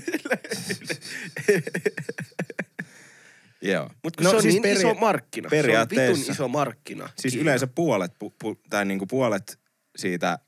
joo. 3.62 3.90
Mutta 4.04 4.22
no, 4.22 4.30
se 4.30 4.36
on 4.36 4.42
siis 4.42 4.62
niin 4.62 4.76
iso 4.76 4.94
markkina. 4.94 5.48
Se 5.48 5.56
on 5.56 5.62
periaatteessa. 5.62 6.20
vitun 6.20 6.32
iso 6.32 6.48
markkina. 6.48 7.08
Siis 7.18 7.34
Kiina. 7.34 7.42
yleensä 7.42 7.66
puolet, 7.66 8.12
pu, 8.18 8.34
pu, 8.38 8.60
tai 8.70 8.84
niinku 8.84 9.06
puolet 9.06 9.60
siitä 9.96 10.38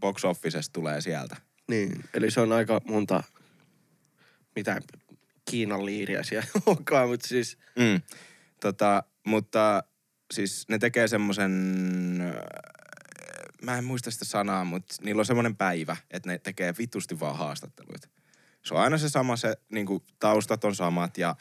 box 0.00 0.24
officesta 0.24 0.72
tulee 0.72 1.00
sieltä. 1.00 1.36
Niin, 1.68 2.04
eli 2.14 2.30
se 2.30 2.40
on 2.40 2.52
aika 2.52 2.80
monta, 2.84 3.22
mitä 4.56 4.80
Kiinan 5.50 5.86
liiriä 5.86 6.22
siellä 6.22 6.48
onkaan, 6.66 7.08
mutta 7.08 7.28
siis... 7.28 7.58
Mm. 7.78 8.02
Tota, 8.60 9.02
mutta 9.26 9.82
siis 10.34 10.68
ne 10.68 10.78
tekee 10.78 11.08
semmoisen, 11.08 11.52
mä 13.62 13.78
en 13.78 13.84
muista 13.84 14.10
sitä 14.10 14.24
sanaa, 14.24 14.64
mutta 14.64 14.94
niillä 15.02 15.20
on 15.20 15.26
semmoinen 15.26 15.56
päivä, 15.56 15.96
että 16.10 16.28
ne 16.28 16.38
tekee 16.38 16.74
vitusti 16.78 17.20
vaan 17.20 17.36
haastatteluita. 17.36 18.08
Se 18.64 18.74
on 18.74 18.80
aina 18.80 18.98
se 18.98 19.08
sama, 19.08 19.36
se 19.36 19.56
niinku, 19.72 20.04
taustat 20.18 20.64
on 20.64 20.74
samat 20.74 21.18
ja 21.18 21.36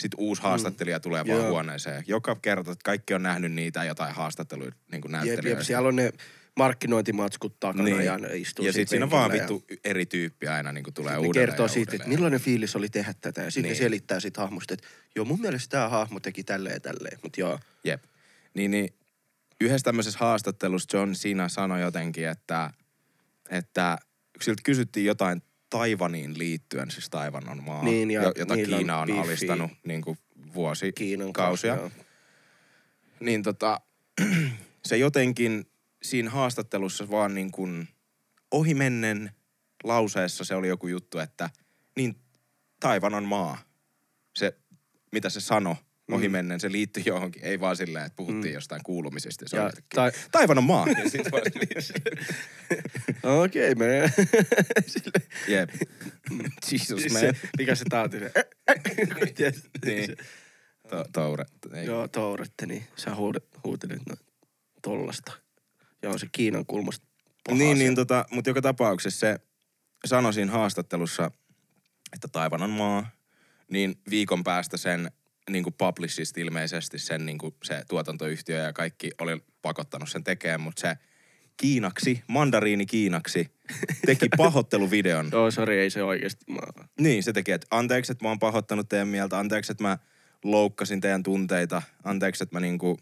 sit 0.00 0.12
uusi 0.16 0.42
haastattelija 0.42 0.98
mm. 0.98 1.02
tulee 1.02 1.26
vaan 1.26 1.38
Joo. 1.40 1.48
huoneeseen. 1.50 2.04
Joka 2.06 2.36
kerta, 2.42 2.72
että 2.72 2.84
kaikki 2.84 3.14
on 3.14 3.22
nähnyt 3.22 3.52
niitä 3.52 3.84
jotain 3.84 4.14
haastatteluja 4.14 4.72
niinku 4.92 5.08
Jep, 5.08 5.12
näyttelijöistä. 5.12 5.48
jep, 5.60 5.66
siellä 5.66 5.88
on 5.88 5.96
ne 5.96 6.12
markkinointimatskut 6.56 7.60
takana 7.60 7.84
Niin. 7.84 8.04
ja 8.04 8.18
ne 8.18 8.36
istuu 8.36 8.64
ja 8.64 8.72
siinä 8.72 8.82
sit 8.82 8.88
siinä 8.88 9.04
on 9.04 9.10
vaan 9.10 9.32
vittu 9.32 9.64
eri 9.84 10.06
tyyppi 10.06 10.48
aina 10.48 10.72
niinku 10.72 10.92
tulee 10.92 11.12
Ne 11.12 11.18
uudelleen 11.18 11.48
kertoo 11.48 11.64
ja 11.64 11.68
siitä, 11.72 11.96
että 11.96 12.08
millainen 12.08 12.40
fiilis 12.40 12.76
oli 12.76 12.88
tehdä 12.88 13.14
tätä. 13.20 13.42
Ja 13.42 13.50
sitten 13.50 13.72
Niin. 13.72 13.78
selittää 13.78 14.20
siitä 14.20 14.40
hahmosta, 14.40 14.74
että 14.74 14.86
joo, 15.16 15.24
mun 15.24 15.40
mielestä 15.40 15.70
tämä 15.70 15.88
hahmo 15.88 16.20
teki 16.20 16.44
tälleen 16.44 16.74
ja 16.74 16.80
tälleen. 16.80 17.18
Mutta 17.22 17.40
joo, 17.40 17.58
Jep. 17.84 18.02
Niin, 18.54 18.70
niin 18.70 18.94
yhdessä 19.60 19.84
tämmöisessä 19.84 20.18
haastattelussa 20.18 20.96
John 20.96 21.12
Cena 21.12 21.48
sanoi 21.48 21.80
jotenkin, 21.80 22.28
että, 22.28 22.70
että 23.50 23.98
siltä 24.42 24.62
kysyttiin 24.64 25.06
jotain 25.06 25.42
Taivaniin 25.70 26.38
liittyen, 26.38 26.90
siis 26.90 27.10
Taivan 27.10 27.48
on 27.48 27.62
maa, 27.62 27.82
Niin, 27.84 28.10
ja 28.10 28.22
jo- 28.22 28.32
jota 28.36 28.54
Kiina 28.54 28.98
on 29.00 29.06
beefiä. 29.06 29.22
alistanut 29.22 29.70
niin 29.84 30.02
kuin 30.02 30.18
vuosikausia. 30.54 31.90
Niin 33.20 33.42
tota, 33.42 33.80
se 34.84 34.96
jotenkin 34.96 35.66
siinä 36.02 36.30
haastattelussa 36.30 37.10
vaan 37.10 37.34
niin 37.34 37.50
kuin 37.50 37.88
ohimennen 38.50 39.30
lauseessa 39.84 40.44
se 40.44 40.54
oli 40.54 40.68
joku 40.68 40.88
juttu, 40.88 41.18
että 41.18 41.50
niin 41.96 42.16
Taivan 42.80 43.14
on 43.14 43.24
maa. 43.24 43.58
Se, 44.36 44.56
mitä 45.12 45.28
se 45.30 45.40
sanoi 45.40 45.74
ohimennen, 46.12 46.60
se 46.60 46.72
liittyi 46.72 47.02
johonkin. 47.06 47.44
Ei 47.44 47.60
vaan 47.60 47.76
silleen, 47.76 48.06
että 48.06 48.16
puhuttiin 48.16 48.52
Mm. 48.52 48.54
jostain 48.54 48.80
kuulumisesta. 48.84 49.44
Ja 49.44 49.48
se 49.48 49.56
Ja 49.56 49.62
oli, 49.64 49.70
tai- 49.94 50.12
Taivan 50.32 50.58
on 50.58 50.64
maa. 50.64 50.86
Vaan, 51.32 51.42
Okei, 53.42 53.72
okay, 53.72 53.74
me... 53.88 54.12
Sille- 54.86 55.26
Jep. 55.48 55.70
Jesus, 56.72 57.00
Siis 57.00 57.12
man. 57.12 57.20
se, 57.20 57.32
mikä 57.58 57.74
se 57.74 57.84
tauti? 57.90 58.18
Se, 58.18 58.32
Niin. 59.84 60.16
To, 60.90 61.04
toure. 61.12 61.44
Ei. 61.74 61.86
Joo, 61.86 62.08
Tourette, 62.08 62.66
niin 62.66 62.86
sä 62.96 63.14
huudet, 63.14 63.44
huutelit 63.64 64.02
no, 64.08 64.14
tollasta. 64.82 65.32
Ja 66.02 66.10
on 66.10 66.18
se 66.18 66.26
Kiinan 66.32 66.66
kulmasta 66.66 67.06
paha 67.48 67.58
Niin, 67.58 67.72
asia. 67.72 67.84
niin 67.84 67.94
tota, 67.94 68.24
mutta 68.30 68.50
joka 68.50 68.62
tapauksessa 68.62 69.20
se 69.20 69.38
sanoi 70.06 70.34
siinä 70.34 70.52
haastattelussa, 70.52 71.30
että 72.12 72.28
taivan 72.28 72.62
on 72.62 72.70
maa, 72.70 73.10
niin 73.70 73.94
viikon 74.10 74.44
päästä 74.44 74.76
sen 74.76 75.10
niin 75.50 75.64
kuin 75.64 75.74
publicist 75.78 76.38
ilmeisesti 76.38 76.98
sen 76.98 77.26
niin 77.26 77.38
kuin 77.38 77.54
se 77.62 77.82
tuotantoyhtiö 77.88 78.56
ja 78.56 78.72
kaikki 78.72 79.10
oli 79.20 79.42
pakottanut 79.62 80.08
sen 80.08 80.24
tekemään, 80.24 80.60
mutta 80.60 80.80
se 80.80 80.98
kiinaksi, 81.56 82.22
mandariini 82.26 82.86
kiinaksi, 82.86 83.46
teki 84.06 84.28
pahoitteluvideon. 84.36 85.28
Joo, 85.32 85.50
sori, 85.50 85.80
ei 85.80 85.90
se 85.90 86.02
oikeesti. 86.02 86.44
Mä... 86.52 86.60
Niin, 87.00 87.22
se 87.22 87.32
teki, 87.32 87.52
että 87.52 87.66
anteeksi, 87.70 88.12
että 88.12 88.24
mä 88.24 88.28
oon 88.28 88.38
pahoittanut 88.38 88.88
teidän 88.88 89.08
mieltä, 89.08 89.38
anteeksi, 89.38 89.72
että 89.72 89.84
mä 89.84 89.98
loukkasin 90.44 91.00
teidän 91.00 91.22
tunteita, 91.22 91.82
anteeksi, 92.04 92.42
että 92.42 92.56
mä 92.56 92.60
niinku... 92.60 92.98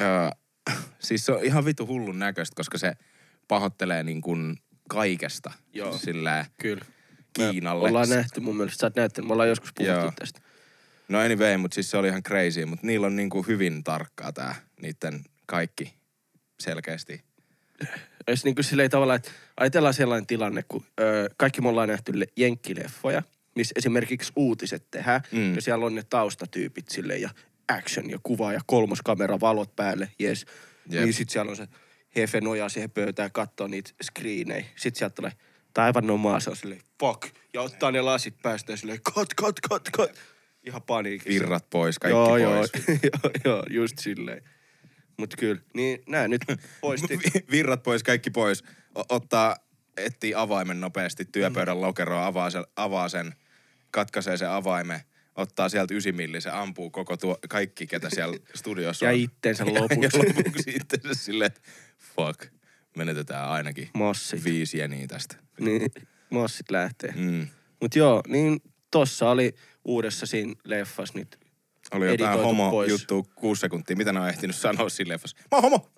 Öö, 0.00 0.30
siis 0.98 1.26
se 1.26 1.32
on 1.32 1.44
ihan 1.44 1.64
vitu 1.64 1.86
hullun 1.86 2.18
näköistä, 2.18 2.54
koska 2.56 2.78
se 2.78 2.92
pahoittelee 3.48 4.02
niin 4.02 4.20
kuin 4.20 4.56
kaikesta. 4.88 5.52
Joo. 5.72 5.98
Silleen 5.98 6.46
Kyllä. 6.60 6.84
Kiinalle. 7.32 7.82
Me 7.82 7.88
ollaan 7.88 8.08
nähty 8.08 8.40
mun 8.40 8.56
mielestä, 8.56 8.80
sä 8.80 8.86
oot 8.86 8.96
näyttänyt, 8.96 9.28
me 9.28 9.32
ollaan 9.32 9.48
joskus 9.48 9.72
puhuttu 9.74 9.98
Joo. 9.98 10.12
tästä. 10.18 10.40
No 11.08 11.18
anyway, 11.18 11.56
mutta 11.56 11.74
siis 11.74 11.90
se 11.90 11.96
oli 11.96 12.08
ihan 12.08 12.22
crazy, 12.22 12.64
mutta 12.64 12.86
niillä 12.86 13.06
on 13.06 13.16
niinku 13.16 13.42
hyvin 13.42 13.84
tarkkaa 13.84 14.32
tää 14.32 14.54
niiden 14.82 15.24
kaikki 15.46 15.94
selkeästi. 16.60 17.20
Niin 18.44 18.54
kuin 18.54 18.64
silleen 18.64 18.90
tavallaan, 18.90 19.16
että 19.16 19.30
ajatellaan 19.60 19.94
sellainen 19.94 20.26
tilanne, 20.26 20.64
kun 20.68 20.84
öö, 21.00 21.28
kaikki 21.36 21.60
me 21.60 21.68
ollaan 21.68 21.88
nähty 21.88 22.20
le- 22.20 22.26
jenkkileffoja, 22.36 23.22
missä 23.54 23.72
esimerkiksi 23.76 24.32
uutiset 24.36 24.90
tehdään, 24.90 25.20
Mm. 25.32 25.54
ja 25.54 25.62
siellä 25.62 25.86
on 25.86 25.94
ne 25.94 26.02
taustatyypit 26.02 26.88
silleen, 26.88 27.22
ja 27.22 27.30
action 27.68 28.10
ja 28.10 28.18
kuva 28.22 28.52
ja 28.52 28.60
kolmoskamera, 28.66 29.40
valot 29.40 29.76
päälle, 29.76 30.10
jes. 30.18 30.40
Jep. 30.40 30.92
Yep. 30.94 31.04
Niin 31.04 31.12
sit 31.14 31.30
siellä 31.30 31.50
on 31.50 31.56
se 31.56 31.68
hefe 32.16 32.40
nojaa 32.40 32.68
siihen 32.68 32.90
pöytään, 32.90 33.32
katsoo 33.32 33.66
niitä 33.66 33.90
screenejä. 34.02 34.64
Sitten 34.76 34.98
sieltä 34.98 35.14
tulee 35.14 35.32
taivan 35.74 36.10
omaa, 36.10 36.40
se 36.40 36.50
on 36.50 36.56
silleen, 36.56 36.80
fuck. 37.00 37.22
Ja 37.54 37.62
ottaa 37.62 37.90
ne 37.92 38.00
lasit 38.00 38.34
päästä 38.42 38.72
ja 38.72 38.76
silleen, 38.76 39.00
cut, 39.14 39.28
cut, 39.40 39.60
cut, 39.68 39.88
cut. 39.96 40.10
Ihan 40.66 40.82
paniikissa. 40.82 41.30
Virrat 41.30 41.70
pois, 41.70 41.98
kaikki 41.98 42.16
joo, 42.16 42.28
pois. 42.28 42.70
Joo, 42.88 42.98
joo, 43.12 43.32
joo, 43.44 43.62
just 43.70 43.98
silleen. 43.98 44.42
Mut 45.18 45.34
kyllä, 45.38 45.60
niin 45.74 45.98
nää 46.08 46.28
nyt 46.28 46.42
poisti. 46.80 47.18
Virrat 47.50 47.82
pois, 47.82 48.02
kaikki 48.02 48.30
pois. 48.30 48.64
O- 48.94 49.04
ottaa, 49.14 49.56
etsii 49.96 50.34
avaimen 50.34 50.80
nopeasti 50.80 51.24
Mm. 51.24 51.32
työpöydän 51.32 51.80
lokeroa, 51.80 52.26
avaa 52.26 52.50
sen, 52.50 52.64
avaa 52.76 53.08
sen, 53.08 53.34
katkaisee 53.90 54.36
sen 54.36 54.50
avaimen, 54.50 55.00
ottaa 55.34 55.68
sieltä 55.68 55.94
ysimillisen, 55.94 56.52
ampuu 56.54 56.90
koko 56.90 57.16
tuo, 57.16 57.38
kaikki, 57.48 57.86
ketä 57.86 58.10
siellä 58.10 58.36
studiossa 58.54 59.04
Ja 59.04 59.10
on. 59.10 59.16
itteensä 59.16 59.64
Ja, 59.64 59.74
lopuksi. 59.82 60.18
ja 60.18 60.24
lopuksi 60.36 60.70
itse 60.70 60.98
silleen, 61.12 61.46
että 61.46 61.60
fuck, 62.16 62.52
menetetään 62.96 63.48
ainakin 63.48 63.90
Massit. 63.94 64.44
viisi 64.44 64.78
jeniä 64.78 65.06
tästä. 65.06 65.36
Niin, 65.60 65.90
massit 66.30 66.70
lähtee. 66.70 67.12
Mm. 67.16 67.46
Mut 67.82 67.96
joo, 67.96 68.22
niin 68.28 68.60
tossa 68.90 69.30
oli 69.30 69.54
uudessa 69.86 70.26
siinä 70.26 70.54
leffas 70.64 71.14
nyt. 71.14 71.38
Oli 71.92 72.06
jotain 72.06 72.28
editoitu 72.28 72.48
homo 72.48 72.70
pois. 72.70 72.90
juttu 72.90 73.26
kuusi 73.34 73.60
sekuntia. 73.60 73.96
Mitä 73.96 74.12
ne 74.12 74.20
on 74.20 74.28
ehtinyt 74.28 74.56
sanoa 74.56 74.88
siinä 74.88 75.12
leffassa? 75.12 75.36
Mä 75.40 75.58
oon 75.58 75.62
homo! 75.62 75.90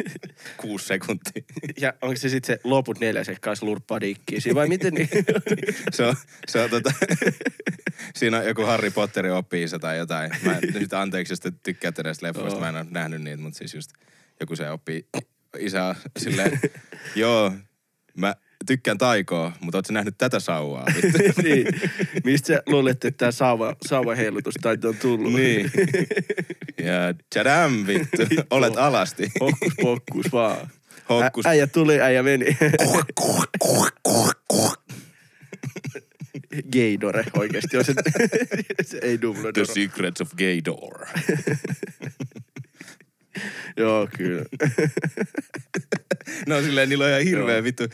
kuusi 0.62 0.86
sekuntia. 0.86 1.42
Ja 1.80 1.94
onko 2.02 2.16
se 2.16 2.28
sitten 2.28 2.56
se 2.56 2.60
loput 2.64 3.00
neljä 3.00 3.24
sekkaa 3.24 3.54
slurppaa 3.54 4.00
dikkiä 4.00 4.40
siinä 4.40 4.54
vai 4.54 4.68
miten? 4.68 4.94
Niin? 4.94 5.08
se 5.96 6.04
on, 6.04 6.14
se 6.48 6.60
on 6.60 6.70
tota, 6.70 6.92
siinä 8.14 8.38
on 8.38 8.46
joku 8.46 8.62
Harry 8.62 8.90
Potterin 8.90 9.32
oppiisa 9.32 9.78
tai 9.78 9.98
jotain. 9.98 10.30
Mä 10.44 10.52
en, 10.52 10.74
nyt 10.74 10.92
anteeksi, 10.92 11.32
jos 11.32 11.40
te 11.40 11.52
tykkäätte 11.62 12.02
näistä 12.02 12.26
leffoista, 12.26 12.60
mä 12.60 12.68
en 12.68 12.76
ole 12.76 12.86
nähnyt 12.90 13.22
niitä, 13.22 13.42
mutta 13.42 13.58
siis 13.58 13.74
just 13.74 13.90
joku 14.40 14.56
se 14.56 14.70
oppii 14.70 15.08
isä 15.58 15.94
silleen, 16.18 16.60
joo, 17.14 17.52
mä 18.16 18.34
tykkään 18.66 18.98
taikoa, 18.98 19.52
mutta 19.60 19.78
ootko 19.78 19.86
sä 19.86 19.92
nähnyt 19.92 20.18
tätä 20.18 20.40
sauvaa? 20.40 20.86
vittu?" 20.94 21.42
niin. 21.42 21.66
Mistä 22.24 22.46
sä 22.46 22.62
luulet, 22.66 23.04
että 23.04 23.18
tää 23.18 23.30
sauva, 23.30 23.76
sauva 23.86 24.14
heilutus 24.14 24.54
taito 24.62 24.88
on 24.88 24.96
tullut? 24.96 25.32
niin. 25.32 25.70
Ja 26.78 27.14
tadam, 27.34 27.86
vittu, 27.86 28.22
olet 28.50 28.76
alasti. 28.76 29.30
Hokkus 29.40 29.72
pokkus 29.82 30.32
vaan. 30.32 30.70
Hokkus. 31.08 31.46
Ä, 31.46 31.50
äijä 31.50 31.66
tuli, 31.66 32.00
äijä 32.00 32.22
meni. 32.22 32.56
Gaydore 36.72 37.24
oikeesti 37.36 37.76
on 37.76 37.84
se, 37.84 37.94
se 38.90 38.98
ei 39.02 39.18
The 39.18 39.22
Dumbledore. 39.22 39.66
Secrets 39.66 40.20
of 40.20 40.30
Gaydor. 40.34 41.06
Joo, 43.76 44.08
kyllä. 44.16 44.44
No 46.46 46.60
silleen, 46.62 46.88
niillä 46.88 47.04
on 47.04 47.10
ihan 47.10 47.22
hirveä 47.22 47.62
vittu 47.62 47.84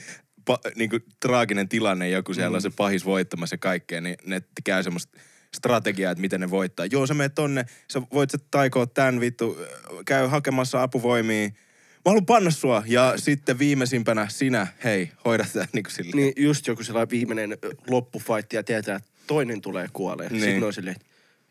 pa, 0.44 0.59
niinku, 0.76 0.98
traaginen 1.20 1.68
tilanne, 1.68 2.09
joku 2.09 2.35
siellä 2.35 2.57
on 2.57 2.62
se 2.62 2.70
pahis 2.76 3.05
voittamassa 3.05 3.55
ja 3.55 3.59
kaikkea, 3.59 4.00
niin 4.00 4.16
ne 4.26 4.42
käy 4.64 4.83
semmoista 4.83 5.18
strategiaa, 5.57 6.12
että 6.12 6.20
miten 6.20 6.40
ne 6.40 6.50
voittaa. 6.50 6.87
Joo, 6.87 7.07
sä 7.07 7.14
menet 7.14 7.35
tonne, 7.35 7.64
sä 7.88 8.02
voit 8.12 8.31
sä 8.31 8.38
taikoa 8.50 8.87
tän 8.87 9.20
vittu, 9.20 9.59
käy 10.05 10.26
hakemassa 10.26 10.83
apuvoimia. 10.83 11.48
Mä 11.48 12.11
haluan 12.11 12.26
panna 12.26 12.50
sua. 12.50 12.83
Ja 12.87 13.14
sitten 13.16 13.59
viimeisimpänä 13.59 14.28
sinä, 14.28 14.66
hei, 14.85 15.12
hoida 15.24 15.46
tää 15.52 15.66
niinku 15.72 15.90
silleen. 15.90 16.16
Niin 16.16 16.33
just 16.37 16.66
joku 16.66 16.85
sellainen 16.85 17.11
viimeinen 17.11 17.59
loppufaitti 17.90 18.57
ja 18.57 18.62
tietää, 18.62 18.96
että 18.96 19.11
toinen 19.26 19.61
tulee 19.61 19.88
kuolee. 19.92 20.28
Niin. 20.28 20.40
Niin. 20.40 20.50
Sitten 20.50 20.66
on 20.66 20.72
silleen, 20.72 20.96
että 20.96 21.07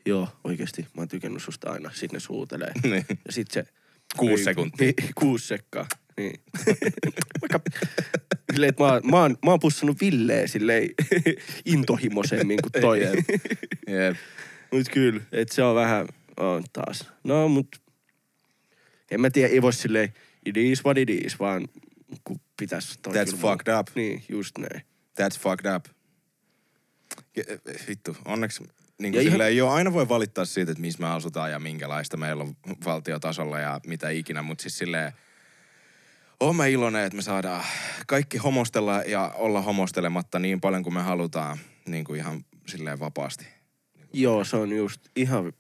joo, 0.06 0.28
oikeesti, 0.44 0.82
mä 0.82 1.02
oon 1.02 1.08
tykännyt 1.08 1.44
susta 1.44 1.72
aina. 1.72 1.90
Sitten 1.90 2.14
ne 2.14 2.20
suutelee. 2.20 2.72
Niin. 2.84 3.06
Ja 3.26 3.32
sitten 3.32 3.66
se... 3.66 3.72
Kuusi 4.18 4.42
Ei, 4.42 4.44
sekuntia. 4.44 4.86
Niin, 4.86 5.14
kuusi 5.20 5.48
sekkaa. 5.48 5.88
Niin. 6.22 6.44
Vaikka... 7.42 7.60
Silleen, 8.54 8.70
että 8.70 8.84
mä, 8.84 9.02
mä, 9.12 9.22
oon, 9.22 9.38
mä 9.46 9.52
oon 9.52 9.60
pussannut 9.60 10.02
Villeä 10.02 10.48
silleen 10.48 10.90
intohimoisemmin 11.66 12.60
kuin 12.62 12.82
toi. 12.82 13.02
Jep. 13.02 14.16
mut 14.72 14.90
kyllä, 14.90 15.22
että 15.32 15.56
se 15.56 15.64
on 15.64 15.76
vähän, 15.76 16.08
on 16.38 16.64
taas. 16.74 17.10
No 17.24 17.48
mut, 17.48 17.82
en 19.12 19.22
mä 19.22 19.30
tiedä, 19.30 19.54
ei 19.54 19.62
voi 19.62 19.74
silleen, 19.74 20.14
it 20.46 20.58
is 20.58 20.86
what 20.86 20.98
it 20.98 21.10
is, 21.10 21.40
vaan 21.40 21.68
kun 22.24 22.40
pitäis. 22.60 23.00
That's 23.08 23.36
fucked 23.38 23.80
up. 23.80 23.88
Niin, 23.96 24.24
just 24.30 24.58
näin. 24.58 24.82
That's 25.22 25.40
fucked 25.40 25.76
up. 25.76 25.86
Ja, 27.36 27.44
vittu, 27.88 28.18
onneksi 28.26 28.64
niin 29.02 29.12
kuin 29.14 29.22
ihan- 29.22 29.32
silleen, 29.32 29.58
joo, 29.58 29.72
aina 29.72 29.94
voi 29.94 30.10
valittaa 30.10 30.46
siitä, 30.46 30.72
että 30.72 30.82
missä 30.82 31.00
me 31.00 31.08
asutaan 31.08 31.52
ja 31.52 31.60
minkälaista 31.60 32.18
meillä 32.18 32.44
on 32.44 32.56
valtiotasolla 32.86 33.60
ja 33.60 33.80
mitä 33.88 34.10
ikinä, 34.10 34.42
mutta 34.42 34.62
siis 34.62 34.78
silleen, 34.78 35.14
oon 36.42 36.56
mä 36.56 36.66
iloinen, 36.66 37.04
että 37.06 37.16
me 37.16 37.22
saadaan 37.22 37.64
kaikki 38.08 38.38
homostella 38.38 39.04
ja 39.04 39.32
olla 39.36 39.62
homostelematta 39.62 40.40
niin 40.40 40.62
paljon 40.62 40.84
kuin 40.84 40.94
me 40.94 41.02
halutaan, 41.02 41.58
niin 41.88 42.04
kuin 42.04 42.20
ihan 42.20 42.46
silleen 42.68 43.00
vapaasti. 43.00 43.46
Joo, 44.14 44.44
se 44.44 44.58
on 44.58 44.72
just 44.72 45.02
ihan 45.16 45.54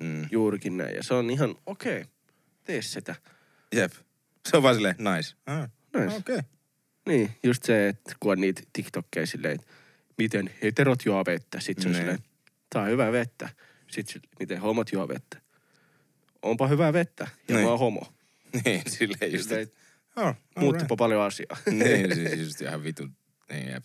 Mm. 0.00 0.26
juurikin 0.30 0.76
näin. 0.76 0.94
Ja 0.96 1.02
se 1.02 1.14
on 1.14 1.30
ihan, 1.30 1.54
okei, 1.66 2.00
okay, 2.00 2.12
tee 2.64 2.82
sitä. 2.82 3.14
Jep. 3.74 3.92
Se 4.48 4.56
on 4.56 4.62
vaan 4.62 4.74
silleen, 4.74 4.94
nice. 4.98 5.34
Ah, 5.46 5.68
Nice. 5.94 6.16
Okei. 6.16 6.36
Okay. 6.36 6.42
Niin, 7.06 7.30
just 7.42 7.62
se, 7.62 7.88
että 7.88 8.14
kun 8.20 8.32
on 8.32 8.40
niitä 8.40 8.62
TikTokkeja 8.72 9.26
silleen, 9.26 9.54
että 9.54 9.66
miten 10.18 10.50
heterot 10.62 11.04
juo 11.04 11.24
vettä. 11.26 11.60
Sitten 11.60 11.82
se 11.82 11.88
on 11.88 11.92
Niin. 11.92 12.00
silleen, 12.02 12.18
tää 12.70 12.82
on 12.82 12.88
hyvää 12.88 13.12
vettä. 13.12 13.48
Sitten 13.90 14.22
miten 14.40 14.60
homot 14.60 14.92
juo 14.92 15.08
vettä. 15.08 15.40
Onpa 16.42 16.66
hyvää 16.68 16.92
vettä 16.92 17.28
ja 17.48 17.54
Niin. 17.54 17.64
mä 17.64 17.70
oon 17.70 17.78
homo. 17.78 18.12
Niin, 18.64 18.82
silleen 18.90 19.32
just, 19.32 19.48
Silleen, 19.48 19.70
oh, 20.28 20.34
Muuttupa 20.58 20.96
paljon 20.96 21.22
asiaa. 21.22 21.56
niin, 21.70 22.14
siis 22.14 22.38
just 22.38 22.60
ihan 22.60 22.84
vitu. 22.84 23.08
Niin, 23.50 23.68
jep. 23.68 23.84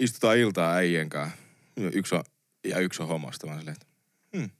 Istutaan 0.00 0.38
iltaa 0.38 0.74
äijien 0.74 1.08
kanssa. 1.08 1.36
Yksi 1.76 2.14
on, 2.14 2.24
ja 2.64 2.78
yksi 2.78 3.02
on 3.02 3.08
homosta. 3.08 3.46
Mä 3.46 3.58
silleen, 3.58 3.76
että 3.82 3.86
hmm, 4.36 4.50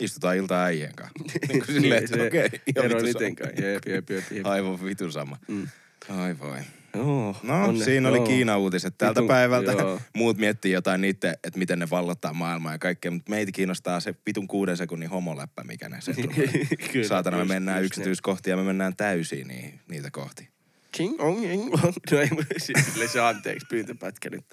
istutaan 0.00 0.36
iltaa 0.36 0.64
äijien 0.64 0.94
kanssa. 0.94 1.14
niin 1.48 1.64
kuin 1.64 1.74
silleen, 1.74 2.04
että 2.04 2.22
okei. 2.22 2.60
ihan 2.66 2.90
ero 2.90 3.00
mitenkään. 3.00 3.50
Jep, 3.50 3.86
jep, 3.86 4.10
jep, 4.10 4.32
jep. 4.32 4.46
Aivan 4.46 4.84
vitu 4.84 5.12
sama. 5.12 5.38
Mm. 5.48 5.68
Ai 6.08 6.38
voi. 6.38 6.58
Joo, 6.96 7.36
No, 7.42 7.64
onne- 7.68 7.84
siinä 7.84 8.08
oli 8.08 8.16
joo. 8.16 8.26
Kiina-uutiset 8.26 8.94
tältä 8.98 9.22
päivältä. 9.28 9.72
joo. 9.72 10.00
Muut 10.16 10.38
miettii 10.38 10.72
jotain 10.72 11.00
niitä, 11.00 11.30
että 11.44 11.58
miten 11.58 11.78
ne 11.78 11.90
vallottaa 11.90 12.32
maailmaa 12.32 12.72
ja 12.72 12.78
kaikkea, 12.78 13.10
mutta 13.10 13.30
meitä 13.30 13.52
kiinnostaa 13.52 14.00
se 14.00 14.14
vitun 14.26 14.48
kuuden 14.48 14.76
sekunnin 14.76 15.08
homoläppä, 15.10 15.64
mikä 15.64 15.88
ne 15.88 16.00
se 16.00 16.12
tulee. 16.14 16.48
Kyllä, 16.92 17.08
Saatana, 17.08 17.36
me 17.36 17.42
just- 17.42 17.48
mennään 17.48 17.82
just 17.82 17.86
yksityiskohtia 17.92 18.52
ja 18.52 18.56
me 18.56 18.62
mennään 18.62 18.96
täysiin 18.96 19.48
niin, 19.48 19.80
niitä 19.88 20.10
kohti. 20.10 20.48
Ching 20.96 21.20
ong 21.20 21.44
ing 21.44 21.74
ong. 21.74 21.92
No 22.10 22.18
ei, 22.18 22.28
sille 22.58 23.08
se 23.08 23.20
anteeksi 23.20 23.66
pyyntöpätkä 23.70 24.30
nyt. 24.30 24.44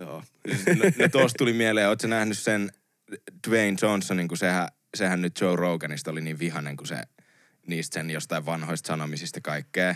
Joo. 0.00 0.22
No, 0.76 0.84
no 0.98 1.08
tosta 1.12 1.38
tuli 1.38 1.52
mieleen, 1.52 1.88
ootko 1.88 2.06
nähnyt 2.08 2.38
sen 2.38 2.70
Dwayne 3.48 3.76
Johnsonin, 3.82 4.28
kun 4.28 4.36
sehän, 4.36 4.68
sehän 4.94 5.22
nyt 5.22 5.40
Joe 5.40 5.56
Roganista 5.56 6.10
oli 6.10 6.20
niin 6.20 6.38
vihanen, 6.38 6.76
kun 6.76 6.86
se 6.86 6.96
niistä 7.66 7.94
sen 7.94 8.10
jostain 8.10 8.46
vanhoista 8.46 8.86
sanomisista 8.86 9.40
kaikkea 9.40 9.94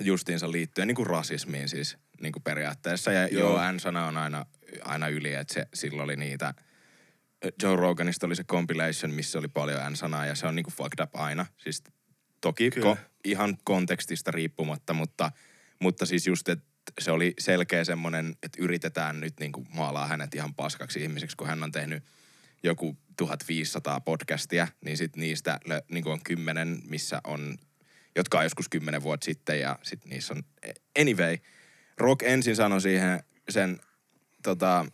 justiinsa 0.00 0.52
liittyen 0.52 0.88
niin 0.88 0.96
kuin 0.96 1.06
rasismiin 1.06 1.68
siis 1.68 1.98
niin 2.20 2.32
kuin 2.32 2.42
periaatteessa. 2.42 3.12
Ja 3.12 3.28
joo, 3.28 3.50
Joo. 3.50 3.72
N-sana 3.72 4.06
on 4.06 4.16
aina, 4.16 4.46
aina 4.84 5.08
yli, 5.08 5.34
että 5.34 5.54
se, 5.54 5.66
silloin 5.74 6.04
oli 6.04 6.16
niitä, 6.16 6.54
Joe 7.62 7.76
Roganista 7.76 8.26
oli 8.26 8.36
se 8.36 8.44
compilation, 8.44 9.14
missä 9.14 9.38
oli 9.38 9.48
paljon 9.48 9.92
N-sanaa 9.92 10.26
ja 10.26 10.34
se 10.34 10.46
on 10.46 10.56
niin 10.56 10.64
kuin 10.64 10.74
fucked 10.74 11.04
up 11.04 11.16
aina. 11.16 11.46
Siis 11.58 11.82
toki 12.40 12.70
Kyllä. 12.70 12.84
ko, 12.84 12.96
ihan 13.24 13.58
kontekstista 13.64 14.30
riippumatta, 14.30 14.92
mutta, 14.92 15.32
mutta 15.80 16.06
siis 16.06 16.26
just, 16.26 16.48
että 16.48 16.70
se 17.00 17.10
oli 17.10 17.34
selkeä 17.38 17.84
semmoinen, 17.84 18.36
että 18.42 18.62
yritetään 18.62 19.20
nyt 19.20 19.40
niin 19.40 19.52
kuin 19.52 19.66
maalaa 19.74 20.06
hänet 20.06 20.34
ihan 20.34 20.54
paskaksi 20.54 21.02
ihmiseksi, 21.02 21.36
kun 21.36 21.46
hän 21.46 21.62
on 21.62 21.72
tehnyt 21.72 22.04
joku 22.62 22.96
1500 23.16 24.00
podcastia, 24.00 24.68
niin 24.84 24.96
sit 24.96 25.16
niistä 25.16 25.60
lö- 25.68 25.84
niin 25.90 26.04
kuin 26.04 26.12
on 26.12 26.22
kymmenen, 26.24 26.82
missä 26.84 27.20
on, 27.24 27.58
jotka 28.16 28.38
on 28.38 28.44
joskus 28.44 28.68
kymmenen 28.68 29.02
vuotta 29.02 29.24
sitten 29.24 29.60
ja 29.60 29.78
sit 29.82 30.04
niissä 30.04 30.34
on, 30.34 30.42
anyway, 31.00 31.36
Rock 31.98 32.22
ensin 32.22 32.56
sanoi 32.56 32.80
siihen 32.80 33.20
sen 33.48 33.80
tota, 34.42 34.86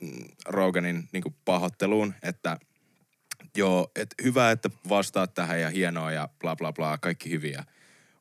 mm, 0.00 0.24
Roganin 0.46 1.08
niin 1.12 1.36
pahoitteluun, 1.44 2.14
että 2.22 2.58
joo, 3.56 3.90
että 3.96 4.14
hyvä, 4.22 4.50
että 4.50 4.70
vastaat 4.88 5.34
tähän 5.34 5.60
ja 5.60 5.70
hienoa 5.70 6.12
ja 6.12 6.28
bla 6.38 6.56
bla 6.56 6.72
bla, 6.72 6.98
kaikki 6.98 7.30
hyviä. 7.30 7.64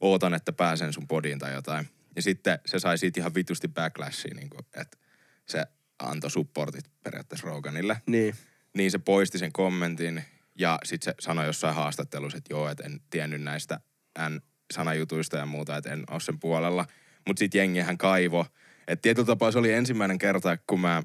Ootan, 0.01 0.33
että 0.33 0.53
pääsen 0.53 0.93
sun 0.93 1.07
podiin 1.07 1.39
tai 1.39 1.53
jotain. 1.53 1.89
Ja 2.15 2.21
sitten 2.21 2.59
se 2.65 2.79
sai 2.79 2.97
siitä 2.97 3.19
ihan 3.19 3.35
vitusti 3.35 3.67
backlashia, 3.67 4.33
niin 4.35 4.49
kuin, 4.49 4.65
että 4.73 4.97
se 5.45 5.65
antoi 5.99 6.31
supportit 6.31 6.85
periaatteessa 7.03 7.47
Roganille. 7.47 8.01
Niin. 8.05 8.35
Niin 8.73 8.91
se 8.91 8.99
poisti 8.99 9.37
sen 9.37 9.51
kommentin 9.51 10.23
ja 10.55 10.79
sitten 10.83 11.13
se 11.13 11.15
sanoi 11.19 11.45
jossain 11.45 11.75
haastattelussa, 11.75 12.37
että 12.37 12.53
joo, 12.53 12.69
että 12.69 12.83
en 12.83 13.01
tiennyt 13.09 13.41
näistä 13.41 13.79
N-sanajutuista 14.19 15.37
ja 15.37 15.45
muuta, 15.45 15.77
että 15.77 15.93
en 15.93 16.03
ole 16.11 16.19
sen 16.19 16.39
puolella. 16.39 16.85
Mutta 17.27 17.39
sitten 17.39 17.59
jengihän 17.59 17.97
kaivo. 17.97 18.45
Että 18.87 19.01
tietyllä 19.01 19.25
tapaa 19.25 19.51
se 19.51 19.59
oli 19.59 19.73
ensimmäinen 19.73 20.17
kerta, 20.17 20.57
kun 20.67 20.79
mä 20.79 21.03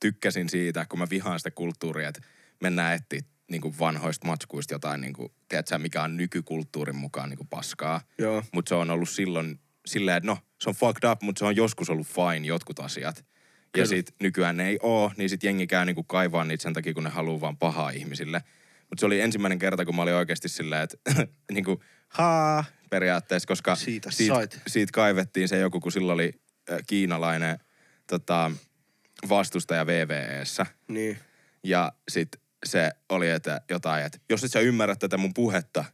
tykkäsin 0.00 0.48
siitä, 0.48 0.86
kun 0.88 0.98
mä 0.98 1.06
vihaan 1.10 1.40
sitä 1.40 1.50
kulttuuria, 1.50 2.08
että 2.08 2.20
mennään 2.60 2.94
etsiä 2.94 3.20
niin 3.50 3.60
kuin 3.60 3.78
vanhoista 3.78 4.26
matskuista 4.26 4.74
jotain, 4.74 5.00
niin 5.00 5.12
kuin, 5.12 5.32
tiedätkö, 5.48 5.78
mikä 5.78 6.02
on 6.02 6.16
nykykulttuurin 6.16 6.96
mukaan 6.96 7.28
niin 7.28 7.38
kuin 7.38 7.48
paskaa. 7.48 8.00
Mutta 8.52 8.68
se 8.68 8.74
on 8.74 8.90
ollut 8.90 9.08
silloin 9.08 9.60
silleen, 9.86 10.16
että 10.16 10.26
no, 10.26 10.38
se 10.60 10.70
on 10.70 10.74
fucked 10.74 11.10
up, 11.10 11.22
mutta 11.22 11.38
se 11.38 11.44
on 11.44 11.56
joskus 11.56 11.90
ollut 11.90 12.06
fine 12.06 12.46
jotkut 12.46 12.80
asiat. 12.80 13.16
Ja 13.16 13.24
Kyllä. 13.72 13.86
sit 13.86 14.14
nykyään 14.20 14.56
ne 14.56 14.68
ei 14.68 14.78
oo, 14.82 15.12
niin 15.16 15.30
sit 15.30 15.42
jengi 15.44 15.66
käy 15.66 15.84
niinku 15.84 16.04
kaivaa 16.04 16.44
niitä 16.44 16.62
sen 16.62 16.74
takia, 16.74 16.94
kun 16.94 17.04
ne 17.04 17.10
haluaa 17.10 17.40
vaan 17.40 17.56
pahaa 17.56 17.90
ihmisille. 17.90 18.42
Mutta 18.90 19.00
se 19.00 19.06
oli 19.06 19.20
ensimmäinen 19.20 19.58
kerta, 19.58 19.84
kun 19.84 19.96
mä 19.96 20.02
olin 20.02 20.14
oikeasti 20.14 20.48
silleen, 20.48 20.82
että 20.82 20.96
niinku, 21.52 21.82
haa, 22.08 22.64
periaatteessa, 22.90 23.48
koska 23.48 23.74
Siitä 23.74 24.10
siitä, 24.10 24.34
sait. 24.34 24.60
siitä 24.66 24.92
kaivettiin 24.92 25.48
se 25.48 25.58
joku, 25.58 25.80
kun 25.80 25.92
silloin 25.92 26.14
oli 26.14 26.32
äh, 26.70 26.78
kiinalainen 26.86 27.58
tota, 28.06 28.50
vastustaja 29.28 29.86
VVEssä. 29.86 30.66
Niin. 30.88 31.18
Ja 31.62 31.92
sit 32.08 32.28
se 32.66 32.90
oli 33.08 33.30
että 33.30 33.60
jotain, 33.70 34.04
että 34.04 34.18
jos 34.30 34.44
et 34.44 34.52
sä 34.52 34.60
ymmärrä 34.60 34.96
tätä 34.96 35.16
mun 35.16 35.34
puhetta, 35.34 35.84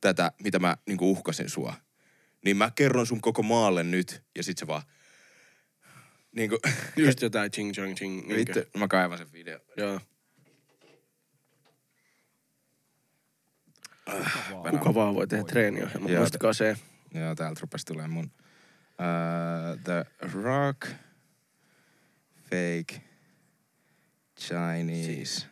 tätä, 0.00 0.32
mitä 0.42 0.58
mä 0.58 0.76
niinku 0.86 1.10
uhkasin 1.10 1.50
sua, 1.50 1.74
niin 2.44 2.56
mä 2.56 2.70
kerron 2.74 3.06
sun 3.06 3.20
koko 3.20 3.42
maalle 3.42 3.82
nyt. 3.82 4.22
Ja 4.36 4.42
sit 4.42 4.58
se 4.58 4.66
vaan, 4.66 4.82
niinku, 6.36 6.58
Just 6.96 7.22
jotain 7.26 7.50
ching 7.50 7.72
chong 7.72 7.94
ching. 7.94 8.28
vittu, 8.28 8.60
mä 8.78 8.88
kaivan 8.88 9.18
sen 9.18 9.32
video. 9.32 9.58
Joo. 9.76 10.00
Venä- 14.64 14.78
Kuka 14.78 14.94
vaan 14.94 15.14
voi 15.14 15.26
tehdä 15.26 15.44
treeniohjelman. 15.44 16.10
Joo. 16.10 16.20
Muistakaa 16.20 16.52
se. 16.52 16.76
Joo, 17.14 17.34
täältä 17.34 17.60
rupesi 17.60 17.86
tulee 17.86 18.08
mun 18.08 18.24
uh, 18.24 19.80
The 19.84 20.04
Rock 20.32 20.86
Fake 22.42 23.02
Chinese. 24.40 25.46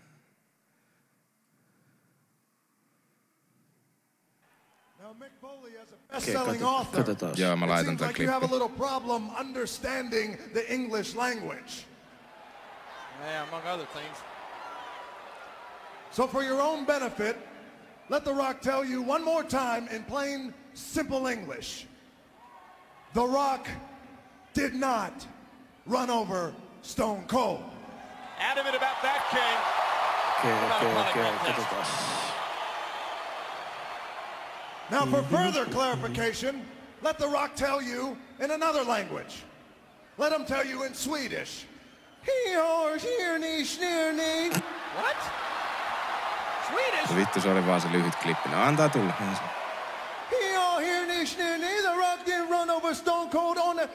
Best-selling 6.12 6.62
author, 6.62 6.96
katsotaan. 7.04 7.32
Joo, 7.36 7.56
mä 7.56 7.66
it 7.66 7.70
laitan 7.70 7.98
like 8.08 8.22
you 8.22 8.32
have 8.32 8.46
a 8.46 8.50
little 8.50 8.68
problem 8.68 9.30
understanding 9.40 10.36
the 10.52 10.64
English 10.68 11.16
language. 11.16 11.86
Yeah, 13.20 13.48
among 13.48 13.66
other 13.66 13.86
things. 13.86 14.18
So 16.10 16.26
for 16.28 16.42
your 16.42 16.60
own 16.60 16.86
benefit, 16.86 17.36
let 18.08 18.24
The 18.24 18.32
Rock 18.32 18.60
tell 18.60 18.84
you 18.84 19.02
one 19.02 19.24
more 19.24 19.42
time 19.42 19.88
in 19.88 20.04
plain, 20.04 20.54
simple 20.74 21.26
English. 21.26 21.86
The 23.14 23.24
Rock 23.24 23.68
did 24.54 24.74
not 24.74 25.26
run 25.86 26.10
over 26.10 26.54
Stone 26.82 27.24
Cold. 27.26 27.62
Adamant 28.38 28.76
about 28.76 29.02
that, 29.02 29.26
King. 29.30 29.58
Okei, 30.36 30.52
okei, 30.70 30.92
okei. 31.02 31.36
Katsotaan. 31.46 32.16
Now 34.90 35.06
for 35.06 35.22
further 35.36 35.64
clarification, 35.66 36.62
let 37.02 37.18
The 37.18 37.28
Rock 37.28 37.56
tell 37.56 37.82
you 37.82 38.16
in 38.40 38.50
another 38.50 38.84
language. 38.84 39.42
Let 40.18 40.32
him 40.32 40.44
tell 40.44 40.64
you 40.64 40.84
in 40.84 40.94
Swedish. 40.94 41.64
He-or, 42.22 42.96
hear-ni, 42.98 43.64
sneer-ni. 43.64 44.50
What? 44.50 45.16
Swedish? 46.68 47.16
Vittu, 47.16 47.40
se 47.40 47.50
oli 47.50 47.66
vaan 47.66 47.80
se 47.80 47.88
lyhyt 47.92 48.16
klippi. 48.16 48.48
No 48.48 48.62
antaa 48.62 48.88
tulla. 48.88 49.12
He-or, 50.32 50.82
hear-ni, 50.82 51.26
sneer-ni. 51.26 51.82
The 51.82 51.94
Rock 51.96 52.26
didn't 52.26 52.50
run 52.50 52.70
over 52.70 52.94
Stone 52.94 53.30
Cold 53.30 53.56
on 53.56 53.76
the... 53.76 53.88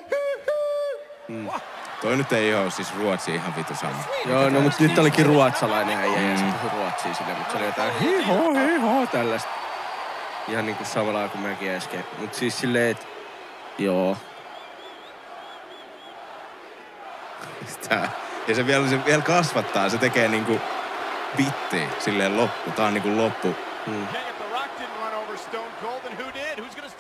Toi 2.01 2.17
nyt 2.17 2.33
ei 2.33 2.53
oo 2.53 2.69
siis 2.69 2.95
ruotsi 2.95 3.35
ihan 3.35 3.55
vitu 3.55 3.75
sama. 3.75 4.03
Joo, 4.25 4.49
no 4.49 4.59
mutta 4.59 4.83
nyt 4.83 4.97
olikin 4.97 5.25
ruotsalainen 5.25 5.97
äijä 5.97 6.21
ja 6.21 6.37
se 6.37 6.43
puhui 6.43 6.79
ruotsia 6.79 7.13
sille, 7.13 7.33
mutta 7.33 7.51
se 7.51 7.57
oli 7.57 7.65
jotain 7.65 7.99
hiho, 7.99 8.53
hiho, 8.53 9.05
tällaista. 9.05 9.49
Ihan 10.47 10.65
niinku 10.65 10.85
samalla 10.85 11.27
kuin 11.27 11.41
mäkin 11.41 11.71
äsken. 11.71 12.05
Mut 12.17 12.33
siis 12.33 12.59
silleen, 12.59 12.91
että 12.91 13.05
Joo. 13.77 14.17
Tää. 17.89 18.09
Ja 18.47 18.55
se 18.55 18.67
vielä, 18.67 18.87
se 18.87 19.05
vielä 19.05 19.21
kasvattaa, 19.21 19.89
se 19.89 19.97
tekee 19.97 20.27
niinku 20.27 20.61
bitti 21.37 21.81
silleen 21.99 22.37
loppu. 22.37 22.71
Tää 22.71 22.85
on 22.85 22.93
niinku 22.93 23.17
loppu. 23.17 23.55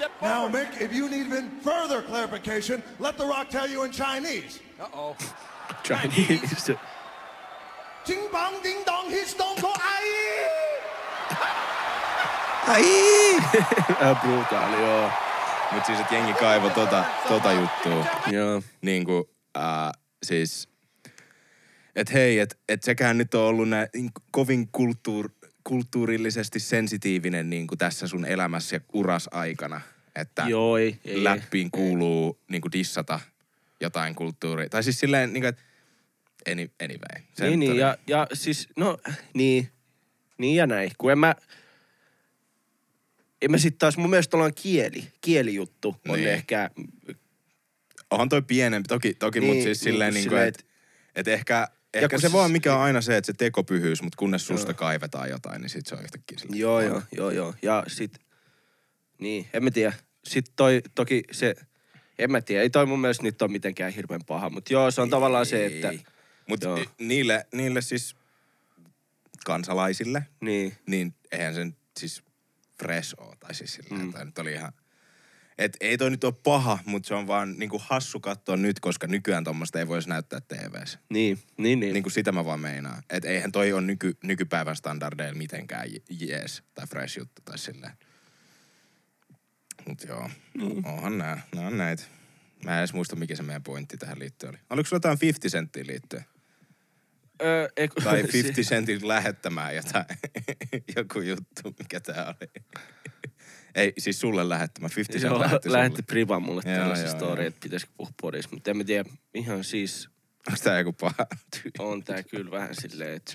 Step 0.01 0.21
Now? 0.21 0.47
Mick, 0.47 0.81
if 0.81 0.93
you 0.93 1.09
need 1.09 1.27
even 1.27 1.51
further 1.61 2.01
clarification, 2.01 2.81
let 2.99 3.17
The 3.17 3.25
Rock 3.25 3.49
tell 3.49 3.67
you 3.67 3.83
in 3.83 3.91
Chinese. 3.91 4.59
Uh-oh. 4.79 5.15
Chinese. 5.83 6.71
Ding 8.05 8.31
bang 8.31 8.55
ding 8.63 8.83
dong, 8.85 9.09
he's 9.11 9.27
Stone 9.27 9.57
Cold. 9.57 9.77
Aye! 9.77 10.81
Ai! 12.67 13.39
Äh, 14.01 14.21
brutaali, 14.21 14.81
joo. 14.81 15.11
Mut 15.71 15.85
siis, 15.85 15.99
että 15.99 16.15
jengi 16.15 16.33
kaivo 16.33 16.69
tota, 16.69 17.03
tota 17.27 17.51
juttua. 17.51 18.05
Joo. 18.27 18.61
Niinku, 18.81 19.29
äh, 19.57 19.91
siis, 20.23 20.67
että 21.95 22.13
hei, 22.13 22.39
että 22.39 22.55
et 22.69 22.83
sekään 22.83 23.17
nyt 23.17 23.33
on 23.33 23.41
ollut 23.41 23.69
nää, 23.69 23.87
niin 23.93 24.11
kovin 24.31 24.67
kulttuur, 24.71 25.29
kulttuurillisesti 25.63 26.59
sensitiivinen 26.59 27.49
niin 27.49 27.67
kuin 27.67 27.77
tässä 27.77 28.07
sun 28.07 28.25
elämässä 28.25 28.75
ja 28.75 28.79
uras 28.93 29.29
aikana. 29.31 29.81
Että 30.15 30.43
Joo, 30.47 30.77
ei. 30.77 30.99
ei 31.05 31.23
läppiin 31.23 31.71
kuuluu 31.71 32.39
niin 32.49 32.61
kuin 32.61 32.71
dissata 32.71 33.19
jotain 33.81 34.15
kulttuuria. 34.15 34.69
Tai 34.69 34.83
siis 34.83 34.99
silleen, 34.99 35.33
niin 35.33 35.41
kuin, 35.41 35.49
että 35.49 35.61
any, 36.51 36.71
anyway. 36.83 37.27
Se 37.33 37.47
Niin, 37.47 37.59
niin, 37.59 37.71
oli- 37.71 37.79
ja, 37.79 37.97
ja 38.07 38.27
siis, 38.33 38.67
no, 38.77 38.97
niin, 39.33 39.69
niin 40.37 40.55
ja 40.55 40.67
näin. 40.67 40.91
Kun 40.97 41.11
en 41.11 41.19
mä, 41.19 41.35
en 43.41 43.51
mä 43.51 43.57
sit 43.57 43.77
taas, 43.77 43.97
mun 43.97 44.09
mielestä 44.09 44.37
ollaan 44.37 44.53
kieli, 44.53 45.07
kielijuttu 45.21 45.95
on 46.07 46.15
Niin. 46.19 46.29
ehkä, 46.29 46.69
Onhan 48.11 48.29
toi 48.29 48.41
pienempi, 48.41 48.87
toki, 48.87 49.13
toki 49.13 49.39
niin, 49.39 49.47
Niin, 49.47 49.55
mutta 49.57 49.63
siis 49.63 49.79
niin, 49.85 49.93
silleen, 49.93 50.13
niin 50.13 50.23
kuin, 50.23 50.29
silleen, 50.29 50.47
että 50.47 50.63
et 51.15 51.27
ehkä, 51.27 51.67
ehkä 51.93 52.17
se 52.17 52.21
se- 52.21 52.31
vaan 52.33 52.51
mikä 52.51 52.75
on 52.75 52.81
aina 52.81 53.01
se, 53.01 53.17
että 53.17 53.25
se 53.25 53.33
tekopyhyys, 53.33 54.01
mutta 54.01 54.17
kunnes 54.17 54.47
susta 54.47 54.73
kaivetaan 54.73 55.29
jotain, 55.29 55.61
niin 55.61 55.69
sit 55.69 55.85
se 55.85 55.95
on 55.95 56.03
yhtäkkiä 56.03 56.37
silleen. 56.39 56.59
joo, 56.59 56.81
joo, 56.81 57.01
joo, 57.17 57.31
joo. 57.31 57.53
Ja 57.61 57.83
sit, 57.87 58.19
niin, 59.19 59.47
en 59.53 59.63
mä 59.63 59.71
tiedä. 59.71 59.93
Sitten 60.23 60.53
toi, 60.55 60.81
toki 60.95 61.23
se, 61.31 61.55
en 62.19 62.31
mä 62.31 62.41
tiedä, 62.41 62.61
ei 62.61 62.69
toi 62.69 62.85
mun 62.85 63.01
mielestä 63.01 63.23
nyt 63.23 63.41
ole 63.41 63.51
mitenkään 63.51 63.93
hirveän 63.93 64.21
paha, 64.27 64.49
mutta 64.49 64.73
joo, 64.73 64.91
se 64.91 65.01
on 65.01 65.09
tavallaan 65.09 65.45
se, 65.45 65.65
että, 65.65 65.93
Mutta 66.47 66.67
Joo. 66.67 66.85
niille, 66.99 67.47
niille 67.53 67.81
siis 67.81 68.15
kansalaisille, 69.45 70.23
niin, 70.41 70.77
niin 70.87 71.13
eihän 71.31 71.55
sen 71.55 71.77
siis 71.99 72.23
fresh 72.79 73.15
oo. 73.17 73.35
Tai 73.39 73.55
siis 73.55 73.73
silleen, 73.73 74.05
mm. 74.05 74.25
nyt 74.25 74.39
oli 74.39 74.53
ihan... 74.53 74.73
Et 75.61 75.77
ei 75.79 75.97
toi 75.97 76.09
nyt 76.11 76.23
ole 76.23 76.33
paha, 76.43 76.79
mutta 76.85 77.07
se 77.07 77.13
on 77.13 77.27
vaan 77.27 77.55
niinku 77.59 77.81
hassu 77.85 78.19
katsoa 78.19 78.57
nyt, 78.57 78.79
koska 78.79 79.07
nykyään 79.07 79.43
tuommoista 79.43 79.79
ei 79.79 79.87
voisi 79.87 80.09
näyttää 80.09 80.39
TV:ssä. 80.47 80.99
niin, 81.09 81.39
niin, 81.57 81.79
niin. 81.79 81.93
Niin 81.93 82.03
kuin 82.03 82.13
sitä 82.13 82.31
mä 82.31 82.45
vaan 82.45 82.59
meinaan. 82.59 83.03
Että 83.09 83.29
eihän 83.29 83.51
toi 83.51 83.73
ole 83.73 83.81
nyky, 83.81 84.17
nykypäivän 84.23 84.75
standardeilla 84.75 85.37
mitenkään 85.37 85.87
je- 85.93 86.01
jees 86.25 86.63
tai 86.73 86.87
fresh 86.87 87.17
juttu 87.17 87.41
tai 87.45 87.57
silleen. 87.57 87.93
Mut 89.87 90.03
joo, 90.07 90.29
mm. 90.57 90.85
onhan 90.85 91.17
nää. 91.17 91.41
Nää 91.55 91.67
on 91.67 91.77
näitä. 91.77 92.03
Mä 92.65 92.71
en 92.73 92.79
edes 92.79 92.93
muista, 92.93 93.15
mikä 93.15 93.35
se 93.35 93.43
meidän 93.43 93.63
pointti 93.63 93.97
tähän 93.97 94.19
liittyen 94.19 94.49
oli. 94.49 94.57
Oliko 94.69 94.87
sulla 94.89 94.97
jotain 94.97 95.17
50 95.21 95.49
senttiä 95.49 95.83
liittyen? 95.87 96.25
Öö, 97.41 97.67
ei, 97.77 97.87
kun- 97.87 98.03
Tai 98.03 98.17
se- 98.21 98.33
50 98.33 98.63
sentin 98.69 99.07
lähettämään 99.07 99.75
jotain. 99.75 100.05
Joku 100.95 101.19
juttu, 101.21 101.75
mikä 101.79 101.99
tää 101.99 102.25
oli. 102.25 102.51
Ei, 103.75 103.93
siis 103.97 104.19
sulle 104.19 104.49
lähettämä. 104.49 104.89
50 104.95 105.21
cent 105.21 105.31
Joo, 105.31 105.39
lähetti 105.39 105.71
lähetti 105.71 106.03
priva 106.03 106.39
mulle 106.39 106.61
Joo, 106.65 106.75
tällaisen 106.75 107.09
story, 107.09 107.45
että 107.45 107.59
pitäisikö 107.63 107.93
puhua 107.97 108.13
podissa, 108.21 108.49
mutta 108.53 108.71
en 108.71 108.77
mä 108.77 108.83
tiedä, 108.83 109.09
ihan 109.33 109.63
siis 109.63 110.09
Onks 110.47 110.61
tää 110.61 110.77
joku 110.77 110.93
paha 110.93 111.27
on 111.79 112.03
tää 112.03 112.23
kyllä 112.23 112.51
vähän 112.51 112.75
silleen, 112.75 113.13
että. 113.13 113.33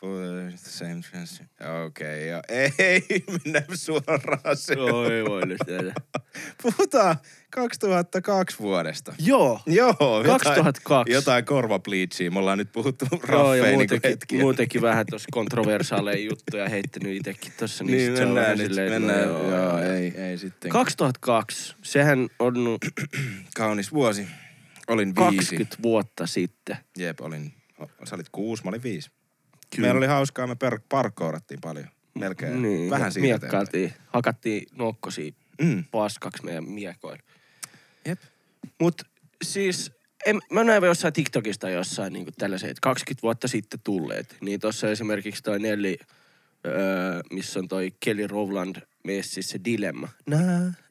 For 0.00 0.50
the 0.50 0.56
same 0.56 1.00
chance. 1.00 1.44
Okei, 1.86 2.06
okay, 2.06 2.26
joo. 2.26 2.40
Ei, 2.78 3.02
mennä 3.44 3.62
suoraan 3.74 4.56
se. 4.56 4.74
joo, 4.74 5.10
ei 5.10 5.24
voi 5.24 5.46
nyt 5.46 5.58
tehdä. 5.66 5.94
Puhutaan 6.62 7.16
2002 7.50 8.58
vuodesta. 8.58 9.14
Joo, 9.18 9.60
Joo, 9.66 9.94
2002. 10.26 10.80
Jotain, 10.82 11.14
jotain 11.14 11.44
korvapliitsiä. 11.44 12.30
Me 12.30 12.38
ollaan 12.38 12.58
nyt 12.58 12.72
puhuttu 12.72 13.04
Joo, 13.12 13.20
raffeja 13.22 13.56
ja 13.56 13.62
niin 13.62 13.74
muutenkin, 13.74 14.10
hetkiä. 14.10 14.40
muutenkin 14.40 14.82
vähän 14.82 15.06
tuossa 15.10 15.28
kontroversaaleja 15.32 16.24
juttuja 16.24 16.68
heittänyt 16.68 17.16
itsekin 17.16 17.52
tossa, 17.58 17.84
niin, 17.84 17.96
Niin, 17.96 18.12
mennään 18.26 18.58
nyt. 18.58 18.66
silleen, 18.66 18.86
että 18.92 18.98
Mennään, 19.00 19.28
no 19.28 19.56
joo, 19.56 19.78
ei, 19.78 20.14
ei 20.16 20.38
sitten. 20.38 20.70
2002, 20.70 21.74
sehän 21.82 22.28
on 22.38 22.54
Kaunis 23.56 23.92
vuosi. 23.92 24.26
Olin 24.88 25.08
viisi. 25.16 25.36
20 25.36 25.76
vuotta 25.82 26.26
sitten. 26.26 26.76
Jep, 26.98 27.20
olin, 27.20 27.52
sä 28.04 28.14
olit 28.14 28.28
kuusi, 28.32 28.64
mä 28.64 28.68
olin 28.68 28.82
viisi. 28.82 29.10
Kyllä. 29.76 29.86
Meillä 29.86 29.98
oli 29.98 30.06
hauskaa, 30.06 30.46
me 30.46 30.54
per, 30.54 30.80
parkkourattiin 30.88 31.60
paljon. 31.60 31.86
Melkein. 32.14 32.62
Niin, 32.62 32.90
Vähän 32.90 33.12
siitä 33.12 33.26
miekkailtiin, 33.26 33.92
hakattiin 34.06 34.66
nokkosia 34.72 35.32
Mm. 35.62 35.84
paskaksi 35.90 36.44
meidän 36.44 36.64
miekoilla. 36.68 37.22
Jep. 38.06 38.20
Mut 38.80 39.02
siis, 39.44 39.92
en, 40.26 40.38
mä 40.52 40.64
näin 40.64 40.84
jossain 40.84 41.12
TikTokista 41.12 41.70
jossain 41.70 42.12
niin 42.12 42.26
tällaisia, 42.38 42.70
että 42.70 42.80
20 42.80 43.22
vuotta 43.22 43.48
sitten 43.48 43.80
tulleet. 43.84 44.36
Niin 44.40 44.60
tuossa 44.60 44.90
esimerkiksi 44.90 45.42
toi 45.42 45.58
Nelly, 45.58 45.96
öö, 46.66 46.74
missä 47.32 47.58
on 47.58 47.68
toi 47.68 47.92
Kelly 48.00 48.26
Rowland 48.26 48.76
messissä 49.04 49.58
Dilemma. 49.64 50.08
Na, 50.26 50.38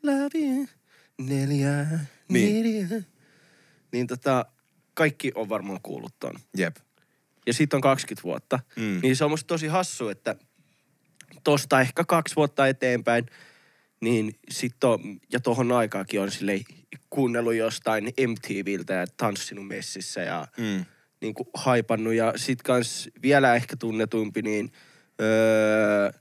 love 0.03 0.39
you, 0.47 0.67
neljä, 1.21 1.85
Niin. 2.29 2.63
neljä. 2.63 3.03
Niin 3.91 4.07
tota, 4.07 4.45
kaikki 4.93 5.31
on 5.35 5.49
varmaan 5.49 5.79
kuullut 5.83 6.13
ton. 6.19 6.33
Jep. 6.57 6.77
Ja 7.49 7.53
siitä 7.53 7.77
on 7.77 7.81
20 7.81 8.23
vuotta. 8.23 8.59
Mm. 8.75 8.99
Niin 9.03 9.15
se 9.15 9.23
on 9.23 9.29
musta 9.31 9.47
tosi 9.47 9.67
hassu, 9.67 10.07
että 10.09 10.35
tosta 11.43 11.81
ehkä 11.81 12.03
kaksi 12.07 12.35
vuotta 12.35 12.67
eteenpäin, 12.67 13.25
niin 14.01 14.35
sit 14.49 14.83
on, 14.83 14.99
ja 15.33 15.39
tohon 15.39 15.71
aikaakin 15.71 16.21
on 16.21 16.31
silleen 16.31 16.61
kuunnellut 17.09 17.53
jostain 17.55 18.03
MTVltä 18.27 18.93
ja 18.93 19.05
tanssinut 19.17 19.67
messissä 19.67 20.21
ja 20.21 20.47
Mm. 20.57 20.85
niin 21.21 21.33
kuin 21.33 21.47
haipannut. 21.53 22.13
Ja 22.13 22.33
sit 22.35 22.61
kans 22.61 23.09
vielä 23.21 23.55
ehkä 23.55 23.75
tunnetumpi, 23.75 24.41
niin 24.41 24.71
öö, 25.21 26.11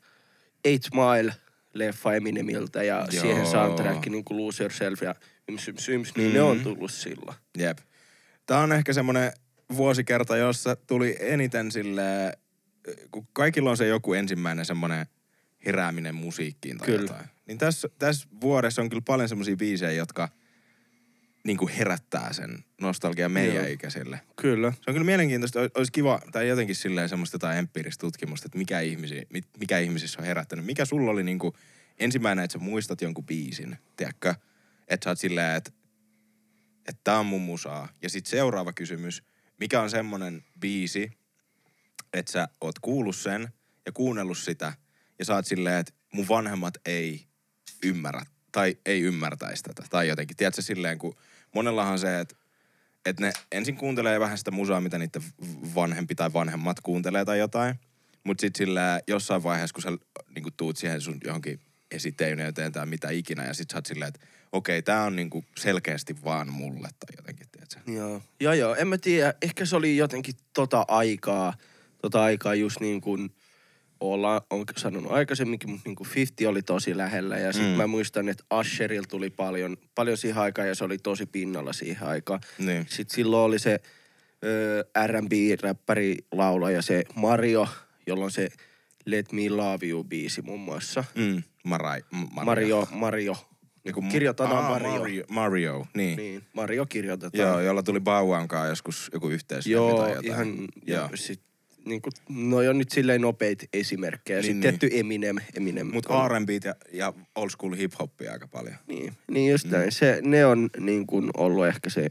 Eight 0.65 0.85
Mile 0.95 1.35
leffa 1.75 2.15
Eminemiltä 2.15 2.83
ja 2.83 3.07
Joo. 3.13 3.23
siihen 3.23 3.47
soundtrack 3.47 4.07
niin 4.07 4.25
kuin 4.25 4.47
Lose 4.47 4.63
Yourself 4.65 5.03
ja 5.03 5.15
Yms 5.49 5.69
Yms 5.69 5.89
Yms, 5.89 6.17
niin 6.17 6.33
ne 6.35 6.43
on 6.43 6.61
tullut 6.61 6.93
silloin. 6.93 7.37
Jep. 7.59 7.79
Tää 8.47 8.59
on 8.59 8.73
ehkä 8.73 8.93
semmonen 8.93 9.33
vuosikerta, 9.77 10.37
jossa 10.37 10.77
tuli 10.77 11.17
eniten 11.21 11.73
sille, 11.73 12.39
kun 13.11 13.29
kaikilla 13.33 13.71
on 13.71 13.77
se 13.77 13.87
joku 13.87 14.13
ensimmäinen 14.15 14.65
semmonen 14.65 15.07
herääminen 15.67 16.15
musiikkiin 16.15 16.79
tai 16.79 16.87
Kyllä. 16.87 17.01
jotain. 17.03 17.27
Niin 17.47 17.59
tässä, 17.59 17.89
tässä 17.99 18.29
vuodessa 18.41 18.83
on 18.83 18.89
kyllä 18.89 19.03
paljon 19.07 19.29
semmosia 19.29 19.57
biisejä, 19.57 19.93
jotka 19.93 20.29
niinku 21.45 21.71
herättää 21.79 22.33
sen 22.33 22.65
nostalgia 22.81 23.29
meidän 23.29 23.57
Joo. 23.57 23.67
ikäisille. 23.67 24.21
Kyllä. 24.37 24.71
Se 24.73 24.79
on 24.87 24.95
kyllä 24.95 25.05
mielenkiintoista. 25.07 25.61
Ois- 25.61 25.71
Olisi 25.75 25.93
kiva, 25.93 26.21
tai 26.33 26.49
jotenkin 26.49 26.77
silleen 26.77 27.09
semmoista 27.09 27.35
jotain 27.35 27.59
empiiristä 27.59 28.01
tutkimusta, 28.01 28.47
että 28.47 28.59
mikä, 28.59 28.81
ihmisi, 28.81 29.27
mikä 29.61 29.79
ihmisissä 29.79 30.21
on 30.21 30.27
herättänyt. 30.27 30.65
Mikä 30.65 30.85
sulla 30.85 31.11
oli 31.11 31.23
niinku 31.23 31.57
ensimmäinen, 31.99 32.45
että 32.45 32.53
sä 32.53 32.59
muistat 32.59 33.01
jonkun 33.03 33.27
biisin, 33.27 33.77
tiedätkö? 33.97 34.35
Että 34.89 35.05
sä 35.05 35.11
oot 35.11 35.19
silleen, 35.19 35.57
että 35.57 35.71
että 36.89 37.01
tää 37.05 37.19
on 37.19 37.27
mun 37.27 37.43
musaa. 37.43 37.89
Ja 38.03 38.09
sitten 38.11 38.31
seuraava 38.31 38.73
kysymys, 38.73 39.23
mikä 39.59 39.81
on 39.83 39.91
semmonen 39.91 40.45
biisi, 40.61 41.11
että 42.13 42.33
sä 42.33 42.49
oot 42.61 42.79
kuullut 42.79 43.17
sen 43.17 43.49
ja 43.87 43.93
kuunnellut 43.93 44.39
sitä 44.39 44.73
ja 45.19 45.25
sä 45.25 45.35
oot 45.35 45.47
silleen, 45.47 45.79
että 45.79 45.93
mun 46.13 46.29
vanhemmat 46.29 46.75
ei 46.87 47.27
ymmärrä 47.85 48.27
tai 48.53 48.79
ei 48.87 49.01
ymmärtäisi 49.01 49.63
tätä. 49.63 49.83
Tai 49.91 50.09
jotenkin, 50.09 50.37
tiedätkö 50.37 50.63
silleen, 50.63 50.99
kun 50.99 51.17
monellahan 51.55 51.99
se, 51.99 52.21
että 52.21 52.37
että 53.07 53.23
ne 53.23 53.33
ensin 53.53 53.77
kuuntelee 53.77 54.21
vähän 54.21 54.39
sitä 54.39 54.51
musaa, 54.51 54.81
mitä 54.81 54.99
niiden 54.99 55.23
vanhempi 55.75 56.15
tai 56.15 56.33
vanhemmat 56.33 56.81
kuuntelee 56.81 57.25
tai 57.25 57.39
jotain. 57.39 57.75
Mutta 58.25 58.41
sitten 58.41 58.67
sillä 58.67 59.01
jossain 59.07 59.43
vaiheessa, 59.43 59.75
kun 59.75 59.83
sä 59.83 59.89
niinku 60.35 60.51
tuut 60.51 60.77
siihen 60.77 61.01
sun 61.01 61.19
johonkin 61.25 61.61
esiteyneyteen 61.91 62.73
tai 62.73 62.87
mitä 62.87 63.11
ikinä, 63.11 63.45
ja 63.45 63.55
sit 63.55 63.71
sä 63.71 63.77
oot 63.77 63.87
silleen, 63.87 64.09
että 64.09 64.27
okei, 64.53 64.83
tää 64.83 65.05
on 65.05 65.17
niinku 65.17 65.45
selkeästi 65.59 66.17
vaan 66.25 66.53
mulle 66.53 66.89
tai 66.89 67.17
jotenkin, 67.17 67.48
tiedätkö? 67.69 67.93
Joo, 67.93 68.23
joo, 68.41 68.53
joo. 68.53 68.75
En 68.75 68.89
mä 68.89 68.99
tiedä. 68.99 69.35
Ehkä 69.43 69.65
se 69.65 69.77
oli 69.77 69.97
jotenkin 69.97 70.35
tota 70.55 70.85
aikaa, 70.89 71.55
tota 72.03 72.23
aikaa 72.23 72.55
just 72.55 72.81
niin 72.81 73.01
kuin 73.01 73.31
olla, 74.01 74.47
on 74.51 74.65
sanonut 74.77 75.13
aikaisemminkin, 75.13 75.71
mutta 75.71 75.89
niin 75.89 75.97
kuin 75.97 76.09
50 76.15 76.49
oli 76.51 76.63
tosi 76.63 76.97
lähellä. 76.97 77.39
Ja 77.39 77.53
sitten 77.53 77.71
Mm. 77.73 77.77
mä 77.77 77.87
muistan, 77.87 78.29
että 78.29 78.45
Asheril 78.51 79.03
tuli 79.09 79.31
paljon, 79.31 79.77
paljon 79.95 80.17
siihen 80.17 80.43
aikaan 80.43 80.69
ja 80.69 80.75
se 80.75 80.85
oli 80.85 80.99
tosi 80.99 81.27
pinnalla 81.27 81.73
siihen 81.73 82.09
aikaan. 82.09 82.41
Niin. 82.59 82.87
Sitten 82.89 83.15
silloin 83.15 83.43
oli 83.45 83.59
se 83.59 83.81
R&B-räppäri 85.07 86.17
laulaja, 86.33 86.83
se 86.83 87.05
Mario, 87.15 87.69
jolla 88.07 88.25
on 88.25 88.31
se 88.31 88.49
Let 89.05 89.33
Me 89.33 89.49
Love 89.51 89.87
You 89.87 90.05
biisi 90.05 90.43
muun 90.43 90.61
muassa. 90.61 91.05
Mm. 91.15 91.43
Marai, 91.65 92.01
M- 92.13 92.17
Maria. 92.17 92.45
Mario, 92.45 92.89
Mario, 92.91 93.37
Joku 93.89 94.03
Kirjoitetaan 94.03 94.53
Aa, 94.57 94.69
Mario. 94.71 94.91
Mario. 94.99 95.25
Mario, 95.29 95.87
niin. 95.95 96.17
Niin, 96.17 96.43
Mario 96.53 96.87
kirjoitetaan. 96.87 97.49
Joo, 97.49 97.61
jolla 97.61 97.83
tuli 97.83 98.01
Bauan 98.01 98.49
kanssa 98.49 98.69
joskus 98.69 99.11
joku 99.13 99.29
yhteislevy 99.29 99.77
tai 99.79 99.87
Joo, 99.89 100.09
jotain. 100.09 100.27
ihan, 100.27 100.69
Joo. 100.87 101.09
ja 101.11 101.17
sit, 101.17 101.41
niin 101.85 102.03
kuin, 102.03 102.13
no 102.29 102.57
on 102.57 102.79
nyt 102.79 102.91
silleen 102.91 103.21
nopeita 103.21 103.67
esimerkkejä. 103.73 104.37
Niin, 104.41 104.45
Sitten 104.45 104.71
niin. 104.73 104.79
tietty 104.81 104.99
Eminem. 105.01 105.37
Eminem 105.57 105.87
Mut 105.87 106.07
on- 106.07 106.31
R&B 106.31 106.49
ja, 106.65 106.75
ja 106.93 107.13
old 107.35 107.51
school 107.51 107.75
hip 107.75 107.93
hoppia 107.99 108.33
aika 108.33 108.49
paljon. 108.49 108.75
Niin, 108.87 109.13
niin 109.31 109.51
just 109.53 109.67
näin. 109.67 109.93
Se, 109.93 110.19
ne 110.23 110.47
on 110.47 110.71
niin 110.81 111.07
kuin 111.07 111.31
ollut 111.37 111.67
ehkä 111.67 111.91
se 111.91 112.07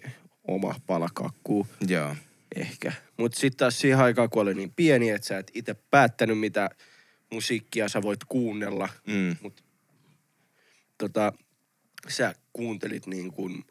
oma 0.48 0.76
palakakku 0.88 1.68
Joo. 1.88 2.16
ehkä. 2.56 2.92
Mutta 3.18 3.40
sitten 3.40 3.58
taas 3.58 3.80
siihen 3.80 4.00
aikaan, 4.00 4.30
kun 4.30 4.42
oli 4.42 4.54
niin 4.54 4.74
pieni, 4.76 5.10
että 5.10 5.28
sä 5.28 5.38
et 5.38 5.52
itse 5.54 5.74
päättänyt, 5.92 6.40
mitä 6.40 6.70
musiikkia 7.32 7.90
sä 7.90 8.02
voit 8.02 8.20
kuunnella. 8.28 8.90
Mm. 9.08 9.36
Mut 9.42 9.64
tota, 10.98 11.34
sä 12.10 12.36
kuuntelit 12.54 13.08
niin 13.08 13.32
kuin, 13.32 13.64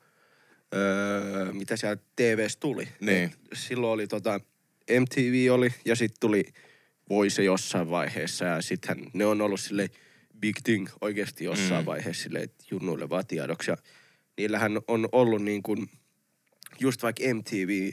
öö, 0.75 1.53
mitä 1.53 1.77
siellä 1.77 1.97
TVssä 2.17 2.61
tuli. 2.61 2.89
Niin. 3.01 3.25
Et 3.25 3.39
silloin 3.53 3.93
oli 3.93 4.07
tota, 4.07 4.41
MTV 5.01 5.53
oli 5.53 5.71
ja 5.85 5.97
sitten 5.97 6.21
tuli 6.21 6.45
Voice 7.11 7.45
jossain 7.45 7.91
vaiheessa 7.91 8.45
ja 8.45 8.63
sittenhän 8.63 9.11
ne 9.13 9.27
on 9.27 9.41
ollut 9.41 9.61
sille 9.61 9.91
big 10.41 10.57
thing 10.65 10.89
oikeasti 11.01 11.45
jossain 11.45 11.85
mm. 11.85 11.87
vaiheessa 11.87 12.23
sille 12.23 12.39
että 12.39 12.65
junnuille 12.71 13.09
vaan 13.09 13.27
tiedoksi. 13.27 13.71
Ja 13.71 13.77
niillähän 14.39 14.79
on 14.89 15.09
ollut 15.13 15.43
niin 15.43 15.63
kuin, 15.63 15.91
just 16.81 17.03
vaikka 17.03 17.23
MTV 17.35 17.91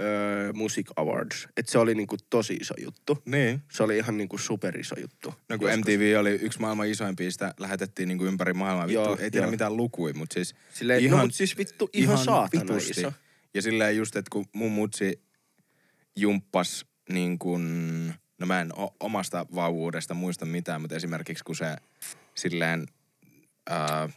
öö, 0.00 0.52
Music 0.52 0.90
Awards, 0.96 1.48
että 1.56 1.72
se 1.72 1.78
oli 1.78 1.94
niin 1.94 2.06
kuin 2.06 2.18
tosi 2.30 2.54
iso 2.54 2.74
juttu. 2.80 3.22
Niin. 3.24 3.62
Se 3.72 3.82
oli 3.82 3.96
ihan 3.98 4.16
niin 4.16 4.28
kuin 4.28 4.40
super 4.40 4.78
iso 4.80 4.94
juttu. 5.00 5.34
No 5.48 5.58
kun 5.58 5.68
Joskus. 5.70 5.80
MTV 5.80 6.16
oli 6.20 6.30
yksi 6.30 6.60
maailman 6.60 6.88
isoimpia, 6.88 7.30
sitä 7.30 7.54
lähetettiin 7.60 8.08
niinku 8.08 8.24
ympäri 8.24 8.52
maailmaa. 8.52 8.86
Vittu, 8.86 9.00
Joo, 9.02 9.16
ei 9.20 9.30
tiedä 9.30 9.46
joo. 9.46 9.50
mitään 9.50 9.76
lukui, 9.76 10.12
mutta 10.12 10.34
siis 10.34 10.54
Silleen, 10.74 11.10
no 11.10 11.16
mut 11.16 11.34
siis 11.34 11.58
vittu 11.58 11.90
ihan 11.92 12.18
saatana 12.18 12.62
vitusti. 12.62 12.90
iso. 13.00 13.12
Ja 13.54 13.62
silleen 13.62 13.96
just, 13.96 14.16
että 14.16 14.28
kun 14.32 14.46
mun 14.52 14.72
mutsi 14.72 15.22
jumppas 16.16 16.86
niin 17.08 17.38
kuin, 17.38 17.62
no 18.38 18.46
mä 18.46 18.60
en 18.60 18.78
o- 18.78 18.96
omasta 19.00 19.46
vauvuudesta 19.54 20.14
muista 20.14 20.44
mitään, 20.44 20.80
mutta 20.80 20.96
esimerkiksi 20.96 21.44
kun 21.44 21.56
se 21.56 21.76
silleen 22.34 22.86
ää, 23.70 24.08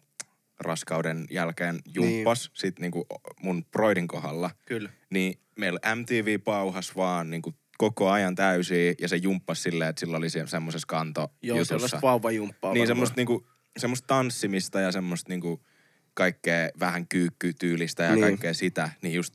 raskauden 0.60 1.26
jälkeen 1.30 1.80
jumppas 1.96 2.48
niin. 2.48 2.52
sit 2.54 2.80
niinku 2.80 3.06
mun 3.42 3.66
broidin 3.66 4.08
kohdalla, 4.08 4.52
Kyllä. 4.66 4.90
niin 5.10 5.40
meillä 5.60 5.80
MTV 5.96 6.40
pauhas 6.44 6.96
vaan 6.96 7.30
niinku 7.30 7.54
koko 7.78 8.10
ajan 8.10 8.36
täysiä 8.36 8.94
ja 9.02 9.08
se 9.08 9.16
jumppasi 9.16 9.62
silleen, 9.62 9.90
että 9.90 10.00
sillä 10.00 10.18
oli 10.18 10.30
se- 10.30 10.48
semmoisessa 10.48 10.88
kanto 10.88 11.34
Joo, 11.42 11.66
sellaista 11.66 12.00
vauvajumppaa 12.02 12.74
Niin 12.74 12.88
semmoista 12.88 13.16
niinku, 13.16 13.48
semmoista 13.78 14.08
tanssimista 14.08 14.80
ja 14.80 14.92
semmoista 14.92 15.30
niinku 15.30 15.66
kaikkea 16.14 16.70
vähän 16.80 17.08
kyykkytyylistä 17.08 18.04
ja 18.04 18.12
Niin. 18.12 18.22
kaikkea 18.22 18.54
sitä, 18.54 18.90
niin 19.02 19.14
just 19.14 19.34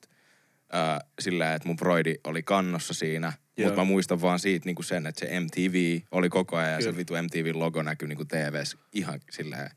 äh, 0.74 0.98
sillä, 1.20 1.54
että 1.54 1.68
mun 1.68 1.76
broidi 1.76 2.14
oli 2.24 2.42
kannossa 2.42 2.94
siinä. 2.94 3.32
Mutta 3.58 3.76
mä 3.80 3.84
muistan 3.84 4.20
vaan 4.20 4.38
siitä 4.38 4.66
niinku 4.66 4.82
sen, 4.82 5.06
että 5.06 5.20
se 5.20 5.40
MTV 5.40 6.00
oli 6.10 6.28
koko 6.28 6.56
ajan 6.56 6.72
ja 6.72 6.78
Kyllä. 6.78 6.92
se 6.92 6.96
vitu 6.96 7.14
MTV-logo 7.14 7.82
näkyi 7.82 8.08
niinku 8.08 8.24
TVs 8.24 8.76
ihan 8.92 9.20
silleen 9.30 9.70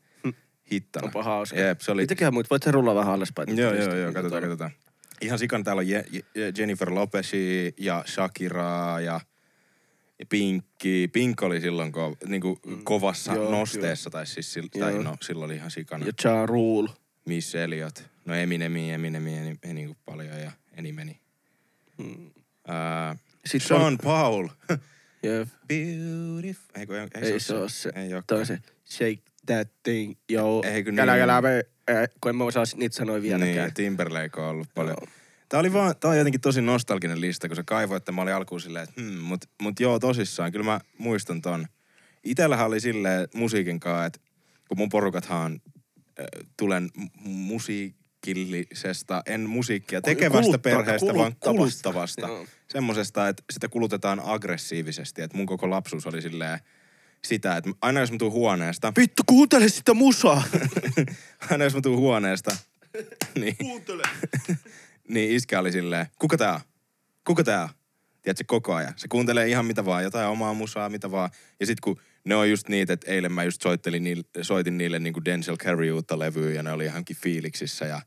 hittana. 0.72 1.04
Onpa 1.06 1.22
hauska. 1.22 1.58
Jep, 1.60 1.80
se 1.80 1.92
oli... 1.92 2.02
Mitäköhän 2.02 2.34
muut? 2.34 2.50
Voit 2.50 2.66
rullaa 2.66 2.94
vähän 2.94 3.14
alaspäin? 3.14 3.56
Joo, 3.58 3.74
joo, 3.74 3.94
joo, 3.96 4.12
katsotaan, 4.12 4.42
katsotaan. 4.42 4.70
Ihan 5.20 5.38
sikan 5.38 5.64
täällä 5.64 5.80
on 5.80 5.86
Je- 5.88 6.04
Je- 6.12 6.52
Jennifer 6.58 6.90
Lopezia 6.94 7.70
ja 7.78 8.04
Shakiraa 8.06 9.00
ja, 9.00 9.20
ja 10.18 10.26
Pinkki. 10.28 11.08
Pink 11.12 11.42
oli 11.42 11.60
silloin 11.60 11.92
ko, 11.92 12.16
niinku 12.26 12.58
kovassa 12.84 13.32
Mm. 13.32 13.36
Joo, 13.38 13.50
nosteessa, 13.50 14.10
tai 14.10 14.26
siis 14.26 14.52
sil, 14.52 14.66
tai 14.80 14.92
Joo. 14.92 15.02
no, 15.02 15.16
silloin 15.22 15.48
oli 15.48 15.56
ihan 15.56 15.70
sikana. 15.70 16.06
Ja 16.06 16.12
Ja 16.24 16.46
Rule. 16.46 16.88
Miss 17.24 17.54
Elliot. 17.54 18.04
No 18.24 18.34
Eminemi, 18.34 18.92
Eminemi, 18.92 19.36
Eminemi 19.38 19.58
niinku 19.72 19.96
paljon 20.04 20.40
ja 20.40 20.52
Enimeni. 20.76 21.20
Mm. 21.98 22.26
Uh, 22.26 23.18
Sitten 23.46 23.68
Sean 23.68 23.82
on- 23.82 23.98
Paul. 23.98 24.48
Jep. 25.22 25.48
Beautiful. 25.68 26.70
Ei, 26.74 26.86
ei, 27.14 27.32
Ei 27.32 27.40
se 27.40 27.54
se. 27.68 27.92
Ei 27.94 28.14
oo. 28.14 28.22
Toi 28.26 28.40
on 28.40 28.46
se 28.46 28.58
shake 28.90 29.22
that 29.52 29.68
thing, 29.82 30.16
joo. 30.28 30.62
Ei, 30.66 30.84
kun 30.84 30.94
Kälä, 30.94 31.12
niin. 31.12 31.22
kälä, 31.22 31.42
me, 31.42 31.64
äh, 31.90 32.08
kun 32.20 32.28
en 32.30 32.36
mä 32.36 32.44
osaa 32.44 32.64
niitä 32.76 32.96
sanoa 32.96 33.22
vieläkään. 33.22 33.56
Niin, 33.56 33.74
Timberlake 33.74 34.40
on 34.40 34.46
ollut 34.48 34.68
paljon. 34.74 34.96
Joo. 35.00 35.08
Tää 35.48 35.60
oli 35.60 35.72
vaan, 35.72 35.94
tää 36.00 36.10
on 36.10 36.18
jotenkin 36.18 36.40
tosi 36.40 36.60
nostalginen 36.60 37.20
lista, 37.20 37.48
kun 37.48 37.56
se 37.56 37.62
kaivoi, 37.66 37.96
että 37.96 38.12
mä 38.12 38.22
olin 38.22 38.34
alkuun 38.34 38.60
silleen, 38.60 38.84
että 38.88 39.00
hmm, 39.00 39.14
mut, 39.18 39.44
mut 39.62 39.80
joo 39.80 39.98
tosissaan, 39.98 40.52
kyllä 40.52 40.64
mä 40.64 40.80
muistan 40.98 41.42
ton. 41.42 41.66
Itellähän 42.24 42.66
oli 42.66 42.80
silleen 42.80 43.28
musiikin 43.34 43.80
kanssa, 43.80 44.04
että 44.04 44.20
kun 44.68 44.78
mun 44.78 44.88
porukathan 44.88 45.60
äh, 46.20 46.26
tulen 46.56 46.88
mu- 46.98 47.10
musiikillisesta, 47.24 49.22
en 49.26 49.40
musiikkia 49.40 50.00
tekevästä 50.00 50.42
Kulutta- 50.42 50.58
perheestä, 50.58 51.14
vaan 51.14 51.36
kuluttavasta. 51.40 52.28
Semmosesta, 52.68 53.28
että 53.28 53.42
sitä 53.50 53.68
kulutetaan 53.68 54.20
aggressiivisesti, 54.24 55.22
että 55.22 55.36
mun 55.36 55.46
koko 55.46 55.70
lapsuus 55.70 56.06
oli 56.06 56.22
silleen 56.22 56.58
sitä, 57.24 57.56
että 57.56 57.70
aina 57.82 58.00
jos 58.00 58.12
mä 58.12 58.18
tuun 58.18 58.32
huoneesta, 58.32 58.92
Vittu, 58.98 59.22
kuuntele 59.26 59.68
sitä 59.68 59.94
musaa! 59.94 60.42
aina 61.50 61.64
jos 61.64 61.74
mä 61.74 61.80
tuun 61.80 61.98
huoneesta, 61.98 62.56
niin, 63.40 63.56
kuuntele! 63.56 64.02
niin 65.14 65.30
iskä 65.30 65.60
oli 65.60 65.72
silleen, 65.72 66.06
kuka 66.18 66.36
tää 66.36 66.54
on? 66.54 66.60
Kuka 67.26 67.44
tää 67.44 67.62
on? 67.62 67.68
Tiedätkö, 68.22 68.44
koko 68.46 68.74
ajan. 68.74 68.92
Se 68.96 69.08
kuuntelee 69.08 69.48
ihan 69.48 69.66
mitä 69.66 69.84
vaan, 69.84 70.02
jotain 70.02 70.28
omaa 70.28 70.54
musaa, 70.54 70.88
mitä 70.88 71.10
vaan. 71.10 71.30
Ja 71.60 71.66
sit 71.66 71.80
kun 71.80 72.00
ne 72.24 72.34
on 72.34 72.50
just 72.50 72.68
niitä, 72.68 72.92
että 72.92 73.10
eilen 73.10 73.32
mä 73.32 73.44
just 73.44 73.62
soittelin 73.62 74.04
niille, 74.04 74.24
soitin 74.42 74.78
niille 74.78 74.98
niinku 74.98 75.24
Denzel 75.24 75.56
Curry 75.56 75.90
uutta 75.90 76.18
levyä 76.18 76.52
ja 76.52 76.62
ne 76.62 76.72
oli 76.72 76.84
ihankin 76.84 77.16
fiiliksissä 77.16 77.84
ja 77.84 78.02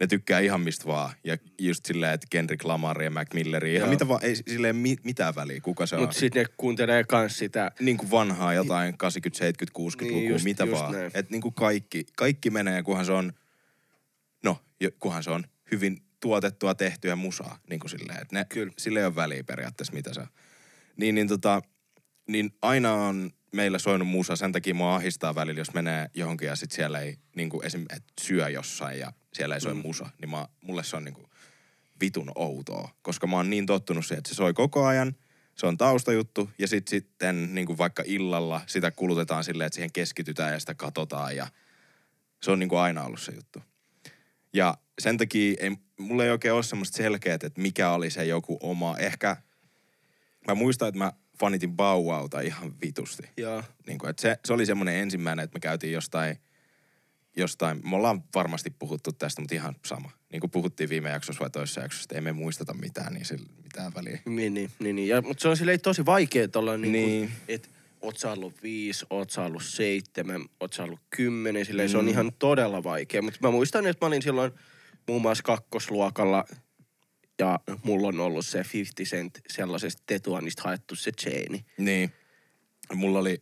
ne 0.00 0.06
tykkää 0.06 0.40
ihan 0.40 0.60
mistä 0.60 0.86
vaan. 0.86 1.12
Ja 1.24 1.36
just 1.60 1.86
silleen, 1.86 2.14
että 2.14 2.26
Kendrick 2.30 2.64
Lamar 2.64 3.02
ja 3.02 3.10
Mac 3.10 3.34
Milleri, 3.34 3.74
ihan 3.74 3.86
Joo. 3.86 3.90
mitä 3.90 4.08
vaan, 4.08 4.24
ei 4.24 4.36
silleen 4.36 4.76
mi, 4.76 4.96
mitään 5.04 5.34
väliä, 5.34 5.60
kuka 5.60 5.86
se 5.86 5.96
on. 5.96 6.02
Mut 6.02 6.12
sit 6.12 6.34
ne 6.34 6.44
kuuntelee 6.56 7.04
kans 7.04 7.38
sitä. 7.38 7.70
Niin 7.80 7.96
kuin 7.96 8.10
vanhaa 8.10 8.54
jotain 8.54 8.98
80, 8.98 9.38
70, 9.38 9.78
60-lukua, 9.78 10.18
Niin, 10.20 10.30
just- 10.30 10.44
mitä 10.44 10.64
just 10.64 10.82
vaan. 10.82 10.94
Että 11.04 11.26
niin 11.30 11.42
kuin 11.42 11.54
kaikki, 11.54 12.06
kaikki 12.16 12.50
menee, 12.50 12.82
kunhan 12.82 13.06
se 13.06 13.12
on, 13.12 13.32
no, 14.44 14.58
kunhan 14.98 15.22
se 15.22 15.30
on 15.30 15.44
hyvin 15.70 16.02
tuotettua, 16.20 16.74
tehtyä 16.74 17.16
musaa, 17.16 17.58
niin 17.70 17.80
kuin 17.80 17.90
silleen. 17.90 18.22
Että 18.22 18.36
ne, 18.36 18.44
Kyllä. 18.48 18.72
sille 18.78 18.98
ei 18.98 19.06
ole 19.06 19.16
väliä 19.16 19.44
periaatteessa, 19.44 19.92
mitä 19.92 20.14
se 20.14 20.20
on. 20.20 20.26
Niin, 20.96 21.14
niin 21.14 21.28
tota, 21.28 21.62
niin 22.28 22.50
aina 22.62 22.92
on 22.92 23.30
meillä 23.52 23.78
soinut 23.78 24.08
musa, 24.08 24.36
sen 24.36 24.52
takia 24.52 24.74
mua 24.74 24.94
ahistaa 24.94 25.34
välillä, 25.34 25.60
jos 25.60 25.74
menee 25.74 26.10
johonkin 26.14 26.48
ja 26.48 26.56
sit 26.56 26.72
siellä 26.72 27.00
ei, 27.00 27.16
niin 27.36 27.48
kuin 27.50 27.66
esim. 27.66 27.84
Et 27.96 28.04
syö 28.20 28.48
jossain 28.48 28.98
ja 28.98 29.12
siellä 29.36 29.54
ei 29.54 29.60
soi 29.60 29.74
mm. 29.74 29.80
musa, 29.80 30.10
niin 30.20 30.30
mä, 30.30 30.48
mulle 30.60 30.84
se 30.84 30.96
on 30.96 31.04
niin 31.04 31.14
kuin 31.14 31.26
vitun 32.00 32.32
outoa, 32.34 32.90
koska 33.02 33.26
mä 33.26 33.36
oon 33.36 33.50
niin 33.50 33.66
tottunut 33.66 34.06
siihen, 34.06 34.18
että 34.18 34.28
se 34.28 34.34
soi 34.34 34.54
koko 34.54 34.86
ajan, 34.86 35.16
se 35.54 35.66
on 35.66 35.76
taustajuttu 35.76 36.50
ja 36.58 36.68
sit 36.68 36.88
sitten 36.88 37.54
niin 37.54 37.66
kuin 37.66 37.78
vaikka 37.78 38.02
illalla 38.06 38.60
sitä 38.66 38.90
kulutetaan 38.90 39.44
silleen, 39.44 39.66
että 39.66 39.74
siihen 39.74 39.92
keskitytään 39.92 40.52
ja 40.52 40.60
sitä 40.60 40.74
katsotaan 40.74 41.36
ja 41.36 41.46
se 42.42 42.50
on 42.50 42.58
niin 42.58 42.68
kuin 42.68 42.78
aina 42.78 43.04
ollut 43.04 43.20
se 43.20 43.32
juttu. 43.32 43.62
Ja 44.52 44.78
sen 44.98 45.16
takia 45.18 45.56
ei, 45.60 45.76
mulla 45.98 46.24
ei 46.24 46.30
oikein 46.30 46.54
ole 46.54 46.62
semmoista 46.62 46.96
selkeää, 46.96 47.34
että 47.34 47.60
mikä 47.60 47.90
oli 47.90 48.10
se 48.10 48.24
joku 48.24 48.58
oma. 48.60 48.96
Ehkä 48.98 49.36
mä 50.48 50.54
muistan, 50.54 50.88
että 50.88 50.98
mä 50.98 51.12
fanitin 51.40 51.76
Bauauta 51.76 52.40
ihan 52.40 52.74
vitusti. 52.80 53.30
Joo. 53.36 53.62
Niin 53.86 53.98
kuin, 53.98 54.10
että 54.10 54.22
se, 54.22 54.38
se 54.44 54.52
oli 54.52 54.66
semmoinen 54.66 54.94
ensimmäinen, 54.94 55.44
että 55.44 55.56
me 55.56 55.60
käytiin 55.60 55.92
jostain, 55.92 56.36
jostain, 57.36 57.80
me 57.90 57.96
ollaan 57.96 58.24
varmasti 58.34 58.70
puhuttu 58.78 59.12
tästä, 59.12 59.40
mutta 59.42 59.54
ihan 59.54 59.76
sama. 59.84 60.10
Niin 60.32 60.40
kuin 60.40 60.50
puhuttiin 60.50 60.88
viime 60.90 61.10
jaksossa 61.10 61.40
vai 61.40 61.50
toisessa 61.50 61.80
jaksossa, 61.80 62.04
että 62.04 62.14
ei 62.14 62.20
me 62.20 62.32
muisteta 62.32 62.74
mitään, 62.74 63.12
niin 63.14 63.24
sillä 63.24 63.46
mitään 63.62 63.92
väliä. 63.94 64.18
Niin, 64.26 64.54
niin, 64.54 64.70
niin, 64.78 64.96
niin. 64.96 65.08
Ja, 65.08 65.22
mutta 65.22 65.42
se 65.42 65.48
on 65.48 65.56
silleen 65.56 65.80
tosi 65.80 66.06
vaikea 66.06 66.48
olla 66.56 66.76
niin, 66.76 66.92
Niin. 66.92 67.30
että 67.48 67.68
oot 68.00 68.18
sä 68.18 68.32
ollut 68.32 68.62
viisi, 68.62 69.06
oot 69.10 69.30
sä 69.30 69.42
ollut 69.42 69.64
seitsemän, 69.64 70.44
oot 70.60 70.72
sä 70.72 70.82
ollut 70.84 71.00
kymmenen, 71.10 71.66
silleen 71.66 71.88
se 71.88 71.98
on 71.98 72.04
Mm. 72.04 72.10
ihan 72.10 72.32
todella 72.38 72.84
vaikea. 72.84 73.22
Mutta 73.22 73.38
mä 73.42 73.50
muistan, 73.50 73.86
että 73.86 74.04
mä 74.04 74.08
olin 74.08 74.22
silloin 74.22 74.52
muun 75.08 75.22
muassa 75.22 75.42
kakkosluokalla 75.42 76.44
ja 77.38 77.60
mulla 77.82 78.08
on 78.08 78.20
ollut 78.20 78.46
se 78.46 78.62
50 78.72 79.02
cent 79.16 79.40
sellaisesta 79.48 80.02
tetuanista 80.06 80.62
haettu 80.64 80.94
se 80.96 81.12
chaini. 81.12 81.64
Niin. 81.78 82.12
Mulla 82.94 83.18
oli, 83.18 83.40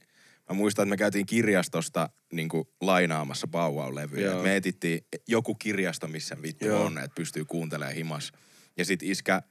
mä 0.50 0.56
muistan, 0.56 0.82
että 0.82 0.90
me 0.90 0.96
käytiin 0.96 1.26
kirjastosta 1.26 2.08
niin 2.32 2.48
kuin 2.48 2.68
lainaamassa 2.80 3.48
Bauau-levyjä. 3.48 4.26
Joo. 4.26 4.42
Me 4.42 4.56
etittiin 4.56 5.06
joku 5.28 5.54
kirjasto, 5.54 6.08
missä 6.08 6.36
vittu 6.42 6.66
Joo. 6.66 6.84
on, 6.84 6.98
että 6.98 7.14
pystyy 7.14 7.44
kuuntelemaan 7.44 7.94
himas. 7.94 8.32
Ja 8.76 8.84
sit 8.84 9.02
iskä 9.02 9.42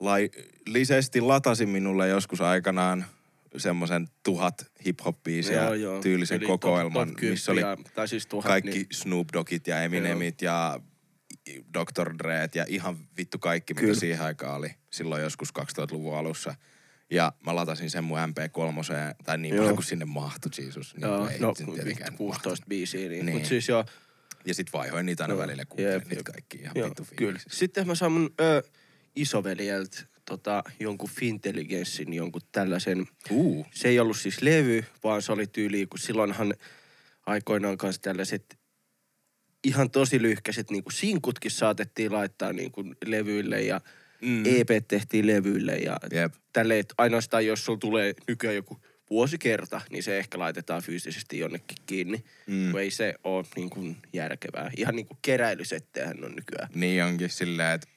laillisesti 0.00 1.20
latasi 1.20 1.66
minulle 1.66 2.08
joskus 2.08 2.40
aikanaan 2.40 3.04
semmoisen 3.56 4.08
tuhat 4.22 4.66
hip-hop-biisiä 4.86 5.60
tyylisen 6.02 6.36
Eli 6.36 6.46
kokoelman, 6.46 7.08
top, 7.08 7.16
top 7.16 7.30
missä 7.30 7.52
oli 7.52 7.60
10 7.60 7.84
tai 7.94 8.08
siis 8.08 8.26
tuhat, 8.26 8.48
kaikki 8.48 8.70
Niin, 8.70 8.86
Snoop 8.92 9.28
Doggit 9.32 9.66
ja 9.66 9.82
Eminemit 9.82 10.42
ja 10.42 10.80
Dr. 11.74 12.14
Dreet 12.18 12.54
ja 12.54 12.64
ihan 12.68 12.98
vittu 13.16 13.38
kaikki, 13.38 13.74
mitä 13.74 13.86
Kyllä. 13.86 14.00
siihen 14.00 14.24
aikaan 14.24 14.56
oli 14.56 14.70
silloin 14.90 15.22
joskus 15.22 15.48
2000-luvun 15.58 16.16
alussa. 16.16 16.54
Ja 17.14 17.32
mä 17.46 17.54
latasin 17.54 17.90
sen 17.90 18.04
mun 18.04 18.18
MP3, 18.18 19.14
tai 19.24 19.38
niin 19.38 19.56
paljon 19.56 19.74
kuin 19.74 19.84
sinne 19.84 20.04
mahtui, 20.04 20.50
Jesus. 20.58 20.94
Niin 20.94 21.02
Joo, 21.02 21.28
ei 21.28 21.38
no 21.38 21.54
tietenkään 21.54 21.86
vittu, 21.88 22.16
16 22.16 22.48
mahtunut. 22.48 22.68
biisiä, 22.68 23.00
niin. 23.00 23.10
Niin. 23.10 23.26
niin. 23.26 23.36
Mutta 23.36 23.48
siis 23.48 23.68
joo, 23.68 23.84
Ja 24.46 24.54
sit 24.54 24.72
vaihoin 24.72 25.06
niitä 25.06 25.24
aina 25.24 25.34
Joo, 25.34 25.42
välillä 25.42 25.64
jep, 25.78 26.06
niitä 26.06 26.32
kaikki 26.32 26.58
ihan 26.58 26.72
joo, 26.76 26.88
vittu 26.88 27.06
kyllä. 27.16 27.40
Sitten 27.48 27.86
mä 27.86 27.94
saan 27.94 28.12
mun 28.12 28.34
ö, 28.40 28.62
isoveljeltä 29.16 30.02
tota, 30.24 30.62
jonkun 30.80 31.10
Fintelligenssin, 31.10 32.14
jonkun 32.14 32.42
tällaisen. 32.52 33.06
Uu. 33.30 33.66
Se 33.74 33.88
ei 33.88 34.00
ollut 34.00 34.16
siis 34.16 34.42
levy, 34.42 34.84
vaan 35.04 35.22
se 35.22 35.32
oli 35.32 35.46
tyyli, 35.46 35.86
kun 35.86 35.98
silloinhan 35.98 36.54
aikoinaan 37.26 37.78
kanssa 37.78 38.02
tällaiset 38.02 38.58
ihan 39.64 39.90
tosi 39.90 40.22
lyhkäiset 40.22 40.70
niin 40.70 40.84
kuin 40.84 40.92
sinkutkin 40.92 41.50
saatettiin 41.50 42.12
laittaa 42.12 42.52
niin 42.52 42.72
kuin 42.72 42.96
levyille 43.06 43.62
ja 43.62 43.80
Mm. 44.24 44.30
mm. 44.30 44.44
EP 44.46 44.68
tehtiin 44.88 45.26
levyille 45.26 45.76
ja 45.76 45.96
Jep. 46.12 46.34
tälleen, 46.52 46.80
että 46.80 46.94
ainoastaan 46.98 47.46
jos 47.46 47.64
sulla 47.64 47.78
tulee 47.78 48.14
nykyään 48.28 48.56
joku 48.56 48.80
vuosikerta, 49.10 49.80
niin 49.90 50.02
se 50.02 50.18
ehkä 50.18 50.38
laitetaan 50.38 50.82
fyysisesti 50.82 51.38
jonnekin 51.38 51.76
kiinni, 51.86 52.24
Mm. 52.46 52.54
mm. 52.54 52.70
kun 52.70 52.80
ei 52.80 52.90
se 52.90 53.14
ole 53.24 53.44
niin 53.56 53.70
kuin 53.70 53.96
järkevää. 54.12 54.70
Ihan 54.76 54.96
niin 54.96 55.06
kuin 55.06 55.18
keräilysettejähän 55.22 56.24
on 56.24 56.34
nykyään. 56.34 56.68
Niin 56.74 57.04
onkin 57.04 57.28
silleen, 57.30 57.72
että 57.74 57.88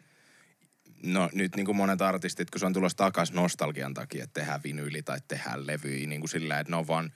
no 1.04 1.30
nyt 1.34 1.56
niin 1.56 1.66
kuin 1.66 1.76
monet 1.76 2.02
artistit, 2.02 2.50
kun 2.52 2.60
se 2.60 2.66
on 2.66 2.74
tulossa 2.74 2.98
takas 2.98 3.34
nostalgian 3.34 3.94
takia, 3.94 4.24
että 4.24 4.40
tehdään 4.40 4.64
vinyyli 4.64 5.04
tai 5.04 5.18
tehdään 5.28 5.68
levyjä, 5.68 6.08
niin 6.08 6.22
kuin 6.22 6.30
silleen, 6.30 6.60
että 6.60 6.72
ne 6.72 6.78
on 6.78 6.88
vaan 6.88 7.14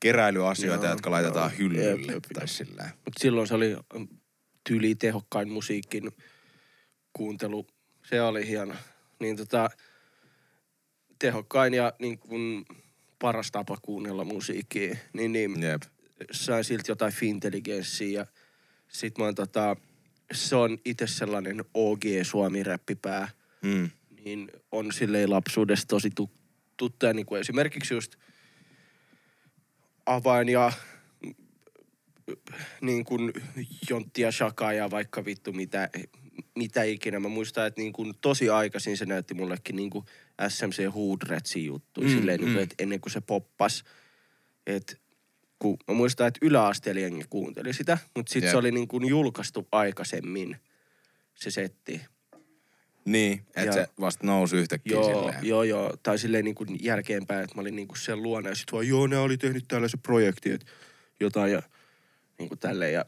keräilyasioita, 0.00 0.84
Joo, 0.86 0.92
jotka 0.92 1.10
laitetaan 1.10 1.50
joo. 1.50 1.58
hyllylle 1.58 2.12
Jep, 2.12 2.24
tai 2.34 2.48
silleen. 2.48 2.90
Mutta 3.04 3.20
silloin 3.20 3.46
se 3.48 3.54
oli 3.54 3.76
tyyli 4.68 4.94
tehokkain 4.94 5.48
musiikin 5.52 6.10
kuuntelu. 7.12 7.66
Se 8.04 8.22
oli 8.22 8.48
hieno. 8.48 8.74
Niin 9.20 9.36
tota, 9.36 9.68
tehokkain 11.18 11.74
ja 11.74 11.92
niin 11.98 12.18
kuin 12.18 12.64
paras 13.18 13.50
tapa 13.50 13.76
kuunnella 13.82 14.24
musiikkia. 14.24 14.96
Niin, 15.12 15.32
niin 15.32 15.62
Jep. 15.62 15.82
sain 16.32 16.64
silti 16.64 16.90
jotain 16.90 17.12
fintelligenssiä 17.12 18.20
ja 18.20 18.26
sit 18.88 19.18
mä 19.18 19.24
oon 19.24 19.34
tota, 19.34 19.76
se 20.32 20.56
on 20.56 20.78
itse 20.84 21.06
sellainen 21.06 21.64
OG 21.74 22.02
Suomi-räppipää, 22.22 23.28
Mm. 23.62 23.90
niin 24.24 24.50
on 24.72 24.92
silleen 24.92 25.30
lapsuudesta 25.30 25.86
tosi 25.88 26.10
tu- 26.10 26.30
tuttuja, 26.76 27.12
niin 27.12 27.26
kuin 27.26 27.40
esimerkiksi 27.40 27.94
just 27.94 28.14
Avain 30.06 30.48
ja 30.48 30.72
niin 32.80 33.04
kuin 33.04 33.32
Jontti 33.90 34.22
ja 34.22 34.32
Shaka 34.32 34.72
ja 34.72 34.90
vaikka 34.90 35.24
vittu 35.24 35.52
mitä, 35.52 35.88
mitä 36.54 36.82
ikinä. 36.82 37.20
Mä 37.20 37.28
muistan, 37.28 37.66
että 37.66 37.80
niin 37.80 37.92
kuin 37.92 38.14
tosi 38.20 38.48
aikaisin 38.50 38.96
se 38.96 39.06
näytti 39.06 39.34
mullekin 39.34 39.76
niin 39.76 39.90
kuin 39.90 40.04
SMC 40.48 40.94
Hoodretsin 40.94 41.64
juttuja, 41.64 42.08
Mm, 42.08 42.14
silleen, 42.14 42.40
mm. 42.40 42.44
Niin 42.44 42.54
kuin, 42.54 42.62
että 42.62 42.74
ennen 42.78 43.00
kuin 43.00 43.12
se 43.12 43.20
poppas. 43.20 43.84
Et, 44.66 45.00
kun 45.58 45.76
mä 45.88 45.94
muistan, 45.94 46.28
että 46.28 46.38
yläasteella 46.42 47.00
jengi 47.00 47.24
kuunteli 47.30 47.72
sitä, 47.72 47.98
mutta 48.16 48.32
sitten 48.32 48.46
Jep. 48.46 48.50
se 48.52 48.56
oli 48.56 48.70
niin 48.70 48.88
kuin 48.88 49.08
julkaistu 49.08 49.68
aikaisemmin 49.72 50.56
se 51.34 51.50
setti. 51.50 52.00
Niin, 53.04 53.42
että 53.56 53.74
se 53.74 53.86
vasta 54.00 54.26
nousi 54.26 54.56
yhtäkkiä 54.56 54.96
Joo, 54.96 55.04
silleen. 55.04 55.46
joo, 55.46 55.62
joo. 55.62 55.96
Tai 56.02 56.18
silleen 56.18 56.44
niin 56.44 56.54
kuin 56.54 56.68
jälkeenpäin, 56.84 57.44
että 57.44 57.54
mä 57.56 57.60
olin 57.60 57.76
niin 57.76 57.88
kuin 57.88 57.98
sen 57.98 58.22
luona 58.22 58.48
ja 58.48 58.54
sit 58.54 58.72
vaan, 58.72 58.88
joo, 58.88 59.06
ne 59.06 59.18
oli 59.18 59.36
tehnyt 59.36 59.64
tällaisen 59.68 60.00
projektin, 60.00 60.52
että 60.54 60.66
jotain 61.20 61.52
ja 61.52 61.62
niin 62.38 62.48
kuin 62.48 62.58
tälleen. 62.58 62.92
Ja, 62.92 63.04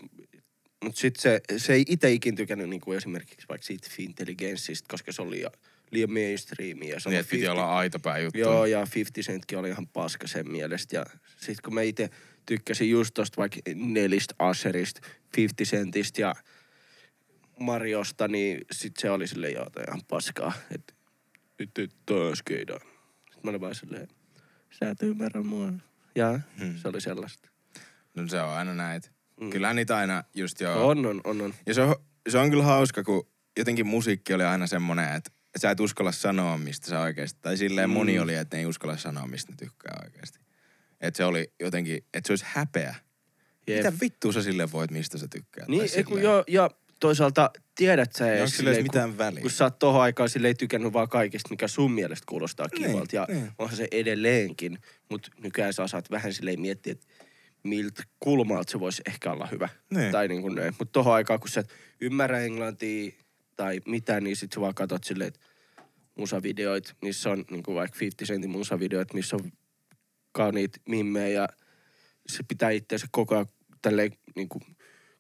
mutta 0.85 1.01
sitten 1.01 1.23
se, 1.23 1.41
se 1.57 1.73
ei 1.73 1.85
itse 1.89 2.13
ikin 2.13 2.37
tykännyt 2.37 2.69
niin 2.69 2.81
kuin 2.81 2.97
esimerkiksi 2.97 3.49
vaikka 3.49 3.67
siitä 3.67 3.89
Fintelligenssistä, 3.91 4.87
koska 4.91 5.13
se 5.13 5.23
oli 5.23 5.45
liian, 5.91 6.13
mainstreamia. 6.13 6.95
Ja 6.95 7.01
Niin, 7.07 7.21
että 7.21 7.31
piti 7.31 7.43
50 7.43 7.53
olla 7.53 7.77
aitopää 7.79 8.19
juttu. 8.19 8.39
Joo, 8.39 8.67
ja 8.67 8.87
50 8.95 9.33
Centkin 9.33 9.59
oli 9.59 9.69
ihan 9.69 9.87
paska 9.87 10.27
sen 10.27 10.51
mielestä. 10.51 10.97
Ja 10.97 11.07
sit 11.37 11.61
kun 11.61 11.75
mä 11.75 11.83
itse 11.83 12.11
tykkäsin 12.47 12.91
just 12.91 13.15
tosta 13.15 13.37
vaikka 13.37 13.61
Nelistä 13.75 14.35
Asherista, 14.39 15.01
50 15.37 15.77
Centistä 15.77 16.21
ja 16.21 16.35
Mariosta, 17.61 18.29
niin 18.29 18.61
sit 18.73 18.97
se 18.97 19.11
oli 19.11 19.29
silleen, 19.29 19.53
joo, 19.55 19.67
ihan 19.89 20.01
paskaa. 20.09 20.53
Et 20.75 20.95
nyt 21.59 21.95
toi 22.07 22.29
on 22.29 22.37
skeidaa. 22.37 22.79
Sitten 22.79 23.41
mä 23.43 23.51
olin 23.51 23.61
vaan 23.61 23.75
silleen, 23.75 24.09
sä 24.71 24.91
et 24.91 25.03
ymmärrä 25.03 25.43
mua. 25.43 25.73
Ja 26.15 26.41
Hmm. 26.59 26.77
se 26.77 26.89
oli 26.89 27.01
sellaista. 27.01 27.49
No 28.15 28.29
se 28.29 28.41
on 28.41 28.51
aina 28.51 28.75
näitä. 28.75 29.09
Mm. 29.41 29.51
Kyllähän 29.51 29.77
niitä 29.77 29.97
aina 29.97 30.25
just 30.35 30.61
joo. 30.61 30.89
On, 30.89 31.07
on, 31.07 31.21
on, 31.25 31.41
on. 31.41 31.55
Ja 31.67 31.75
se 31.75 31.83
on, 31.83 31.97
se 32.29 32.39
on 32.39 32.51
kyllä 32.51 32.65
hauska, 32.65 33.03
kun 33.05 33.29
jotenkin 33.59 33.87
musiikki 33.87 34.35
oli 34.35 34.45
aina 34.45 34.67
semmoinen, 34.67 35.05
että, 35.05 35.17
että 35.47 35.59
sä 35.61 35.71
et 35.71 35.81
uskalla 35.81 36.13
sanoa, 36.13 36.59
mistä 36.59 36.87
sä 36.89 37.01
oikeasti. 37.01 37.39
Tai 37.43 37.57
silleen 37.57 37.91
Mm. 37.91 37.95
moni 37.95 38.19
oli, 38.19 38.35
että 38.35 38.57
ne 38.57 38.61
ei 38.61 38.67
uskalla 38.67 38.97
sanoa, 38.97 39.27
mistä 39.27 39.53
ne 39.53 39.57
tykkää 39.59 40.01
oikeasti. 40.05 40.39
Että 41.01 41.17
se 41.17 41.25
oli 41.25 41.53
jotenkin, 41.61 41.97
että 42.15 42.27
se 42.27 42.33
olisi 42.33 42.45
häpeä. 42.49 42.95
Jep. 43.67 43.77
Mitä 43.77 43.93
vittua 44.01 44.33
sä 44.33 44.43
sille 44.43 44.73
voit, 44.73 44.91
mistä 44.91 45.19
sä 45.19 45.29
tykkäät? 45.29 45.69
Niin, 45.69 45.81
Tai 45.81 45.97
ei 45.99 46.05
kun 46.05 46.19
silleen. 46.19 46.33
joo, 46.35 46.45
ja 46.49 46.71
toisaalta 47.01 47.51
tiedät 47.75 48.13
sä 48.13 48.25
Niin 48.25 48.35
edes 48.35 48.43
edes 48.43 48.57
silleen, 48.57 48.83
mitään 48.83 49.09
kun, 49.09 49.19
väliä? 49.19 49.41
kun 49.43 49.51
sä 49.51 49.65
oot 49.65 49.79
tohon 49.79 50.03
aikaan 50.03 50.29
sille 50.29 50.49
ei 50.49 50.55
tykännyt 50.55 50.93
vaan 50.93 51.09
kaikista, 51.09 51.51
mikä 51.51 51.69
sun 51.69 51.93
mielestä 51.93 52.25
kuulostaa 52.29 52.67
Niin, 52.73 52.87
kivalta. 52.91 53.17
Ja 53.17 53.27
niin. 53.29 53.51
onhan 53.59 53.77
se 53.77 53.89
edelleenkin, 53.91 54.79
mutta 55.11 55.29
nykyään 55.43 55.73
sä 55.73 55.83
osaat 55.83 56.11
vähän 56.11 56.33
silleen 56.33 56.61
miettiä, 56.61 56.93
että 56.93 57.07
miltä 57.69 58.03
kulmalta 58.21 58.71
se 58.73 58.81
voisi 58.81 59.03
ehkä 59.07 59.33
olla 59.33 59.47
hyvä. 59.47 59.69
Niin. 59.91 60.13
Tai 60.13 60.29
niin 60.29 60.43
kuin 60.43 60.55
näin. 60.55 60.75
Mutta 60.79 60.93
tohon 60.93 61.15
aikaan, 61.15 61.41
kun 61.41 61.49
sä 61.49 61.61
et 61.61 61.71
ymmärrä 62.01 62.41
englantia 62.41 63.13
tai 63.57 63.81
mitään, 63.87 64.25
niin 64.25 64.37
sit 64.37 64.53
sä 64.53 64.61
vaan 64.61 64.75
katsot 64.75 65.05
silleen, 65.05 65.29
että 65.29 65.41
musavideoit, 66.15 66.95
missä 67.03 67.31
on 67.31 67.45
niin 67.51 67.63
kuin 67.63 67.75
vaikka 67.75 67.99
50 68.01 68.33
Centin 68.33 68.51
musavideoit, 68.51 69.15
missä 69.15 69.37
on 69.37 69.53
kauniit 70.33 70.73
mimmejä 70.89 71.29
ja 71.29 71.49
se 72.29 72.43
pitää 72.49 72.71
itseänsä 72.71 73.07
koko 73.11 73.35
ajan 73.35 73.47
tälleen 73.83 74.13
niin 74.35 74.49
kuin 74.49 74.63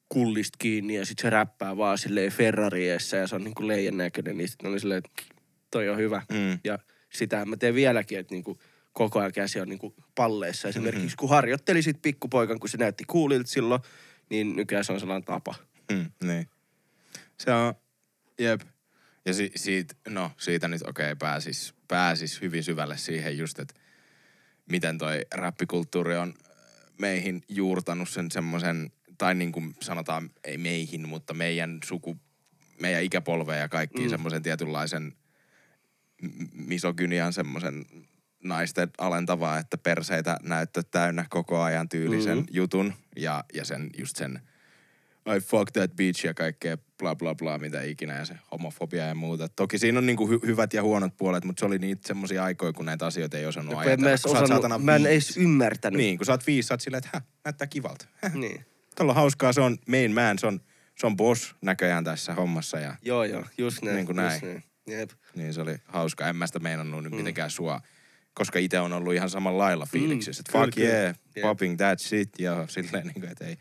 kullista 0.08 0.56
kiinni 0.58 0.94
ja 0.94 1.06
sit 1.06 1.18
se 1.18 1.30
räppää 1.30 1.76
vaan 1.76 1.98
silleen 1.98 2.32
Ferrariessa 2.32 3.16
ja 3.16 3.26
se 3.26 3.34
on 3.34 3.44
niin 3.44 3.54
kuin 3.54 3.68
leijan 3.68 3.96
näköinen, 3.96 4.36
niin 4.36 4.48
sitten 4.48 4.70
oli 4.70 4.80
silleen, 4.80 4.98
että 4.98 5.34
toi 5.70 5.88
on 5.88 5.98
hyvä. 5.98 6.22
Mm. 6.32 6.58
Ja 6.64 6.78
sitä 7.12 7.44
mä 7.44 7.56
teen 7.56 7.74
vieläkin, 7.74 8.18
että 8.18 8.34
niin 8.34 8.44
kuin 8.44 8.58
koko 8.96 9.18
ajan 9.18 9.32
käsi 9.32 9.60
on 9.60 9.68
niin 9.68 9.78
kuin 9.78 9.94
palleissa. 10.14 10.68
Esimerkiksi 10.68 11.06
Mm-hmm. 11.06 11.16
kun 11.18 11.28
harjoitteli 11.28 11.82
sit 11.82 12.02
pikkupoikan, 12.02 12.60
kun 12.60 12.68
se 12.68 12.76
näytti 12.78 13.04
kuulilta 13.04 13.50
silloin, 13.50 13.80
niin 14.30 14.56
nykyään 14.56 14.84
se 14.84 14.92
on 14.92 15.00
sellainen 15.00 15.24
tapa. 15.24 15.54
Mm, 15.92 16.10
niin. 16.24 16.48
Se 17.38 17.52
on, 17.52 17.74
jep. 18.38 18.60
Ja 19.26 19.34
si, 19.34 19.52
siitä, 19.56 19.94
no 20.08 20.30
siitä 20.38 20.68
nyt 20.68 20.82
okei 20.82 21.12
okay, 21.12 21.16
pääsis, 21.16 21.74
pääsis 21.88 22.40
hyvin 22.40 22.64
syvälle 22.64 22.96
siihen 22.96 23.38
just, 23.38 23.58
että 23.58 23.74
miten 24.70 24.98
toi 24.98 25.26
räppikulttuuri 25.34 26.16
on 26.16 26.34
äh, 26.50 26.56
meihin 26.98 27.42
juurtanut 27.48 28.08
sen 28.08 28.30
semmoisen, 28.30 28.92
tai 29.18 29.34
niin 29.34 29.52
kuin 29.52 29.74
sanotaan, 29.82 30.30
ei 30.44 30.58
meihin, 30.58 31.08
mutta 31.08 31.34
meidän 31.34 31.78
suku, 31.84 32.16
meidän 32.80 33.02
ikäpolveen 33.02 33.60
ja 33.60 33.68
kaikkiin 33.68 34.02
mm. 34.02 34.06
Mm. 34.06 34.10
semmoisen 34.10 34.42
tietynlaisen 34.42 35.12
misogynian 36.52 37.32
semmoisen 37.32 37.86
naisten 38.48 38.90
alentavaa, 38.98 39.58
että 39.58 39.78
perseitä 39.78 40.36
näyttö 40.42 40.82
täynnä 40.90 41.26
koko 41.30 41.62
ajan 41.62 41.88
tyylisen 41.88 42.38
Mhm. 42.38 42.46
jutun 42.50 42.92
ja, 43.16 43.44
ja 43.54 43.64
sen 43.64 43.90
just 43.98 44.16
sen 44.16 44.40
I 45.36 45.40
fuck 45.40 45.70
that 45.72 45.90
bitch 45.96 46.24
ja 46.26 46.34
kaikkea 46.34 46.78
bla 46.98 47.14
bla 47.16 47.34
bla 47.34 47.58
mitä 47.58 47.82
ikinä 47.82 48.18
ja 48.18 48.24
se 48.24 48.34
homofobia 48.52 49.06
ja 49.06 49.14
muuta. 49.14 49.48
Toki 49.48 49.78
siinä 49.78 49.98
on 49.98 50.06
niinku 50.06 50.26
hy- 50.28 50.46
hyvät 50.46 50.72
ja 50.74 50.82
huonot 50.82 51.16
puolet, 51.16 51.44
mutta 51.44 51.60
se 51.60 51.66
oli 51.66 51.78
niitä 51.78 52.08
semmosia 52.08 52.44
aikoja, 52.44 52.72
kun 52.72 52.86
näitä 52.86 53.06
asioita 53.06 53.38
ei 53.38 53.46
osannut 53.46 53.74
mä, 53.74 53.80
ajatella. 53.80 54.10
oot 54.10 54.24
osannut, 54.24 54.48
saatana 54.48 54.78
mä 54.78 54.96
en 54.96 55.06
edes 55.06 55.36
ymmärtänyt. 55.36 55.98
Niin, 55.98 56.18
kun 56.18 56.26
sä 56.26 56.32
oot 56.32 56.46
viisi, 56.46 56.66
sä 56.66 56.74
oot 56.74 56.80
silleen, 56.80 56.98
että 57.04 57.10
hä, 57.12 57.22
näyttää 57.44 57.66
kivalta. 57.66 58.06
Häh, 58.22 58.34
niin. 58.34 58.64
Tuolla 58.96 59.12
on 59.12 59.16
hauskaa, 59.16 59.52
se 59.52 59.60
on 59.60 59.76
main 59.88 60.14
man, 60.14 60.38
se 60.38 60.46
on, 60.46 60.60
se 60.98 61.06
on 61.06 61.16
boss 61.16 61.54
näköjään 61.62 62.04
tässä 62.04 62.34
hommassa 62.34 62.78
ja 62.78 62.96
Joo, 63.02 63.24
joo, 63.24 63.44
just 63.58 63.82
näin. 63.82 63.96
Niin 63.96 64.06
kuin 64.06 64.16
just 64.24 64.42
näin. 64.42 64.62
näin. 64.86 64.98
Jep. 65.00 65.10
niin 65.34 65.54
se 65.54 65.60
oli 65.60 65.76
hauska. 65.84 66.28
En 66.28 66.36
mä 66.36 66.46
sitä 66.46 66.58
meinannut 66.58 67.02
nyt 67.04 67.12
mitenkään 67.12 67.50
sua, 67.50 67.80
koska 68.36 68.58
itse 68.58 68.80
on 68.80 68.92
ollut 68.92 69.14
ihan 69.14 69.30
samalla 69.30 69.62
lailla 69.62 69.86
fiiliksissä. 69.92 70.40
Että 70.40 70.52
kyllä, 70.52 70.64
fuck 70.64 70.74
kyllä. 70.74 70.88
yeah, 70.90 71.14
popping 71.42 71.76
that 71.76 72.00
shit 72.00 72.38
ja 72.38 72.66
silleen 72.68 73.06
niin 73.06 73.20
kuin, 73.20 73.28
että 73.32 73.44
ei, 73.44 73.56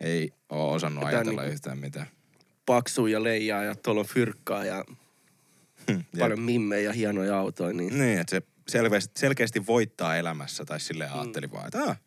ei 0.00 0.30
oo 0.48 0.72
osannut 0.72 1.00
tää 1.00 1.08
ajatella 1.08 1.40
niinku- 1.40 1.54
yhtään 1.54 1.78
mitään. 1.78 2.06
Paksu 2.66 3.06
ja 3.06 3.22
leijaa 3.22 3.64
ja 3.64 3.74
tuolla 3.74 4.00
on 4.00 4.06
fyrkkaa 4.06 4.64
ja 4.64 4.84
Jep. 5.88 6.00
paljon 6.18 6.40
mimmejä 6.40 6.82
ja 6.82 6.92
hienoja 6.92 7.38
autoja. 7.38 7.72
Niin. 7.72 7.98
Niin, 7.98 8.18
että 8.18 8.30
se 8.30 8.42
selkeästi, 8.68 9.20
selkeästi 9.20 9.66
voittaa 9.66 10.16
elämässä 10.16 10.64
tai 10.64 10.80
silleen 10.80 11.12
ajatteli 11.12 11.50
vaan, 11.52 11.66
että 11.66 11.82
ah, 11.82 11.98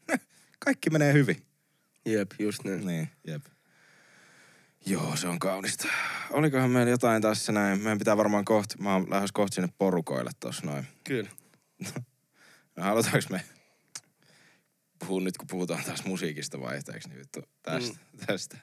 kaikki 0.59 0.89
menee 0.89 1.13
hyvin. 1.13 1.38
Jep, 2.05 2.32
just 2.39 2.63
näin. 2.63 2.88
Niin, 2.88 3.09
jep. 3.28 3.45
Joo, 4.86 5.15
se 5.15 5.28
on 5.28 5.39
kaunista. 5.39 5.88
Olikohan 6.32 6.69
meillä 6.69 6.89
jotain 6.91 7.21
tässä 7.21 7.51
näin? 7.51 7.80
Meidän 7.82 7.97
pitää 7.97 8.17
varmaan 8.17 8.45
kohta, 8.45 8.76
mä 8.80 8.93
oon 8.93 9.09
lähes 9.09 9.32
kohta 9.32 9.55
sinne 9.55 9.69
porukoille 9.78 10.32
tossa 10.39 10.65
noin. 10.65 10.88
Kyllä. 11.03 11.30
No 12.76 12.84
halutaanko 12.84 13.28
me 13.30 13.43
puhua 14.99 15.21
nyt, 15.21 15.38
kun 15.38 15.47
puhutaan 15.47 15.84
taas 15.84 16.05
musiikista 16.05 16.59
vaihteeksi, 16.59 17.09
niin 17.09 17.19
vittu 17.19 17.41
tästä, 17.63 17.99
mm. 18.13 18.26
tästä. 18.26 18.57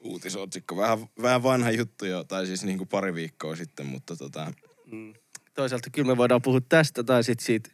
Uutisotsikko. 0.00 0.76
Vähän, 0.76 0.98
vähän 1.22 1.42
vanha 1.42 1.70
juttu 1.70 2.06
jo, 2.06 2.24
tai 2.24 2.46
siis 2.46 2.64
niin 2.64 2.78
kuin 2.78 2.88
pari 2.88 3.14
viikkoa 3.14 3.56
sitten, 3.56 3.86
mutta 3.86 4.16
tota, 4.16 4.52
Mm. 4.92 5.14
toisaalta 5.54 5.90
kyllä 5.90 6.08
me 6.08 6.16
voidaan 6.16 6.42
puhua 6.42 6.60
tästä 6.60 7.04
tai 7.04 7.24
sitten 7.24 7.46
siitä 7.46 7.70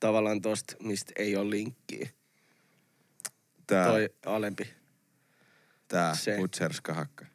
tavallaan 0.00 0.40
tosta, 0.42 0.74
mistä 0.82 1.12
ei 1.16 1.36
ole 1.36 1.50
linkkiä. 1.50 2.08
Tää, 3.66 3.86
Toi 3.86 4.08
alempi. 4.26 4.70
tää 5.88 6.14
se. 6.14 6.36
Butcherskahakka. 6.36 7.26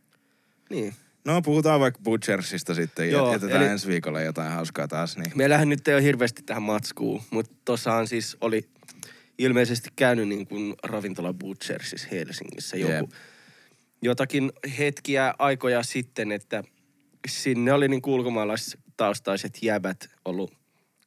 Niin. 0.70 0.96
No 1.26 1.42
puhutaan 1.42 1.80
vaikka 1.80 2.02
Butchersista 2.04 2.74
sitten 2.74 3.12
Joo, 3.12 3.28
ja 3.28 3.34
jätetään 3.34 3.62
eli- 3.64 3.72
ensi 3.72 3.88
viikolla 3.88 4.22
jotain 4.22 4.52
hauskaa 4.52 4.88
taas. 4.88 5.18
Niin. 5.18 5.32
Meillähän 5.36 5.70
nyt 5.70 5.88
ei 5.88 5.96
ole 5.96 6.04
hirveästi 6.04 6.44
tähän 6.44 6.64
matskuun, 6.64 7.22
mutta 7.32 7.56
tossahan 7.66 8.08
siis 8.08 8.38
oli 8.42 8.70
ilmeisesti 9.38 9.90
käynyt 9.96 10.28
niin 10.28 10.48
kuin 10.48 10.76
ravintola 10.84 11.34
Butchersissa 11.34 12.08
Helsingissä 12.12 12.78
joku, 12.78 12.94
Jep. 12.94 13.10
jotakin 14.02 14.52
hetkiä 14.78 15.34
aikoja 15.40 15.84
sitten, 15.84 16.32
että 16.32 16.64
sinne 17.28 17.74
oli 17.74 17.88
niin 17.88 18.02
ulkomaalaistaustaiset 18.06 19.58
jäbät 19.62 20.10
ollut 20.26 20.54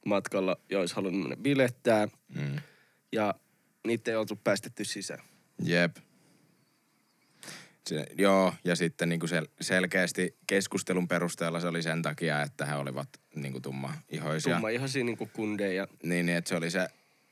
matkalla 0.06 0.56
olisi 0.76 0.94
halunnut 0.94 1.20
mennä 1.22 1.36
bilettää 1.36 2.08
Mm. 2.34 2.56
ja 3.12 3.34
niitä 3.86 4.10
ei 4.10 4.16
oltu 4.16 4.36
päästetty 4.44 4.84
sisään. 4.84 5.20
Jep. 5.62 5.96
Se, 7.88 8.06
joo, 8.18 8.54
ja 8.64 8.76
sitten 8.76 9.08
niin 9.08 9.20
kuin 9.20 9.30
sel- 9.30 9.50
selkeästi 9.60 10.36
keskustelun 10.46 11.08
perusteella 11.08 11.60
se 11.60 11.68
oli 11.68 11.82
sen 11.82 12.02
takia, 12.02 12.42
että 12.42 12.64
he 12.66 12.74
olivat 12.74 13.08
niin 13.34 13.52
kuin 13.52 13.62
tumma-ihoisia. 13.62 14.54
Tumma 14.54 14.68
ihan 14.68 14.88
siinä 14.88 15.06
niin 15.06 15.16
kuin 15.16 15.30
kundeja. 15.32 15.88
Niin, 16.02 16.26
niin, 16.26 16.38
että 16.38 16.48
se 16.48 16.56
oli 16.56 16.70
se, 16.70 16.88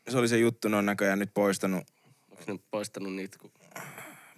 se 0.09 0.19
oli 0.19 0.29
se 0.29 0.39
juttu. 0.39 0.69
Ne 0.69 0.77
on 0.77 0.87
näköjään 0.87 1.19
nyt 1.19 1.31
poistanut, 1.35 1.85
Onko 2.31 2.53
ne 2.53 2.59
poistanut 2.71 3.15
niitä? 3.15 3.39
Kun... 3.39 3.51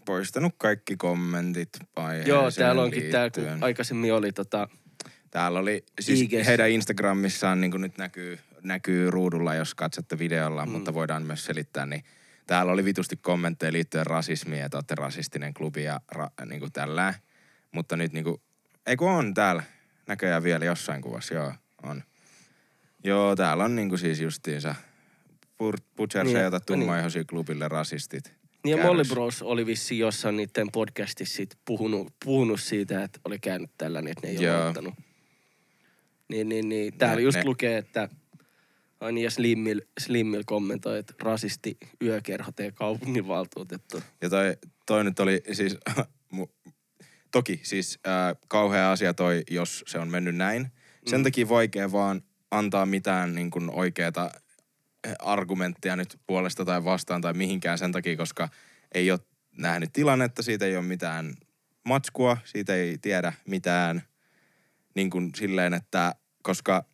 poistanut 0.04 0.54
kaikki 0.58 0.96
kommentit 0.96 1.68
aiheeseen 1.96 2.28
Joo, 2.28 2.50
täällä 2.50 2.82
onkin 2.82 3.10
tää, 3.10 3.30
kun 3.30 3.44
aikaisemmin 3.60 4.14
oli 4.14 4.32
tota... 4.32 4.68
Täällä 5.30 5.58
oli, 5.58 5.84
siis 6.00 6.20
IGs. 6.20 6.46
heidän 6.46 6.70
Instagramissaan 6.70 7.60
niin 7.60 7.70
kuin 7.70 7.80
nyt 7.80 7.98
näkyy, 7.98 8.38
näkyy 8.62 9.10
ruudulla, 9.10 9.54
jos 9.54 9.74
katsotte 9.74 10.18
videolla, 10.18 10.66
mm. 10.66 10.72
mutta 10.72 10.94
voidaan 10.94 11.22
myös 11.22 11.44
selittää, 11.44 11.86
niin 11.86 12.04
täällä 12.48 12.72
oli 12.72 12.84
vitusti 12.84 13.16
kommentteja 13.16 13.72
liittyen 13.72 14.06
rasismiin, 14.06 14.62
että 14.62 14.76
olette 14.76 14.94
rasistinen 14.94 15.54
klubi 15.54 15.84
ja 15.84 16.00
ra, 16.08 16.30
niin 16.46 16.60
kuin 16.60 16.72
tällä. 16.72 17.14
Mutta 17.72 17.96
nyt 17.96 18.12
niin 18.12 18.24
kuin, 18.24 18.40
ei 18.86 18.96
kun 18.96 19.10
on 19.10 19.34
täällä, 19.34 19.62
näköjään 20.06 20.42
vielä 20.42 20.64
jossain 20.64 21.02
kuvassa, 21.02 21.34
joo, 21.34 21.52
on. 21.82 22.02
Joo, 23.04 23.36
täällä 23.36 23.64
on 23.64 23.76
niin 23.76 23.88
kuin 23.88 23.98
siis 23.98 24.20
justiinsa 24.20 24.74
Butchers 25.96 26.26
Niin, 26.26 26.36
ei 26.36 26.46
ota 26.46 26.56
niin. 26.58 26.66
tummaihoisia 26.66 27.24
klubille 27.24 27.68
rasistit. 27.68 28.32
Niin 28.64 28.78
ja. 28.78 28.84
Molly 28.84 29.02
Bros 29.04 29.42
oli 29.42 29.66
vissiin 29.66 29.98
jossain 29.98 30.36
niiden 30.36 30.72
podcastissa 30.72 31.36
sit 31.36 31.58
puhunut, 31.64 32.14
puhunut 32.24 32.60
siitä, 32.60 33.04
että 33.04 33.20
oli 33.24 33.38
käynyt 33.38 33.70
tällainen, 33.78 34.10
että 34.10 34.26
ne 34.26 34.32
ei 34.32 34.44
Joo. 34.44 34.56
ole 34.56 34.66
ottanut. 34.68 34.94
Niin, 36.28 36.48
niin, 36.48 36.68
niin. 36.68 36.98
Täällä 36.98 37.16
Ne- 37.16 37.22
just 37.22 37.36
ne- 37.38 37.44
lukee, 37.44 37.78
että 37.78 38.08
Aini 39.00 39.22
ja 39.22 39.30
Slimmil, 39.30 39.80
Slimmil 40.00 40.42
kommentoi, 40.46 40.98
että 40.98 41.14
rasisti 41.22 41.76
yökerho 42.02 42.52
tee 42.52 42.72
kaupunginvaltuutettu. 42.72 44.02
Ja 44.22 44.30
toi, 44.30 44.56
toi 44.86 45.04
nyt 45.04 45.20
oli 45.20 45.42
siis, 45.52 45.76
toki 47.30 47.60
siis 47.62 47.98
äh, 48.06 48.36
kauhea 48.48 48.92
asia 48.92 49.14
toi, 49.14 49.42
jos 49.50 49.84
se 49.86 49.98
on 49.98 50.08
mennyt 50.08 50.36
näin. 50.36 50.72
Sen 51.06 51.20
Mm. 51.20 51.24
takia 51.24 51.48
vaikea 51.48 51.92
vaan 51.92 52.22
antaa 52.50 52.86
mitään 52.86 53.34
niin 53.34 53.50
kuin 53.50 53.70
oikeata 53.70 54.30
argumenttia 55.18 55.96
nyt 55.96 56.18
puolesta 56.26 56.64
tai 56.64 56.84
vastaan 56.84 57.20
tai 57.20 57.32
mihinkään 57.34 57.78
sen 57.78 57.92
takia, 57.92 58.16
koska 58.16 58.48
ei 58.94 59.10
ole 59.10 59.20
nähnyt 59.58 59.92
tilannetta, 59.92 60.42
siitä 60.42 60.64
ei 60.66 60.76
ole 60.76 60.84
mitään 60.84 61.34
matskua, 61.84 62.36
siitä 62.44 62.74
ei 62.74 62.98
tiedä 62.98 63.32
mitään 63.46 64.02
niin 64.94 65.10
kuin 65.10 65.30
silleen, 65.36 65.74
että 65.74 66.14
koska 66.42 66.84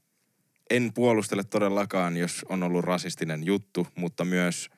en 0.70 0.92
puolustele 0.94 1.44
todellakaan, 1.44 2.16
jos 2.16 2.46
on 2.48 2.62
ollut 2.62 2.84
rasistinen 2.84 3.46
juttu, 3.46 3.86
mutta 3.94 4.24
myös 4.24 4.70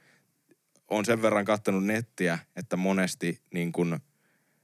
on 0.88 1.04
sen 1.04 1.22
verran 1.22 1.44
kattanut 1.44 1.84
nettiä, 1.84 2.38
että 2.56 2.76
monesti 2.76 3.40
niin 3.54 3.72
kun 3.72 4.00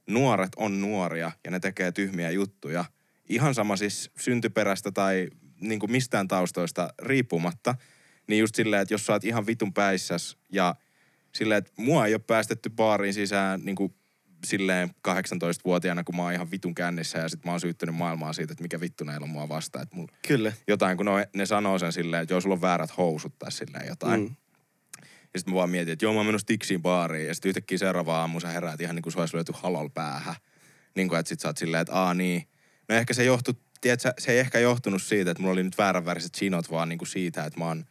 nuoret 0.09 0.51
on 0.55 0.81
nuoria 0.81 1.31
ja 1.43 1.51
ne 1.51 1.59
tekee 1.59 1.91
tyhmiä 1.91 2.31
juttuja. 2.31 2.85
Ihan 3.29 3.55
sama 3.55 3.75
siis 3.75 4.11
syntyperästä 4.17 4.91
tai 4.91 5.29
niin 5.61 5.79
kuin 5.79 5.91
mistään 5.91 6.27
taustoista 6.27 6.93
riippumatta. 7.01 7.75
Niin 8.27 8.39
just 8.39 8.55
silleen, 8.55 8.81
että 8.81 8.93
jos 8.93 9.05
sä 9.05 9.13
oot 9.13 9.23
ihan 9.23 9.47
vitun 9.47 9.73
päissäs 9.73 10.37
ja 10.51 10.75
silleen, 11.31 11.57
että 11.57 11.71
mua 11.77 12.05
ei 12.05 12.13
ole 12.13 12.21
päästetty 12.27 12.69
baariin 12.69 13.13
sisään 13.13 13.61
niin 13.65 13.75
kuin 13.75 13.95
silleen 14.43 14.89
18-vuotiaana, 15.07 16.03
kun 16.03 16.15
mä 16.15 16.21
oon 16.21 16.33
ihan 16.33 16.51
vitun 16.51 16.75
kännissä 16.75 17.19
ja 17.19 17.29
sit 17.29 17.45
mä 17.45 17.51
oon 17.51 17.59
syyttänyt 17.59 17.95
maailmaa 17.95 18.33
siitä, 18.33 18.51
että 18.53 18.61
mikä 18.61 18.79
vittu 18.79 19.03
näillä 19.03 19.23
on 19.23 19.29
mua 19.29 19.49
vastaan. 19.49 19.83
Että 19.83 19.95
mulla 19.95 20.13
Kyllä. 20.27 20.53
jotain, 20.67 20.97
kun 20.97 21.05
ne, 21.05 21.29
ne 21.35 21.45
sanoo 21.45 21.79
sen 21.79 21.93
silleen, 21.93 22.23
että 22.23 22.33
joo, 22.33 22.41
sulla 22.41 22.55
on 22.55 22.61
väärät 22.61 22.97
housut 22.97 23.39
tai 23.39 23.51
silleen 23.51 23.87
jotain. 23.87 24.21
Mm. 24.21 24.35
Ja 25.33 25.39
sitten 25.39 25.53
mä 25.53 25.57
vaan 25.57 25.69
mietin, 25.69 25.93
että 25.93 26.05
joo, 26.05 26.13
mä 26.13 26.19
oon 26.19 26.25
menossa 26.25 26.47
Tiksiin 26.47 26.81
baariin. 26.81 27.27
Ja 27.27 27.33
sitten 27.33 27.49
yhtäkkiä 27.49 27.77
seuraava 27.77 28.19
aamu 28.19 28.39
sä 28.39 28.47
heräät 28.47 28.81
ihan 28.81 28.95
niin 28.95 29.03
kuin 29.03 29.13
se 29.13 29.19
olisi 29.19 29.35
lyöty 29.35 29.51
halal 29.55 29.89
päähän. 29.93 30.35
Niin 30.95 31.09
kuin, 31.09 31.19
että 31.19 31.29
sit 31.29 31.39
sä 31.39 31.47
oot 31.47 31.57
silleen, 31.57 31.81
että 31.81 31.93
aa 31.93 32.13
niin. 32.13 32.47
No 32.89 32.95
ehkä 32.95 33.13
se 33.13 33.23
johtui, 33.23 33.53
tiedätkö, 33.81 34.13
se 34.17 34.31
ei 34.31 34.39
ehkä 34.39 34.59
johtunut 34.59 35.01
siitä, 35.03 35.31
että 35.31 35.41
mulla 35.41 35.53
oli 35.53 35.63
nyt 35.63 35.77
vääränväriset 35.77 36.33
chinot, 36.33 36.71
vaan 36.71 36.89
niin 36.89 36.99
kuin 36.99 37.07
siitä, 37.07 37.45
että 37.45 37.59
mä 37.59 37.65
oon, 37.65 37.85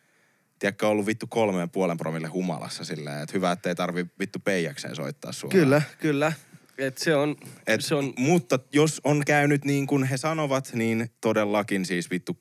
tiedätkö, 0.62 0.88
ollut 0.88 1.06
vittu 1.06 1.26
kolmeen 1.26 1.70
puolen 1.70 1.96
promille 1.96 2.28
humalassa 2.28 2.84
silleen, 2.84 3.22
että 3.22 3.32
hyvä, 3.32 3.52
että 3.52 3.68
ei 3.68 3.74
tarvi 3.74 4.06
vittu 4.18 4.38
peijakseen 4.38 4.96
soittaa 4.96 5.32
suoraan. 5.32 5.60
Kyllä, 5.60 5.82
kyllä. 6.00 6.32
Et 6.78 6.98
se 6.98 7.16
on, 7.16 7.36
Et, 7.66 7.80
se 7.80 7.94
on, 7.94 8.12
Mutta 8.18 8.58
jos 8.72 9.00
on 9.04 9.22
käynyt 9.26 9.64
niin 9.64 9.86
kuin 9.86 10.04
he 10.04 10.16
sanovat, 10.16 10.70
niin 10.74 11.10
todellakin 11.20 11.86
siis 11.86 12.10
vittu 12.10 12.38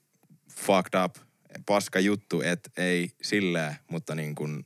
fucked 0.51 1.03
up, 1.05 1.15
paska 1.65 1.99
juttu, 1.99 2.41
että 2.41 2.69
ei 2.77 3.11
silleen, 3.21 3.75
mutta 3.91 4.15
niin 4.15 4.35
kuin 4.35 4.65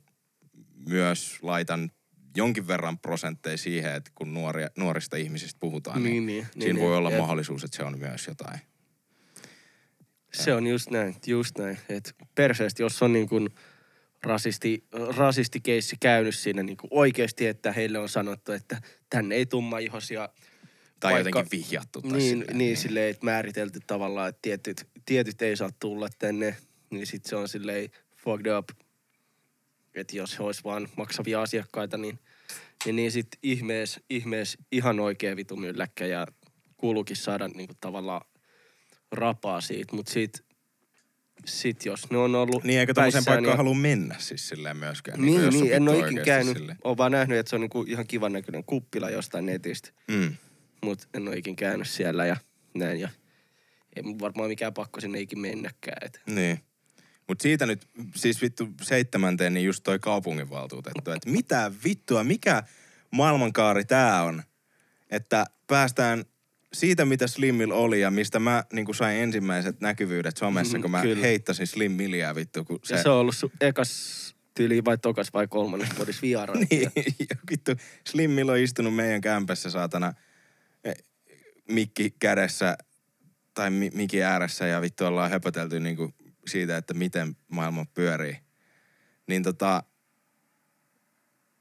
myös 0.88 1.38
laitan 1.42 1.90
jonkin 2.36 2.68
verran 2.68 2.98
prosentteja 2.98 3.56
siihen, 3.58 3.94
että 3.94 4.10
kun 4.14 4.34
nuoria, 4.34 4.70
nuorista 4.78 5.16
ihmisistä 5.16 5.60
puhutaan, 5.60 6.02
niin, 6.02 6.12
Niin, 6.12 6.26
niin, 6.26 6.46
niin, 6.54 6.62
siinä 6.62 6.74
niin, 6.74 6.82
voi 6.82 6.90
niin. 6.90 6.98
olla 6.98 7.10
Jep. 7.10 7.20
mahdollisuus, 7.20 7.64
että 7.64 7.76
se 7.76 7.84
on 7.84 7.98
myös 7.98 8.26
jotain. 8.26 8.60
Se 10.44 10.54
on 10.54 10.66
just 10.66 10.90
näin, 10.90 11.16
just 11.26 11.58
näin. 11.58 11.78
Et 11.88 12.14
perseestä, 12.34 12.82
jos 12.82 13.02
on 13.02 13.12
niin 13.12 13.28
kuin 13.28 13.48
rasisti, 14.22 14.84
rasistikeissi 15.16 15.96
käynyt 16.00 16.34
siinä 16.34 16.62
niin 16.62 16.76
kuin 16.76 16.88
oikeasti, 16.90 17.46
että 17.46 17.72
heille 17.72 17.98
on 17.98 18.08
sanottu, 18.08 18.52
että 18.52 18.80
tänne 19.10 19.34
ei 19.34 19.46
tummaihoisia 19.46 20.28
Tai 21.00 21.12
Vaikka- 21.12 21.28
jotenkin 21.28 21.58
vihjattu. 21.58 22.02
Tai 22.02 22.12
niin, 22.12 22.22
silleen, 22.30 22.58
niin, 22.58 22.76
silleen, 22.76 23.10
että 23.10 23.24
määritelty 23.24 23.80
tavallaan, 23.86 24.28
että 24.28 24.38
tietyt, 24.42 24.86
tietyt 25.06 25.42
ei 25.42 25.56
saa 25.56 25.70
tulla 25.80 26.08
tänne, 26.18 26.56
niin 26.90 27.06
sitten 27.06 27.30
se 27.30 27.36
on 27.36 27.48
silleen 27.48 27.90
fucked 28.16 28.52
up. 28.58 28.68
Että 29.94 30.16
jos 30.16 30.38
he 30.38 30.44
olisi 30.44 30.64
vaan 30.64 30.88
maksavia 30.96 31.42
asiakkaita, 31.42 31.96
niin, 31.96 32.18
niin, 32.84 32.96
niin 32.96 33.12
sitten 33.12 33.38
ihmees, 33.42 34.00
ihmees 34.10 34.58
ihan 34.72 35.00
oikea 35.00 35.36
vitu 35.36 35.56
mylläkkä 35.56 36.06
ja 36.06 36.26
kuuluukin 36.76 37.16
saada 37.16 37.48
niinku 37.48 37.74
tavallaan 37.80 38.20
rapaa 39.12 39.60
siitä. 39.60 39.96
Mutta 39.96 40.12
sit, 40.12 40.44
sit 41.44 41.84
jos 41.84 42.10
ne 42.10 42.18
on 42.18 42.34
ollut 42.34 42.64
Niin, 42.64 42.80
eikä 42.80 42.94
tommoseen 42.94 43.24
paikkaan 43.24 43.52
ja- 43.52 43.56
halua 43.56 43.74
mennä 43.74 44.14
siis 44.18 44.48
silleen 44.48 44.76
myöskään. 44.76 45.20
Niin, 45.22 45.40
on 45.44 45.48
niin, 45.50 45.72
en 45.72 45.88
ole 45.88 45.98
ikin 45.98 46.22
käynyt. 46.24 46.56
silleen. 46.56 46.78
Olen 46.84 46.96
vaan 46.98 47.12
nähnyt, 47.12 47.38
että 47.38 47.50
se 47.50 47.56
on 47.56 47.60
niinku 47.60 47.84
ihan 47.88 48.06
kivan 48.06 48.32
näköinen 48.32 48.64
kuppila 48.64 49.10
jostain 49.10 49.46
netistä. 49.46 49.90
Mm. 50.08 50.34
Mutta 50.82 51.06
en 51.14 51.28
ole 51.28 51.36
ikin 51.36 51.56
käynyt 51.56 51.88
siellä 51.88 52.26
ja 52.26 52.36
näin. 52.74 53.00
Ja 53.00 53.08
ei 53.96 54.02
mun 54.02 54.18
varmaan 54.20 54.48
mikään 54.48 54.74
pakko 54.74 55.00
sinne 55.00 55.20
ikin 55.20 55.38
mennäkään. 55.38 55.98
Et. 56.06 56.20
Niin. 56.26 56.60
Mutta 57.28 57.42
siitä 57.42 57.66
nyt, 57.66 57.88
siis 58.14 58.42
vittu 58.42 58.68
seitsemänteen, 58.82 59.54
niin 59.54 59.66
just 59.66 59.82
toi 59.82 59.98
kaupunginvaltuutettu, 59.98 61.10
että 61.10 61.30
mitä 61.30 61.72
vittua, 61.84 62.24
mikä 62.24 62.62
maailmankaari 63.10 63.84
tää 63.84 64.22
on, 64.22 64.42
että 65.10 65.46
päästään 65.66 66.24
siitä, 66.80 67.04
mitä 67.04 67.26
Slimmil 67.26 67.70
oli 67.70 68.00
ja 68.00 68.10
mistä 68.10 68.38
mä 68.38 68.64
niin 68.72 68.94
sain 68.94 69.16
ensimmäiset 69.18 69.80
näkyvyydet 69.80 70.36
somessa, 70.36 70.76
Mhm, 70.76 70.82
kun 70.82 70.90
mä 70.90 71.02
kyllä. 71.02 71.22
heittäsin 71.22 71.66
Slim 71.66 71.92
Milliä 71.92 72.34
vittu, 72.34 72.64
kun 72.64 72.78
Se... 72.84 72.88
se... 72.88 72.94
Ja 72.94 73.02
se 73.02 73.08
on 73.08 73.16
ollut 73.16 73.36
sun 73.36 73.50
ekas 73.60 74.34
tyyli 74.54 74.84
vai 74.84 74.98
tokas 74.98 75.32
vai 75.34 75.48
kolmannes 75.48 75.88
kodissa 75.98 76.22
vieraana. 76.22 76.60
niin, 76.70 76.82
ja 77.30 77.36
vittu, 77.50 77.72
Slimmil 78.08 78.48
on 78.48 78.58
istunut 78.58 78.94
meidän 78.94 79.20
kämpässä 79.20 79.70
saatana 79.70 80.12
eh, 80.84 80.94
mikki 81.68 82.10
kädessä 82.18 82.78
tai 83.54 83.70
mi- 83.70 83.90
mikin 83.94 84.22
ääressä 84.24 84.66
ja 84.66 84.80
vittu 84.80 85.04
ollaan 85.04 85.30
höpötelty 85.30 85.80
niinku 85.80 86.14
siitä, 86.46 86.76
että 86.76 86.94
miten 86.94 87.36
maailma 87.48 87.84
pyörii. 87.94 88.36
Niin 89.28 89.42
tota, 89.42 89.82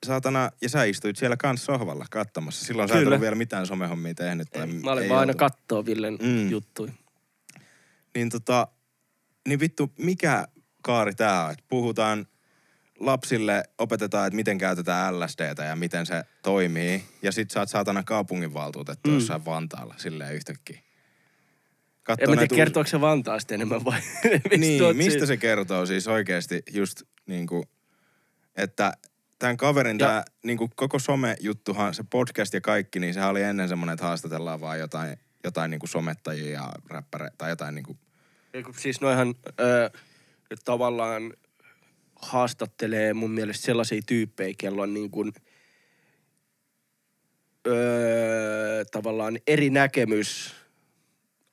saatana, 0.06 0.50
ja 0.62 0.70
sä 0.70 0.84
istuit 0.84 1.18
siellä 1.18 1.38
kanssa 1.38 1.66
sohvalla 1.66 2.06
katsomassa. 2.12 2.66
Silloin 2.66 2.90
sä 2.90 2.96
et 2.96 3.00
Kyllä. 3.00 3.10
ollut 3.10 3.22
vielä 3.22 3.36
mitään 3.36 3.68
somehommia 3.68 4.14
tehnyt. 4.14 4.48
Tai 4.52 4.68
Mä 4.68 4.92
olin 4.92 5.04
ei 5.04 5.10
vaan 5.10 5.20
aina 5.20 5.34
kattoo 5.34 5.86
Villen 5.86 6.18
Mm. 6.22 6.50
juttui. 6.50 6.90
Niin 8.16 8.30
tota, 8.30 8.68
niin 9.48 9.60
vittu, 9.60 9.92
mikä 9.98 10.48
kaari 10.84 11.14
tää 11.16 11.46
on? 11.46 11.56
Puhutaan 11.68 12.28
lapsille, 13.00 13.64
opetetaan, 13.78 14.28
että 14.28 14.36
miten 14.36 14.58
käytetään 14.58 15.20
LSDtä 15.20 15.64
ja 15.64 15.76
miten 15.76 16.06
se 16.06 16.24
toimii. 16.44 17.04
Ja 17.22 17.32
sit 17.32 17.52
sä 17.52 17.60
oot 17.60 17.70
saatana 17.70 18.04
kaupunginvaltuutettu 18.04 19.10
mm. 19.10 19.16
jossain 19.16 19.46
Vantaalla 19.46 19.96
silleen 19.98 20.36
yhtäkkiä. 20.36 20.80
katsoo 22.04 22.24
En 22.24 22.30
mä 22.30 22.36
tiedä, 22.48 22.56
kertooko 22.56 22.88
se 22.88 23.02
Vantaasta 23.02 23.54
enemmän 23.54 23.86
vai 23.86 24.00
niin, 24.58 24.98
mistä 24.98 25.26
se 25.26 25.38
kertoo 25.38 25.86
siis 25.86 26.08
oikeasti 26.08 26.64
just 26.72 27.02
niinku, 27.26 27.66
että 28.56 28.94
tämän 29.40 29.58
kaverin 29.58 30.00
Ja- 30.00 30.08
tämä 30.08 30.24
niinku 30.44 30.70
koko 30.76 31.00
somejuttuhan, 31.00 31.94
se 31.94 32.04
podcast 32.10 32.54
ja 32.54 32.62
kaikki, 32.62 33.00
niin 33.00 33.14
sehän 33.14 33.30
oli 33.30 33.42
ennen 33.42 33.70
semmoinen, 33.70 33.94
että 33.94 34.06
haastatellaan 34.06 34.62
vaan 34.62 34.80
jotain, 34.80 35.18
jotain 35.44 35.72
niinku 35.72 35.88
somettajia 35.88 36.52
ja 36.52 36.72
räppäreitä 36.90 37.36
tai 37.38 37.50
jotain 37.50 37.76
niinku, 37.76 37.98
Eiku, 38.54 38.74
Siis 38.78 39.02
noihan 39.02 39.36
ö, 39.60 39.90
tavallaan 40.66 41.34
haastattelee 42.16 43.14
mun 43.14 43.32
mielestä 43.32 43.66
sellaisia 43.66 44.02
tyyppejä, 44.06 44.54
kello 44.58 44.82
on 44.82 44.94
niin 44.94 45.12
kuin, 45.12 45.34
ö, 47.68 48.86
tavallaan 48.92 49.40
eri 49.48 49.70
näkemys 49.70 50.56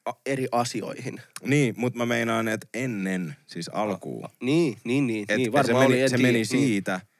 a, 0.06 0.12
eri 0.26 0.48
asioihin. 0.52 1.20
niin, 1.44 1.74
mutta 1.76 1.98
mä 1.98 2.06
meinaan, 2.06 2.48
että 2.48 2.66
ennen, 2.74 3.36
siis 3.46 3.68
alkuun. 3.68 4.28
Niin, 4.42 4.78
niin, 4.84 5.06
niin. 5.06 5.24
Et 5.28 5.36
niin 5.36 5.48
se 5.48 5.52
varmaan 5.52 5.90
meni, 5.90 6.02
oli, 6.02 6.08
se 6.10 6.16
meni 6.16 6.32
niin. 6.32 6.46
siitä, 6.46 7.00
niin 7.04 7.11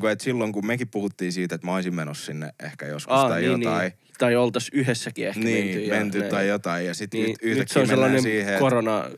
kuin, 0.00 0.12
että 0.12 0.24
silloin 0.24 0.52
kun 0.52 0.66
mekin 0.66 0.88
puhuttiin 0.88 1.32
siitä, 1.32 1.54
että 1.54 1.66
mä 1.66 1.74
olisin 1.74 1.94
menossa 1.94 2.26
sinne 2.26 2.50
ehkä 2.62 2.86
joskus 2.86 3.12
Aa, 3.12 3.28
tai 3.28 3.40
niin, 3.40 3.50
jotain. 3.62 3.88
Niin. 3.88 3.98
Tai 4.18 4.36
oltais 4.36 4.70
yhdessäkin 4.72 5.28
ehkä 5.28 5.40
Niin, 5.40 5.76
menty. 5.76 5.90
menty, 5.90 6.18
ja 6.18 6.30
tai 6.30 6.48
jotain. 6.48 6.86
Ja 6.86 6.94
sitten 6.94 7.20
Niin, 7.20 7.26
niin, 7.26 7.32
nyt 7.32 7.42
yhtäkkiä 7.42 7.74
se 7.74 7.80
on 7.80 7.86
sellainen 7.86 8.22
siihen, 8.22 8.58
korona, 8.58 9.10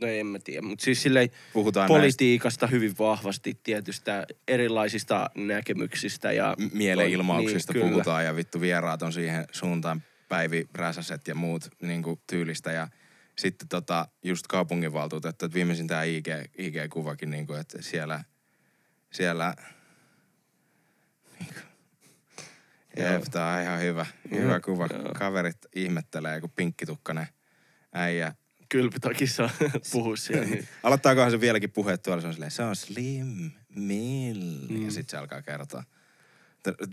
no 0.00 0.06
en 0.06 0.26
mä 0.26 0.38
tiedä, 0.38 0.62
mutta 0.62 0.84
siis 0.84 1.02
silleen 1.02 1.30
puhutaan 1.52 1.88
näistä 1.88 2.00
politiikasta 2.00 2.66
hyvin 2.66 2.94
vahvasti 2.98 3.60
tietystä 3.62 4.26
erilaisista 4.48 5.30
näkemyksistä 5.34 6.32
ja... 6.32 6.54
m- 6.58 6.78
mielenilmauksista 6.78 7.72
niin, 7.72 7.80
kyllä. 7.82 7.92
puhutaan 7.92 8.24
ja 8.24 8.36
vittu 8.36 8.60
vieraat 8.60 9.02
on 9.02 9.12
siihen 9.12 9.44
suuntaan 9.52 10.02
Päivi 10.28 10.68
Räsäset 10.74 11.28
ja 11.28 11.34
muut 11.34 11.70
niin 11.82 12.02
kuin, 12.02 12.20
tyylistä 12.26 12.72
ja 12.72 12.88
sitten 13.38 13.68
tota, 13.68 14.08
just 14.24 14.46
kaupunginvaltuutettu, 14.46 15.46
että 15.46 15.54
viimeisin 15.54 15.86
tämä 15.86 16.02
IG, 16.02 16.28
IG-kuvakin, 16.58 17.30
niin 17.30 17.46
kuin, 17.46 17.60
että 17.60 17.82
siellä, 17.82 18.24
siellä 19.10 19.54
niin 21.40 21.48
kuin, 21.54 21.62
jep, 22.98 23.22
tää 23.30 23.56
on 23.56 23.62
ihan 23.62 23.80
hyvä, 23.80 24.06
hyvä 24.30 24.50
Joo, 24.52 24.60
kuva. 24.60 24.88
joo. 24.92 25.12
Kaverit 25.18 25.56
ihmettelee, 25.74 26.40
kun 26.40 26.50
pinkkitukkanen 26.56 27.26
äijä. 27.94 28.34
Kylpytakissa 28.68 29.50
puhua 29.92 30.16
siellä. 30.16 30.44
Niin. 30.44 30.68
Aloittaakohan 30.82 31.30
se 31.30 31.40
vieläkin 31.40 31.70
puheet 31.70 32.02
tuolla, 32.02 32.20
se 32.20 32.26
on 32.26 32.32
silleen, 32.34 32.50
se 32.50 32.62
on 32.62 32.76
slim, 32.76 33.50
mill, 33.74 34.42
Mm. 34.68 34.84
ja 34.84 34.90
sitten 34.90 35.10
se 35.10 35.16
alkaa 35.16 35.42
kertoa. 35.42 35.84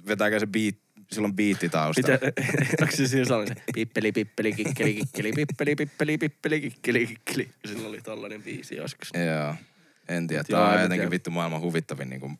Vetääkö 0.08 0.39
se 0.39 0.47
beat, 0.47 0.76
silloin 1.12 1.36
biitti? 1.36 1.66
Mitä, 1.97 2.20
onko 2.82 2.95
se 2.95 3.08
siinä 3.08 3.26
sellainen 3.26 3.56
pippeli, 3.74 4.12
pippeli, 4.12 4.53
kikkeli, 4.53 4.93
kikkeli, 4.93 5.32
pippeli, 5.32 5.76
pippeli, 5.76 6.18
pippeli, 6.18 6.62
kikkeli, 6.62 7.08
kikkeli. 7.08 7.49
Sillä 7.68 7.88
oli 7.88 8.01
tollanen 8.01 8.43
biisi 8.43 8.76
joskus. 8.76 9.10
Joo. 9.28 9.56
En 10.08 10.28
tiedä. 10.28 10.41
Mut 10.41 10.47
Tämä 10.47 10.70
on 10.70 10.76
en 10.78 10.82
jotenkin 10.82 11.12
vittu 11.12 11.32
maailman 11.32 11.62
huvittavin 11.62 12.10
niin 12.10 12.22
kuin 12.22 12.39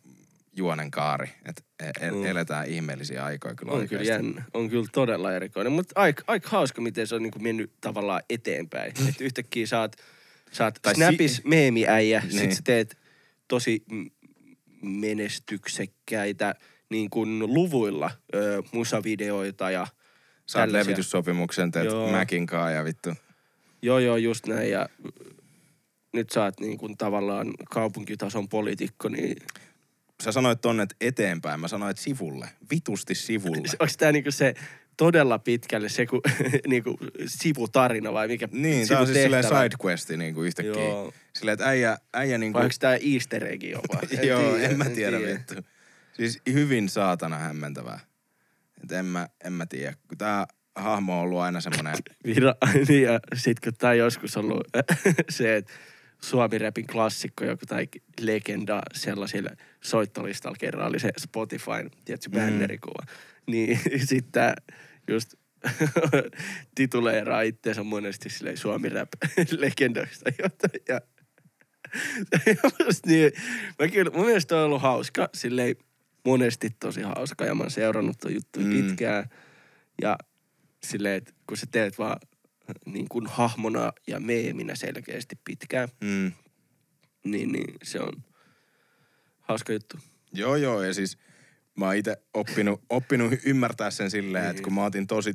juonen 0.58 0.92
kaari. 0.92 1.30
Että 1.46 1.62
e- 2.02 2.12
Mm. 2.12 2.26
eletään 2.26 2.68
ihmeellisiä 2.68 3.26
aikoja 3.26 3.56
kyllä 3.56 3.72
On 3.72 3.88
kyllä 3.88 4.00
oikeasti. 4.02 4.26
jännä. 4.26 4.44
On 4.54 4.70
kyllä 4.70 4.86
todella 4.92 5.34
erikoinen. 5.36 5.74
Mutta 5.74 6.00
aika, 6.02 6.24
aika 6.28 6.50
hauska, 6.50 6.82
miten 6.82 7.08
se 7.08 7.16
on 7.16 7.24
niinku 7.24 7.40
mennyt 7.40 7.72
tavallaan 7.82 8.22
eteenpäin. 8.30 8.94
Että 9.10 9.24
yhtäkkiä 9.24 9.66
sä 9.68 9.80
oot 9.82 9.96
Tai 10.58 10.72
si- 10.96 10.96
Snapis 10.96 11.42
meemiäijä, 11.44 12.20
Niin. 12.20 12.32
sit 12.40 12.52
sä 12.52 12.62
teet 12.64 12.98
tosi 13.48 13.84
menestyksekkäitä 14.82 16.56
niin 16.90 17.10
kuin 17.10 17.40
luvuilla 17.40 18.12
ö, 18.36 18.64
musavideoita 18.72 19.72
ja 19.72 19.88
Saat 20.46 20.64
tällaisia. 20.70 20.90
levityssopimuksen, 20.92 21.72
teet 21.72 21.86
Joo. 21.86 22.12
Mäkin 22.12 22.46
kaa 22.46 22.72
ja 22.72 22.84
vittu. 22.86 23.14
Joo, 23.82 24.00
joo, 24.00 24.18
just 24.18 24.48
näin. 24.48 24.72
Ja 24.72 24.90
nyt 26.14 26.30
sä 26.30 26.44
oot 26.44 26.60
niin 26.60 26.78
kuin 26.78 26.98
tavallaan 26.98 27.54
kaupunkitason 27.70 28.50
poliitikko, 28.50 29.10
niin 29.10 29.38
Sä 30.24 30.32
sanoit 30.32 30.62
tonne, 30.62 30.84
että 30.84 30.96
eteenpäin. 31.02 31.60
Mä 31.60 31.68
sanoin, 31.68 31.92
että 31.92 32.04
sivulle. 32.04 32.50
Vitusti 32.72 33.16
sivulle. 33.16 33.68
onko 33.80 33.94
tämä 33.98 34.12
niinku 34.12 34.32
se 34.32 34.54
todella 34.98 35.40
pitkälle 35.40 35.90
se 35.90 36.06
ku, 36.06 36.22
niinku 36.68 36.98
sivutarina 37.28 38.14
vai 38.14 38.28
mikä 38.28 38.48
Niin, 38.52 38.88
tää 38.88 39.00
on 39.00 39.08
siis 39.08 39.18
silleen 39.18 39.44
sidequesti 39.44 40.18
niin 40.18 40.36
kuin 40.36 40.48
yhtäkkiä. 40.48 40.84
Joo. 40.84 41.14
Silleen, 41.34 41.54
että 41.54 41.66
äijä, 41.66 41.98
äijä 42.14 42.38
niin 42.38 42.54
Vai 42.54 42.64
onko 42.64 42.76
tää 42.80 42.98
easter 43.14 43.46
egg 43.46 43.64
jopa? 43.64 44.00
Joo, 44.28 44.54
tiedä, 44.54 44.70
en 44.70 44.78
mä 44.78 44.86
tiedä 44.86 45.18
tiedä. 45.18 45.34
vittu. 45.34 45.54
Siis 46.14 46.42
hyvin 46.54 46.90
saatana 46.90 47.38
hämmentävää. 47.38 48.00
Et 48.84 48.92
en 48.92 49.06
mä, 49.06 49.28
en 49.44 49.54
mä 49.54 49.66
tiedä. 49.66 49.94
Tää 50.18 50.46
hahmo 50.76 51.14
on 51.14 51.20
ollut 51.20 51.40
aina 51.40 51.62
semmonen... 51.62 51.96
Vira, 52.26 52.56
niin 52.88 53.04
ja 53.04 53.20
sit 53.36 53.60
kun 53.60 53.74
tää 53.74 53.90
on 53.90 53.98
joskus 53.98 54.38
ollut 54.38 54.68
se, 55.30 55.56
että 55.56 55.74
Suomi-räpin 56.30 56.88
klassikko, 56.88 57.46
joku 57.46 57.66
tai 57.66 57.88
legenda 58.20 58.82
sellaisilla 58.94 59.50
soittolistalla 59.82 60.58
kerran 60.60 60.88
oli 60.88 61.00
se 61.00 61.12
Spotifyn, 61.20 61.92
tiedätkö, 62.06 62.30
Mm. 62.30 62.36
bännerikuva. 62.36 63.06
Niin 63.48 63.80
sit 64.10 64.32
tää 64.32 64.56
just 65.08 65.34
tituleeraa 66.76 67.42
itteensä 67.42 67.84
monesti 67.84 68.30
silleen 68.30 68.58
Suomi-rap 68.58 69.10
legendoista 69.58 70.30
jotain. 70.44 70.84
Ja, 70.88 71.02
niin, 73.06 73.32
mä 73.80 73.88
kyllä, 73.88 74.12
mun 74.12 74.26
mielestä 74.26 74.58
on 74.58 74.64
ollut 74.66 74.82
hauska, 74.82 75.30
silleen 75.34 75.76
monesti 76.26 76.70
tosi 76.80 77.02
hauska 77.02 77.46
ja 77.46 77.56
mä 77.56 77.64
oon 77.64 77.72
seurannut 77.72 78.18
ton 78.20 78.34
juttuja 78.34 78.66
Mm. 78.66 78.74
mm. 78.74 78.88
pitkään. 78.88 79.30
Ja 80.02 80.18
silleen, 80.84 81.16
että 81.16 81.34
kun 81.48 81.58
sä 81.58 81.66
teet 81.72 81.98
vaan 81.98 82.18
niin 82.86 83.10
kuin 83.10 83.28
hahmona 83.28 83.94
ja 84.08 84.20
meeminä 84.20 84.76
selkeästi 84.76 85.36
pitkään, 85.44 85.90
Mm. 86.02 86.32
niin, 87.24 87.52
niin 87.52 87.74
se 87.84 88.00
on 88.00 88.24
hauska 89.40 89.74
juttu. 89.74 89.98
Joo, 90.34 90.56
joo. 90.56 90.82
Ja 90.84 90.94
siis 90.94 91.18
mä 91.78 91.86
oon 91.86 91.96
itse 91.96 92.18
oppinut, 92.34 92.82
oppinut 92.90 93.34
ymmärtää 93.46 93.92
sen 93.92 94.12
silleen, 94.12 94.44
että 94.44 94.54
Niin. 94.54 94.64
kun 94.64 94.74
mä 94.74 94.86
otin 94.86 95.08
tosi 95.08 95.34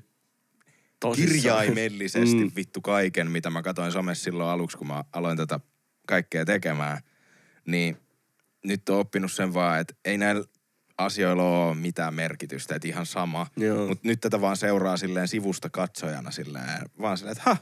Tosissaan. 1.00 1.34
kirjaimellisesti 1.36 2.44
mm. 2.44 2.50
vittu 2.56 2.80
kaiken, 2.80 3.30
mitä 3.30 3.50
mä 3.50 3.62
katsoin 3.62 3.92
somessa 3.92 4.24
silloin 4.24 4.50
aluksi, 4.50 4.78
kun 4.78 4.86
mä 4.86 5.04
aloin 5.12 5.36
tätä 5.36 5.60
kaikkea 6.06 6.44
tekemään, 6.44 6.98
niin 7.66 7.96
nyt 8.64 8.88
on 8.88 8.98
oppinut 8.98 9.32
sen 9.32 9.54
vaan, 9.54 9.80
että 9.80 9.94
ei 10.04 10.18
näillä 10.18 10.44
asioilla 11.04 11.42
ole 11.66 11.74
mitään 11.74 12.14
merkitystä, 12.14 12.74
että 12.74 12.88
ihan 12.88 13.06
sama. 13.06 13.46
Mutta 13.88 14.08
nyt 14.08 14.20
tätä 14.20 14.40
vaan 14.40 14.56
seuraa 14.56 14.96
silleen 14.96 15.28
sivusta 15.28 15.70
katsojana 15.70 16.30
silleen, 16.30 16.90
vaan 17.00 17.18
silleen, 17.18 17.36
että 17.36 17.50
ha, 17.50 17.56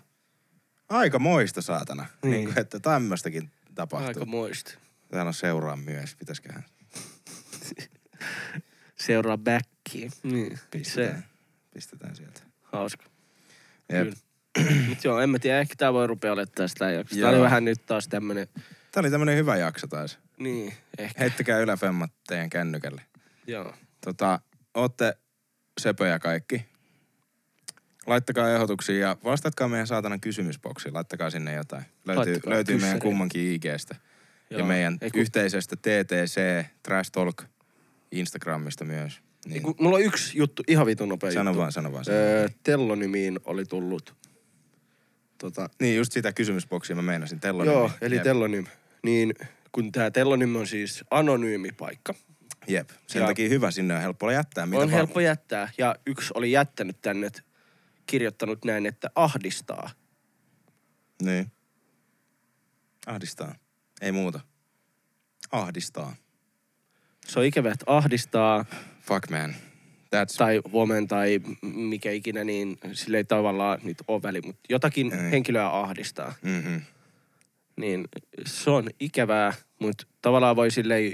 aika 0.89 1.18
moista 1.18 1.62
saatana. 1.62 2.07
Niin. 2.22 2.30
Niin. 2.30 2.45
Niin 2.49 2.59
että 2.59 2.80
tämmöistäkin 2.80 3.51
tapahtuu. 3.74 4.09
Aika 4.09 4.24
moista. 4.24 4.74
Täällä 5.11 5.28
on 5.28 5.34
seuraa 5.34 5.76
myös, 5.76 6.16
pitäisiköhän 6.16 6.64
Seuraa 9.07 9.39
backia. 9.39 10.11
Niin. 10.22 10.57
Se 10.57 10.62
pistetään, 10.70 11.24
pistetään 11.74 12.16
sieltä. 12.16 12.41
hauska. 12.62 13.05
Jep. 13.93 14.09
Mut 14.89 15.05
joo, 15.05 15.20
en 15.20 15.30
mä 15.30 15.39
tiedä, 15.39 15.61
ehkä 15.61 15.74
tää 15.78 15.93
voi 15.93 16.07
rupea 16.07 16.32
olemaan 16.32 16.53
tästä 16.55 16.91
jaksosta. 16.91 17.20
Tää 17.22 17.30
Joo. 17.30 17.39
oli 17.39 17.45
vähän 17.45 17.64
nyt 17.64 17.86
taas 17.86 18.09
tämmönen, 18.09 18.49
Tää 18.93 19.01
oli 19.01 19.11
tämmönen 19.11 19.36
hyvä 19.36 19.57
jakso 19.57 19.86
taas. 19.86 20.18
niin, 20.39 20.72
ehkä. 20.99 21.20
Heittäkää 21.20 21.59
yläfemmat 21.59 22.11
teidän 22.26 22.51
kännykälle. 22.51 23.03
Joo. 23.49 23.74
Tota, 24.05 24.40
ootte 24.74 25.16
söpöjä 25.80 26.18
kaikki. 26.18 26.64
Laittakaa 28.07 28.51
ehdotuksia 28.51 28.99
ja 28.99 29.16
vastatkaa 29.24 29.68
meidän 29.68 29.86
saatanan 29.86 30.20
kysymysboksiin. 30.20 30.94
Laittakaa 30.94 31.30
sinne 31.30 31.55
jotain. 31.55 31.82
Löytyy, 32.05 32.24
Laittakaa 32.32 32.55
löytyy 32.55 32.78
meidän 32.78 33.01
kummankin 33.01 33.53
IGstä. 33.53 33.96
Ja 34.51 34.59
Joo. 34.59 34.66
meidän 34.66 34.99
Ei 35.01 35.11
kun- 35.11 35.20
yhteisestä 35.20 35.76
TTC 35.76 36.64
Trash 36.82 37.11
Talk 37.12 37.42
Instagramista 38.12 38.84
myös. 38.84 39.20
Niin, 39.46 39.62
Kun 39.62 39.74
Mulla 39.80 39.96
on 39.96 40.03
yksi 40.03 40.38
juttu, 40.38 40.62
ihan 40.68 40.86
vitun 40.86 41.09
nopea 41.09 41.30
sano 41.32 41.51
juttu. 41.51 41.61
vaan, 41.61 41.72
sano 41.72 41.92
vaan. 41.92 42.05
Sano 42.05 42.16
Öö, 42.16 42.49
tellonymiin 42.62 43.38
oli 43.44 43.64
tullut 43.64 44.14
tota, 45.38 45.70
Niin, 45.80 45.96
just 45.96 46.12
sitä 46.12 46.32
kysymysboksia 46.32 46.96
mä 46.96 47.03
meinasin. 47.03 47.40
Tellonimi. 47.40 47.74
Joo, 47.76 47.90
eli 48.01 48.18
tellonym. 48.18 48.66
Niin 49.03 49.34
kun 49.72 49.92
tämä 49.92 50.11
tellonym 50.11 50.57
on 50.57 50.66
siis 50.66 51.05
anonyymi 51.11 51.72
paikka. 51.72 52.14
Jep. 52.69 52.91
Sen 53.07 53.21
Ja- 53.21 53.27
takia 53.27 53.49
hyvä, 53.49 53.71
sinne 53.71 53.95
on 53.95 54.01
helppo 54.03 54.31
jättää. 54.31 54.66
Mitä 54.66 54.77
on 54.77 54.81
vaan. 54.81 54.97
helppo 54.97 55.21
jättää. 55.21 55.71
Ja 55.79 55.97
yksi 56.07 56.31
oli 56.35 56.53
jättänyt 56.53 56.97
tänne, 57.03 57.27
että 57.27 57.43
kirjoittanut 58.07 58.64
näin, 58.64 58.87
että 58.87 59.11
ahdistaa. 59.14 59.91
Niin. 61.23 61.53
Ahdistaa. 63.07 63.55
Ei 64.01 64.12
muuta. 64.12 64.41
Ahdistaa. 65.53 66.16
Se 67.27 67.39
on 67.39 67.45
ikävä, 67.45 67.71
että 67.73 67.85
ahdistaa 67.89 68.64
Fuck 69.01 69.31
man. 69.31 69.55
That's... 70.16 70.37
tai 70.39 70.61
woman 70.73 71.09
tai 71.09 71.41
mikä 71.62 72.11
ikinä, 72.11 72.45
niin 72.45 72.79
sille 72.93 73.16
ei 73.16 73.25
tavallaan 73.25 73.79
nyt 73.83 73.99
ole 74.09 74.23
väli, 74.23 74.41
mutta 74.41 74.61
jotakin 74.69 75.12
Ei. 75.12 75.31
henkilöä 75.31 75.69
ahdistaa. 75.69 76.35
Mm-hmm. 76.43 76.81
Niin 77.77 78.09
se 78.47 78.71
on 78.71 78.91
ikävää, 79.01 79.53
mutta 79.79 80.07
tavallaan 80.23 80.57
voi 80.57 80.71
silleen, 80.71 81.12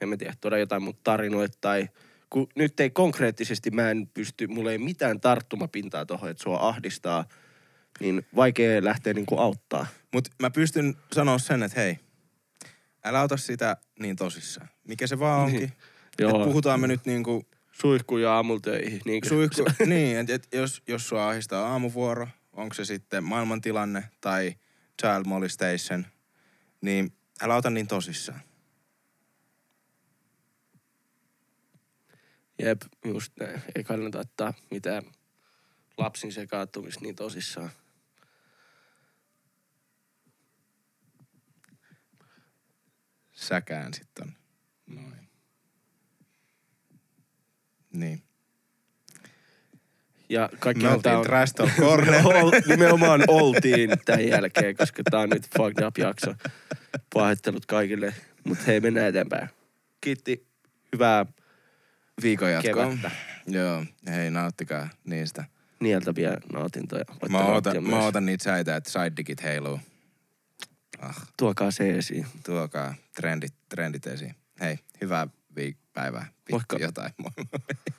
en 0.00 0.08
mä 0.08 0.16
tiedä, 0.16 0.34
tuoda 0.40 0.58
jotain 0.58 0.82
mun 0.82 0.98
tarinoita 1.04 1.58
tai 1.60 1.88
kun 2.30 2.46
nyt 2.54 2.80
ei 2.80 2.90
konkreettisesti, 2.90 3.70
mä 3.70 3.90
en 3.90 4.10
pysty, 4.14 4.46
mulla 4.46 4.72
ei 4.72 4.78
mitään 4.78 5.20
tarttumapintaa 5.20 6.06
tuohon, 6.06 6.30
että 6.30 6.42
sua 6.42 6.68
ahdistaa 6.68 7.24
niin 8.00 8.26
vaikea 8.36 8.84
lähteä 8.84 9.14
niinku 9.14 9.38
auttaa. 9.38 9.86
Mutta 10.12 10.30
mä 10.42 10.50
pystyn 10.50 10.94
sanoa 11.12 11.38
sen, 11.38 11.62
että 11.62 11.80
hei, 11.80 11.98
älä 13.04 13.22
ota 13.22 13.36
sitä 13.36 13.76
niin 13.98 14.16
tosissaan. 14.16 14.68
Mikä 14.88 15.06
se 15.06 15.18
vaan 15.18 15.40
onkin. 15.40 15.60
Niin. 15.60 15.72
Et 16.12 16.20
Joo. 16.20 16.44
puhutaan 16.44 16.80
me 16.80 16.86
nyt 16.86 17.06
niinku 17.06 17.46
Suihkuja 17.80 18.34
aamulla 18.34 18.60
töihin. 18.60 19.00
Niin 19.06 19.28
suihku, 19.28 19.64
niin, 19.86 20.16
että 20.16 20.34
et 20.34 20.48
jos, 20.52 20.82
jos 20.88 21.08
sua 21.08 21.28
ahistaa 21.28 21.66
aamuvuoro, 21.66 22.28
onko 22.52 22.74
se 22.74 22.84
sitten 22.84 23.24
maailmantilanne 23.24 24.04
tai 24.20 24.54
child 25.02 25.24
molestation, 25.26 26.06
niin 26.80 27.12
älä 27.42 27.56
ota 27.56 27.70
niin 27.70 27.86
tosissaan. 27.86 28.40
Jep, 32.58 32.82
just 33.04 33.32
näin. 33.40 33.62
Ei 33.74 33.84
kannata 33.84 34.18
ottaa 34.18 34.54
mitään 34.70 35.02
lapsin 35.98 36.32
sekaantumista 36.32 37.00
niin 37.00 37.16
tosissaan. 37.16 37.70
Säkään 43.32 43.94
sitten 43.94 44.36
Noin. 44.86 45.28
Niin. 47.92 48.22
Ja 50.28 50.50
kaikki 50.58 50.84
Me 50.84 50.90
oltiin 50.90 51.14
on... 51.16 51.24
Trash 51.24 51.54
Talk 51.54 51.70
Corner. 51.80 52.26
Ol- 52.26 52.50
nimenomaan 52.66 53.24
oltiin 53.28 53.90
tämän 54.04 54.28
jälkeen, 54.28 54.76
koska 54.76 55.02
tää 55.10 55.20
on 55.20 55.30
nyt 55.30 55.48
fucked 55.56 55.86
up 55.86 55.98
jakso. 55.98 56.34
Pahoittelut 57.14 57.66
kaikille, 57.66 58.14
mutta 58.44 58.64
hei, 58.64 58.80
mennään 58.80 59.08
eteenpäin. 59.08 59.48
Kiitti, 60.00 60.46
hyvää 60.92 61.26
Viikon 62.22 62.52
jatkoa. 62.52 62.84
kevättä. 62.84 63.10
Joo, 63.46 63.84
hei 64.08 64.30
nauttikaa 64.30 64.88
niistä. 65.04 65.44
Nieltäviä 65.80 66.36
nautintoja. 66.52 67.04
Voitte 67.08 67.28
Mä 67.28 67.38
ootan, 67.44 67.84
mä 67.84 67.98
ootan 68.04 68.26
niitä 68.26 68.44
säitä, 68.44 68.76
että 68.76 68.90
sidedigit 68.90 69.42
heiluu. 69.42 69.80
Ah, 70.98 71.26
Tuokaa 71.38 71.70
se 71.70 71.90
esiin. 71.90 72.26
tuokaa 72.46 72.94
trendit, 73.16 73.54
trendit 73.68 74.06
esiin. 74.06 74.34
Hei, 74.60 74.78
hyvää 75.00 75.26
viik- 75.60 75.76
päivää. 75.92 76.26
Moikka. 76.50 76.76
Jotain. 76.76 77.12
Moi 77.18 77.30
moi. 77.36 77.93